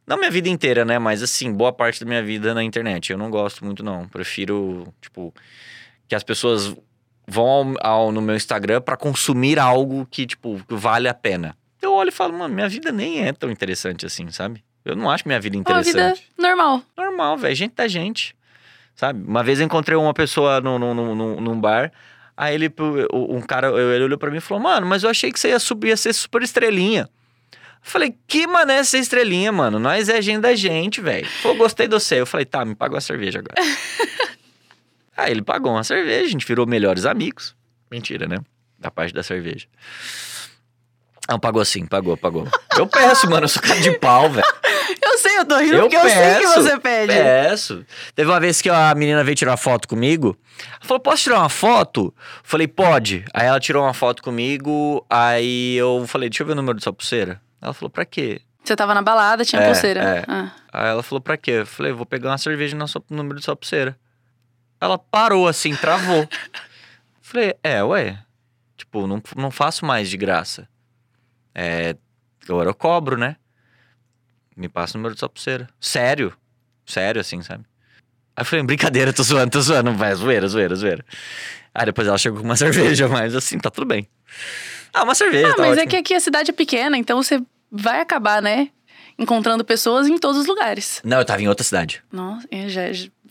Não 0.07 0.17
minha 0.17 0.31
vida 0.31 0.49
inteira, 0.49 0.83
né? 0.85 0.97
Mas 0.97 1.21
assim, 1.21 1.51
boa 1.53 1.71
parte 1.71 1.99
da 1.99 2.05
minha 2.07 2.23
vida 2.23 2.53
na 2.53 2.63
internet. 2.63 3.11
Eu 3.11 3.17
não 3.17 3.29
gosto 3.29 3.63
muito, 3.63 3.83
não. 3.83 4.07
Prefiro, 4.07 4.91
tipo, 5.01 5.33
que 6.07 6.15
as 6.15 6.23
pessoas 6.23 6.75
vão 7.27 7.75
ao, 7.81 7.91
ao- 8.05 8.11
no 8.11 8.21
meu 8.21 8.35
Instagram 8.35 8.81
pra 8.81 8.97
consumir 8.97 9.59
algo 9.59 10.07
que, 10.09 10.25
tipo, 10.25 10.59
vale 10.67 11.07
a 11.07 11.13
pena. 11.13 11.55
Eu 11.81 11.93
olho 11.93 12.09
e 12.09 12.11
falo, 12.11 12.33
mano, 12.37 12.53
minha 12.53 12.67
vida 12.67 12.91
nem 12.91 13.23
é 13.27 13.31
tão 13.31 13.49
interessante 13.51 14.05
assim, 14.05 14.29
sabe? 14.31 14.63
Eu 14.85 14.95
não 14.95 15.09
acho 15.09 15.27
minha 15.27 15.39
vida 15.39 15.57
Uma 15.57 15.61
interessante 15.61 15.95
vida 15.95 16.15
normal. 16.37 16.81
normal, 16.97 17.37
velho. 17.37 17.55
Gente 17.55 17.75
da 17.75 17.87
gente. 17.87 18.35
Sabe? 18.95 19.23
Uma 19.25 19.43
vez 19.43 19.59
eu 19.59 19.65
encontrei 19.65 19.97
uma 19.97 20.13
pessoa 20.13 20.59
num, 20.61 20.79
num, 20.79 20.93
num, 20.93 21.41
num 21.41 21.59
bar. 21.59 21.91
Aí 22.35 22.55
ele, 22.55 22.73
um 23.11 23.41
cara, 23.41 23.67
ele 23.67 24.05
olhou 24.05 24.17
pra 24.17 24.31
mim 24.31 24.37
e 24.37 24.41
falou: 24.41 24.63
Mano, 24.63 24.85
mas 24.85 25.03
eu 25.03 25.09
achei 25.09 25.31
que 25.31 25.39
você 25.39 25.49
ia 25.49 25.59
subir, 25.59 25.89
ia 25.89 25.97
ser 25.97 26.13
super 26.13 26.41
estrelinha. 26.41 27.09
Eu 27.83 27.91
falei, 27.91 28.15
que 28.27 28.45
mané 28.45 28.83
ser 28.83 28.99
estrelinha, 28.99 29.51
mano? 29.51 29.79
Nós 29.79 30.09
é 30.09 30.21
gente 30.21 30.41
da 30.41 30.53
gente, 30.53 30.99
velho. 30.99 31.25
Falou, 31.25 31.57
gostei 31.57 31.87
do 31.87 31.99
você. 31.99 32.19
Eu 32.19 32.25
falei, 32.25 32.45
tá, 32.45 32.63
me 32.65 32.75
paga 32.75 32.95
uma 32.95 33.01
cerveja 33.01 33.39
agora. 33.39 33.55
Aí 35.15 35.31
ele 35.31 35.41
pagou 35.41 35.71
uma 35.71 35.83
cerveja, 35.83 36.25
a 36.25 36.29
gente 36.29 36.45
virou 36.45 36.65
melhores 36.65 37.05
amigos. 37.05 37.55
Mentira, 37.89 38.27
né? 38.27 38.37
Da 38.77 38.91
parte 38.91 39.13
da 39.13 39.23
cerveja. 39.23 39.65
Não, 41.29 41.39
pagou 41.39 41.63
sim, 41.63 41.85
pagou, 41.85 42.15
pagou. 42.17 42.47
Eu 42.77 42.87
peço, 42.87 43.29
mano, 43.29 43.43
eu 43.43 43.49
sou 43.49 43.61
cara 43.61 43.79
de 43.79 43.91
pau, 43.99 44.29
velho. 44.29 44.47
Eu 45.19 45.29
sei, 45.29 45.37
eu 45.39 45.45
tô 45.45 45.57
rindo 45.57 45.73
Eu 45.75 45.81
porque 45.81 45.95
eu 45.97 46.01
sei 46.01 46.11
que 46.35 46.39
peço, 46.41 46.53
você 46.63 46.79
pede. 46.79 47.13
Peço. 47.13 47.85
Teve 48.15 48.29
uma 48.31 48.39
vez 48.39 48.61
que 48.61 48.69
a 48.69 48.93
menina 48.95 49.23
veio 49.23 49.35
tirar 49.35 49.57
foto 49.57 49.87
comigo. 49.87 50.37
Ela 50.71 50.79
falou, 50.81 50.99
posso 50.99 51.23
tirar 51.23 51.39
uma 51.39 51.49
foto? 51.49 52.13
Falei, 52.43 52.67
pode. 52.67 53.25
Aí 53.33 53.45
ela 53.47 53.59
tirou 53.59 53.83
uma 53.83 53.93
foto 53.93 54.23
comigo. 54.23 55.05
Aí 55.09 55.75
eu 55.75 56.05
falei, 56.07 56.29
deixa 56.29 56.43
eu 56.43 56.47
ver 56.47 56.53
o 56.53 56.55
número 56.55 56.77
da 56.77 56.81
sua 56.83 56.93
pulseira. 56.93 57.41
Ela 57.61 57.73
falou, 57.73 57.89
pra 57.89 58.05
quê? 58.05 58.41
Você 58.63 58.75
tava 58.75 58.93
na 58.93 59.01
balada, 59.01 59.43
tinha 59.43 59.61
É, 59.61 59.65
pulseira. 59.65 60.01
é. 60.01 60.23
Ah. 60.27 60.51
Aí 60.71 60.87
ela 60.89 61.03
falou, 61.03 61.19
pra 61.21 61.35
quê? 61.37 61.51
Eu 61.51 61.65
falei, 61.65 61.91
vou 61.91 62.05
pegar 62.05 62.29
uma 62.29 62.37
cerveja 62.37 62.77
no 62.77 62.87
seu- 62.87 63.03
no 63.09 63.17
número 63.17 63.35
da 63.39 63.41
sua 63.41 63.55
pulseira. 63.55 63.97
Ela 64.79 64.97
parou 64.97 65.47
assim, 65.47 65.75
travou. 65.75 66.27
falei, 67.21 67.55
é, 67.63 67.83
ué. 67.83 68.19
Tipo, 68.77 69.05
não, 69.07 69.21
não 69.35 69.51
faço 69.51 69.85
mais 69.85 70.09
de 70.09 70.15
graça. 70.17 70.67
É, 71.53 71.95
agora 72.47 72.69
eu 72.69 72.73
cobro, 72.75 73.17
né? 73.17 73.35
Me 74.59 74.67
passa 74.67 74.95
o 74.95 74.99
número 74.99 75.15
da 75.15 75.19
sua 75.19 75.29
pulseira. 75.29 75.69
Sério. 75.79 76.33
Sério, 76.85 77.21
assim, 77.21 77.41
sabe? 77.41 77.63
Aí 78.35 78.41
eu 78.41 78.45
falei, 78.45 78.65
brincadeira, 78.65 79.13
tô 79.13 79.23
zoando, 79.23 79.51
tô 79.51 79.61
zoando. 79.61 79.93
Vai, 79.93 80.13
zoeira, 80.13 80.47
zoeira, 80.47 80.75
zoeira. 80.75 81.05
Aí 81.73 81.85
depois 81.85 82.07
ela 82.07 82.17
chegou 82.17 82.39
com 82.39 82.45
uma 82.45 82.55
cerveja, 82.57 83.07
mas 83.07 83.33
assim, 83.35 83.57
tá 83.57 83.69
tudo 83.69 83.85
bem. 83.87 84.07
Ah, 84.93 85.03
uma 85.03 85.15
cerveja, 85.15 85.47
Ah, 85.47 85.55
tá 85.55 85.61
mas 85.61 85.69
é 85.77 85.81
ótimo. 85.81 85.89
que 85.91 85.95
aqui 85.95 86.13
a 86.13 86.19
cidade 86.19 86.49
é 86.51 86.53
pequena, 86.53 86.97
então 86.97 87.21
você 87.23 87.41
vai 87.71 88.01
acabar, 88.01 88.41
né? 88.41 88.69
Encontrando 89.17 89.63
pessoas 89.65 90.07
em 90.07 90.17
todos 90.17 90.41
os 90.41 90.47
lugares. 90.47 91.01
Não, 91.03 91.17
eu 91.19 91.25
tava 91.25 91.41
em 91.41 91.47
outra 91.47 91.63
cidade. 91.63 92.01
Nossa, 92.11 92.47
é, 92.49 92.69
já, 92.69 92.81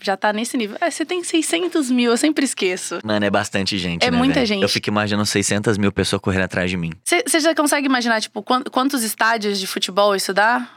já 0.01 0.15
tá 0.15 0.31
nesse 0.31 0.55
nível. 0.55 0.77
É, 0.79 0.89
você 0.89 1.03
tem 1.03 1.23
600 1.23 1.89
mil, 1.91 2.11
eu 2.11 2.17
sempre 2.17 2.45
esqueço. 2.45 2.99
Mano, 3.03 3.25
é 3.25 3.29
bastante 3.29 3.77
gente, 3.77 4.03
É 4.05 4.11
né, 4.11 4.17
muita 4.17 4.35
velho? 4.35 4.45
gente. 4.45 4.61
Eu 4.61 4.69
fico 4.69 4.87
imaginando 4.89 5.25
600 5.25 5.77
mil 5.79 5.91
pessoas 5.91 6.21
correndo 6.21 6.43
atrás 6.43 6.69
de 6.69 6.77
mim. 6.77 6.91
Você 7.03 7.23
você 7.25 7.39
já 7.39 7.53
consegue 7.55 7.87
imaginar, 7.87 8.21
tipo, 8.21 8.41
quan- 8.43 8.63
quantos 8.63 9.03
estádios 9.03 9.59
de 9.59 9.65
futebol 9.65 10.15
isso 10.15 10.31
dá? 10.33 10.67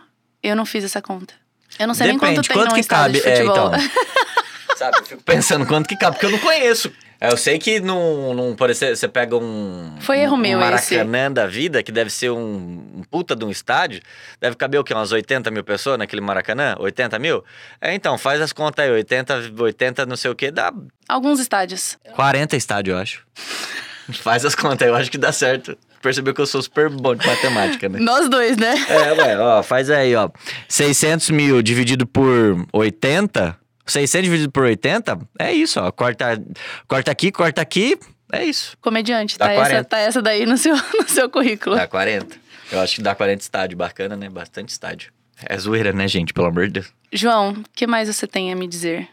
Eu 0.43 0.57
não 0.57 0.67
fiz 0.67 0.85
essa 0.85 1.01
conta. 1.01 1.35
Eu 1.79 1.87
não 1.87 1.95
sei 1.95 2.09
nem 2.09 2.19
quanto 2.19 2.43
tem 2.43 2.57
num 2.57 2.69
que 2.73 2.81
estádio 2.81 3.23
cabe. 3.23 3.35
de 3.35 3.43
futebol. 3.43 3.75
É, 3.75 3.79
então. 3.79 3.91
Sabe, 4.77 4.99
eu 4.99 5.05
fico 5.05 5.23
pensando 5.23 5.67
quanto 5.67 5.89
que 5.89 5.97
cabe, 5.97 6.17
porque 6.17 6.27
eu 6.27 6.31
não 6.31 6.39
conheço. 6.39 6.93
É, 7.21 7.31
Eu 7.31 7.37
sei 7.37 7.57
que 7.57 7.79
num, 7.79 8.35
num 8.35 8.57
por 8.57 8.69
exemplo, 8.69 8.97
você 8.97 9.07
pega 9.07 9.37
um. 9.37 9.95
Foi 10.01 10.19
erro 10.19 10.35
um 10.35 10.37
meu 10.37 10.59
Maracanã 10.59 11.31
da 11.31 11.47
vida, 11.47 11.81
que 11.81 11.93
deve 11.93 12.11
ser 12.11 12.31
um, 12.31 12.41
um 12.97 13.03
puta 13.09 13.37
de 13.37 13.45
um 13.45 13.51
estádio. 13.51 14.03
Deve 14.41 14.57
caber 14.57 14.81
o 14.81 14.85
quê? 14.85 14.93
Umas 14.93 15.13
80 15.13 15.49
mil 15.53 15.63
pessoas 15.63 15.99
naquele 15.99 16.21
Maracanã? 16.21 16.75
80 16.81 17.21
mil? 17.21 17.45
É, 17.81 17.95
então, 17.95 18.19
faz 18.19 18.41
as 18.41 18.53
contas 18.53 18.85
aí. 18.85 18.91
80, 18.91 19.53
80 19.57 20.05
não 20.05 20.17
sei 20.17 20.33
o 20.33 20.35
quê, 20.35 20.51
dá 20.51 20.73
Alguns 21.09 21.39
estádios. 21.39 21.97
40 22.17 22.57
estádios, 22.57 22.97
eu 22.97 23.01
acho. 23.01 23.25
faz 24.15 24.45
as 24.45 24.57
contas 24.57 24.83
aí, 24.83 24.93
eu 24.93 24.97
acho 24.97 25.09
que 25.11 25.19
dá 25.19 25.31
certo. 25.31 25.79
Percebeu 26.03 26.35
que 26.35 26.41
eu 26.41 26.47
sou 26.47 26.61
super 26.61 26.91
bom 26.91 27.15
de 27.15 27.25
matemática, 27.27 27.89
né? 27.89 27.99
Nós 28.01 28.29
dois, 28.29 28.57
né? 28.57 28.75
É, 28.89 29.13
ué, 29.13 29.39
ó, 29.39 29.63
faz 29.63 29.89
aí, 29.89 30.15
ó. 30.17 30.29
600 30.69 31.31
mil 31.31 31.63
dividido 31.63 32.07
por 32.07 32.67
80. 32.73 33.57
600 33.87 34.25
dividido 34.25 34.51
por 34.51 34.65
80, 34.65 35.19
é 35.39 35.53
isso, 35.53 35.81
ó. 35.81 35.91
Corta, 35.93 36.43
corta 36.87 37.11
aqui, 37.11 37.31
corta 37.33 37.61
aqui, 37.61 37.99
é 38.33 38.45
isso. 38.45 38.77
Comediante, 38.81 39.39
Dá 39.39 39.47
tá 39.47 39.53
essa, 39.53 39.61
40. 39.63 39.85
tá 39.85 39.99
essa 39.99 40.23
daí 40.23 40.47
no 40.47 40.57
seu, 40.57 40.75
no 40.99 41.09
seu 41.09 41.29
currículo. 41.31 41.77
Dá 41.77 41.87
40. 41.87 42.37
Eu 42.71 42.81
acho 42.81 42.97
que 42.97 43.03
dá 43.03 43.15
40 43.15 43.43
estádio. 43.43 43.77
Bacana, 43.77 44.17
né? 44.17 44.29
Bastante 44.29 44.71
estádio. 44.71 45.13
É 45.45 45.59
zoeira, 45.59 45.93
né, 45.93 46.09
gente? 46.09 46.33
Pelo 46.33 46.47
amor 46.47 46.67
de 46.67 46.75
Deus. 46.75 46.93
João, 47.13 47.53
o 47.53 47.65
que 47.75 47.87
mais 47.87 48.09
você 48.09 48.27
tem 48.27 48.53
a 48.53 48.57
me 48.57 48.67
dizer 48.67 49.09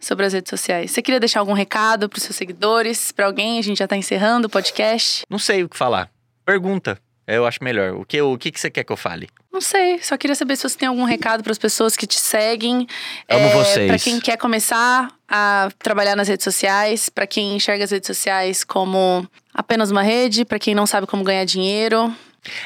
sobre 0.00 0.24
as 0.24 0.32
redes 0.32 0.48
sociais? 0.50 0.90
Você 0.90 1.02
queria 1.02 1.20
deixar 1.20 1.40
algum 1.40 1.52
recado 1.52 2.08
pros 2.08 2.22
seus 2.22 2.36
seguidores, 2.36 3.12
pra 3.12 3.26
alguém? 3.26 3.58
A 3.58 3.62
gente 3.62 3.78
já 3.78 3.86
tá 3.88 3.96
encerrando 3.96 4.46
o 4.46 4.50
podcast. 4.50 5.24
Não 5.28 5.38
sei 5.38 5.62
o 5.64 5.68
que 5.68 5.76
falar. 5.76 6.08
Pergunta. 6.44 6.98
Eu 7.26 7.46
acho 7.46 7.62
melhor. 7.62 7.94
O 7.94 8.04
que, 8.04 8.20
o 8.20 8.36
que, 8.36 8.50
que 8.50 8.58
você 8.58 8.68
quer 8.70 8.82
que 8.84 8.92
eu 8.92 8.96
fale? 8.96 9.28
Não 9.52 9.60
sei, 9.60 10.00
só 10.02 10.16
queria 10.16 10.34
saber 10.34 10.56
se 10.56 10.68
você 10.68 10.76
tem 10.76 10.88
algum 10.88 11.04
recado 11.04 11.42
para 11.42 11.52
as 11.52 11.58
pessoas 11.58 11.96
que 11.96 12.06
te 12.06 12.18
seguem. 12.18 12.86
Amo 13.28 13.48
vocês. 13.50 13.86
Para 13.86 13.98
quem 13.98 14.18
quer 14.18 14.36
começar 14.36 15.08
a 15.28 15.68
trabalhar 15.78 16.16
nas 16.16 16.26
redes 16.26 16.42
sociais, 16.42 17.08
para 17.08 17.26
quem 17.26 17.54
enxerga 17.56 17.84
as 17.84 17.90
redes 17.90 18.06
sociais 18.06 18.64
como 18.64 19.26
apenas 19.54 19.90
uma 19.90 20.02
rede, 20.02 20.44
para 20.44 20.58
quem 20.58 20.74
não 20.74 20.86
sabe 20.86 21.06
como 21.06 21.22
ganhar 21.22 21.44
dinheiro. 21.44 22.14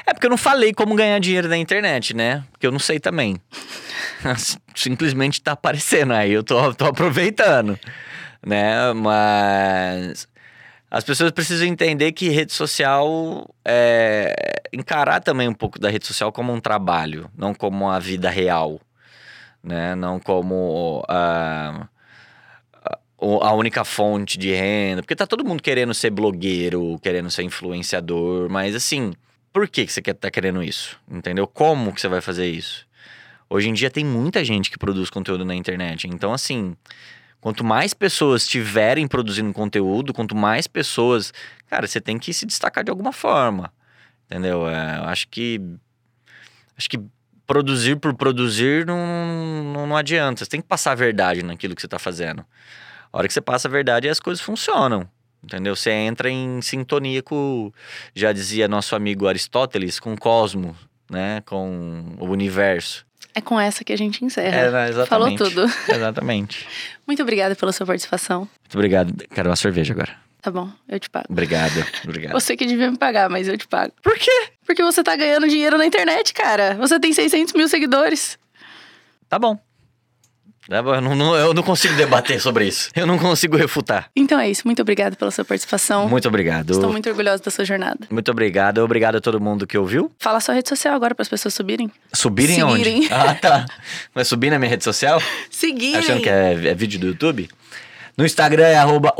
É 0.06 0.14
porque 0.14 0.26
eu 0.26 0.30
não 0.30 0.38
falei 0.38 0.72
como 0.72 0.94
ganhar 0.94 1.18
dinheiro 1.18 1.48
na 1.48 1.58
internet, 1.58 2.14
né? 2.14 2.42
Porque 2.50 2.66
eu 2.66 2.72
não 2.72 2.78
sei 2.78 2.98
também. 2.98 3.38
Simplesmente 4.74 5.42
tá 5.42 5.52
aparecendo 5.52 6.14
aí, 6.14 6.32
eu 6.32 6.42
tô, 6.42 6.72
tô 6.72 6.86
aproveitando, 6.86 7.78
né? 8.44 8.92
Mas 8.94 10.26
as 10.90 11.02
pessoas 11.02 11.32
precisam 11.32 11.66
entender 11.66 12.12
que 12.12 12.28
rede 12.28 12.52
social 12.52 13.48
é 13.64 14.62
encarar 14.72 15.20
também 15.20 15.48
um 15.48 15.54
pouco 15.54 15.78
da 15.78 15.90
rede 15.90 16.06
social 16.06 16.32
como 16.32 16.52
um 16.52 16.60
trabalho, 16.60 17.30
não 17.36 17.54
como 17.54 17.88
a 17.90 17.98
vida 17.98 18.30
real, 18.30 18.80
né? 19.62 19.94
Não 19.94 20.20
como 20.20 21.04
a, 21.08 21.88
a 23.18 23.52
única 23.52 23.84
fonte 23.84 24.38
de 24.38 24.52
renda, 24.52 25.02
porque 25.02 25.16
tá 25.16 25.26
todo 25.26 25.44
mundo 25.44 25.62
querendo 25.62 25.92
ser 25.92 26.10
blogueiro, 26.10 26.98
querendo 27.02 27.30
ser 27.30 27.42
influenciador, 27.42 28.48
mas 28.48 28.74
assim, 28.74 29.12
por 29.52 29.68
que, 29.68 29.86
que 29.86 29.92
você 29.92 30.02
tá 30.02 30.30
querendo 30.30 30.62
isso? 30.62 31.00
Entendeu? 31.10 31.46
Como 31.46 31.92
que 31.92 32.00
você 32.00 32.08
vai 32.08 32.20
fazer 32.20 32.46
isso? 32.46 32.86
Hoje 33.48 33.68
em 33.68 33.72
dia 33.72 33.90
tem 33.90 34.04
muita 34.04 34.44
gente 34.44 34.70
que 34.70 34.78
produz 34.78 35.08
conteúdo 35.08 35.44
na 35.44 35.54
internet. 35.54 36.06
Então, 36.08 36.32
assim, 36.32 36.76
quanto 37.40 37.64
mais 37.64 37.94
pessoas 37.94 38.42
estiverem 38.42 39.06
produzindo 39.06 39.52
conteúdo, 39.52 40.12
quanto 40.12 40.34
mais 40.34 40.66
pessoas. 40.66 41.32
Cara, 41.68 41.86
você 41.86 42.00
tem 42.00 42.18
que 42.18 42.32
se 42.32 42.46
destacar 42.46 42.84
de 42.84 42.90
alguma 42.90 43.12
forma. 43.12 43.72
Entendeu? 44.26 44.68
É, 44.68 44.98
eu 44.98 45.04
acho 45.04 45.28
que. 45.28 45.60
Acho 46.76 46.90
que 46.90 47.00
produzir 47.46 47.96
por 47.96 48.12
produzir 48.14 48.84
não, 48.84 49.64
não, 49.72 49.86
não 49.86 49.96
adianta. 49.96 50.44
Você 50.44 50.50
tem 50.50 50.60
que 50.60 50.66
passar 50.66 50.92
a 50.92 50.96
verdade 50.96 51.42
naquilo 51.42 51.74
que 51.74 51.80
você 51.80 51.86
está 51.86 51.98
fazendo. 51.98 52.44
A 53.12 53.18
hora 53.18 53.28
que 53.28 53.32
você 53.32 53.40
passa 53.40 53.68
a 53.68 53.70
verdade, 53.70 54.08
as 54.08 54.20
coisas 54.20 54.42
funcionam. 54.42 55.08
Entendeu? 55.42 55.76
Você 55.76 55.90
entra 55.90 56.28
em 56.28 56.60
sintonia 56.60 57.22
com, 57.22 57.72
já 58.14 58.32
dizia 58.32 58.66
nosso 58.66 58.96
amigo 58.96 59.28
Aristóteles, 59.28 60.00
com 60.00 60.12
o 60.12 60.18
cosmos, 60.18 60.76
né? 61.08 61.40
Com 61.42 62.16
o 62.18 62.24
universo. 62.26 63.06
É 63.36 63.40
com 63.42 63.60
essa 63.60 63.84
que 63.84 63.92
a 63.92 63.98
gente 63.98 64.24
encerra. 64.24 64.56
É, 64.56 64.88
exatamente. 64.88 65.08
Falou 65.08 65.36
tudo. 65.36 65.66
Exatamente. 65.94 66.66
Muito 67.06 67.20
obrigada 67.20 67.54
pela 67.54 67.70
sua 67.70 67.84
participação. 67.84 68.48
Muito 68.62 68.74
obrigado. 68.74 69.12
Quero 69.28 69.50
uma 69.50 69.56
cerveja 69.56 69.92
agora. 69.92 70.16
Tá 70.40 70.50
bom, 70.50 70.70
eu 70.88 70.98
te 70.98 71.10
pago. 71.10 71.26
Obrigado, 71.28 71.84
obrigado. 72.04 72.32
Você 72.32 72.56
que 72.56 72.64
devia 72.64 72.90
me 72.90 72.96
pagar, 72.96 73.28
mas 73.28 73.46
eu 73.46 73.58
te 73.58 73.68
pago. 73.68 73.92
Por 74.02 74.16
quê? 74.16 74.48
Porque 74.64 74.82
você 74.82 75.02
tá 75.02 75.14
ganhando 75.14 75.48
dinheiro 75.48 75.76
na 75.76 75.84
internet, 75.84 76.32
cara. 76.32 76.76
Você 76.76 76.98
tem 76.98 77.12
600 77.12 77.52
mil 77.52 77.68
seguidores. 77.68 78.38
Tá 79.28 79.38
bom. 79.38 79.58
Tá 80.68 80.78
eu 80.78 81.00
não, 81.00 81.36
eu 81.36 81.54
não 81.54 81.62
consigo 81.62 81.94
debater 81.94 82.40
sobre 82.40 82.66
isso. 82.66 82.90
Eu 82.94 83.06
não 83.06 83.18
consigo 83.18 83.56
refutar. 83.56 84.10
Então 84.16 84.38
é 84.38 84.50
isso. 84.50 84.62
Muito 84.64 84.82
obrigada 84.82 85.14
pela 85.14 85.30
sua 85.30 85.44
participação. 85.44 86.08
Muito 86.08 86.26
obrigado. 86.26 86.72
Estou 86.72 86.90
muito 86.90 87.08
orgulhosa 87.08 87.42
da 87.42 87.50
sua 87.50 87.64
jornada. 87.64 88.00
Muito 88.10 88.30
obrigado. 88.30 88.78
Obrigado 88.78 89.16
a 89.16 89.20
todo 89.20 89.40
mundo 89.40 89.66
que 89.66 89.78
ouviu. 89.78 90.10
Fala 90.18 90.40
sua 90.40 90.54
rede 90.54 90.68
social 90.68 90.94
agora 90.94 91.14
para 91.14 91.22
as 91.22 91.28
pessoas 91.28 91.54
subirem. 91.54 91.90
Subirem 92.12 92.56
Seguirem. 92.56 92.94
aonde? 92.94 93.14
Ah, 93.16 93.34
tá. 93.34 93.66
Vai 94.14 94.24
subir 94.24 94.50
na 94.50 94.58
minha 94.58 94.68
rede 94.68 94.84
social? 94.84 95.22
Seguirem. 95.50 95.96
Achando 95.96 96.20
que 96.20 96.28
é, 96.28 96.52
é 96.52 96.74
vídeo 96.74 96.98
do 96.98 97.06
YouTube? 97.08 97.48
No 98.16 98.24
Instagram 98.24 98.64
é 98.64 98.76
arroba 98.76 99.14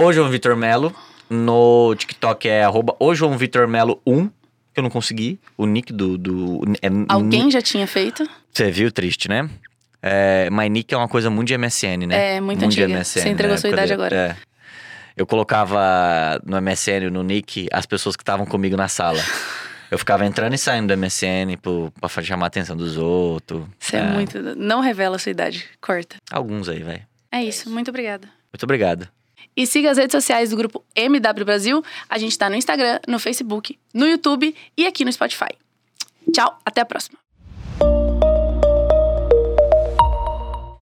Melo. 0.57 0.95
No 1.31 1.95
TikTok 1.97 2.49
é 2.49 2.65
arroba 2.65 2.97
Melo 3.69 4.01
1. 4.07 4.27
Que 4.27 4.81
eu 4.81 4.83
não 4.83 4.91
consegui. 4.91 5.39
O 5.57 5.65
nick 5.65 5.93
do... 5.93 6.19
do 6.19 6.63
é, 6.83 6.89
Alguém 7.09 7.51
já 7.51 7.63
tinha 7.63 7.87
feito? 7.87 8.29
Você 8.53 8.71
viu? 8.71 8.91
Triste, 8.91 9.29
né? 9.29 9.49
É, 10.09 10.49
My 10.51 10.69
Nick 10.69 10.95
é 10.95 10.97
uma 10.97 11.09
coisa 11.09 11.29
muito 11.29 11.49
de 11.49 11.59
MSN, 11.59 12.07
né? 12.07 12.37
É, 12.37 12.41
muito 12.41 12.65
antiga. 12.65 13.03
Você 13.03 13.29
entregou 13.29 13.55
né? 13.55 13.61
sua 13.61 13.71
idade 13.71 13.93
agora. 13.93 14.15
É. 14.15 14.37
Eu 15.17 15.27
colocava 15.27 16.41
no 16.45 16.61
MSN, 16.61 17.11
no 17.11 17.25
Nick, 17.25 17.67
as 17.73 17.87
pessoas 17.87 18.15
que 18.15 18.23
estavam 18.23 18.47
comigo 18.47 18.77
na 18.77 18.87
sala. 18.87 19.19
Eu 19.89 19.99
ficava 19.99 20.27
entrando 20.27 20.53
e 20.53 20.59
saindo 20.59 20.93
do 20.93 20.99
MSN 20.99 21.57
pro, 21.63 21.93
pra 22.01 22.09
chamar 22.23 22.47
a 22.47 22.49
atenção 22.49 22.77
dos 22.77 22.97
outros. 22.97 23.65
Você 23.79 23.97
é. 23.97 24.03
muito. 24.03 24.41
Não 24.57 24.81
revela 24.81 25.15
a 25.15 25.19
sua 25.19 25.31
idade. 25.31 25.65
Corta. 25.81 26.17
Alguns 26.29 26.69
aí, 26.69 26.83
vai. 26.83 27.03
É 27.31 27.45
isso. 27.45 27.71
Muito 27.71 27.89
obrigada. 27.89 28.29
Muito 28.53 28.65
obrigado. 28.65 29.09
E 29.57 29.65
siga 29.65 29.91
as 29.91 29.97
redes 29.97 30.11
sociais 30.11 30.51
do 30.51 30.57
grupo 30.57 30.85
MW 30.95 31.45
Brasil. 31.45 31.85
A 32.09 32.19
gente 32.19 32.37
tá 32.37 32.51
no 32.51 32.57
Instagram, 32.57 32.99
no 33.07 33.21
Facebook, 33.21 33.79
no 33.95 34.09
YouTube 34.09 34.55
e 34.77 34.87
aqui 34.87 35.05
no 35.05 35.13
Spotify. 35.13 35.51
Tchau, 36.33 36.59
até 36.65 36.81
a 36.81 36.85
próxima. 36.85 37.17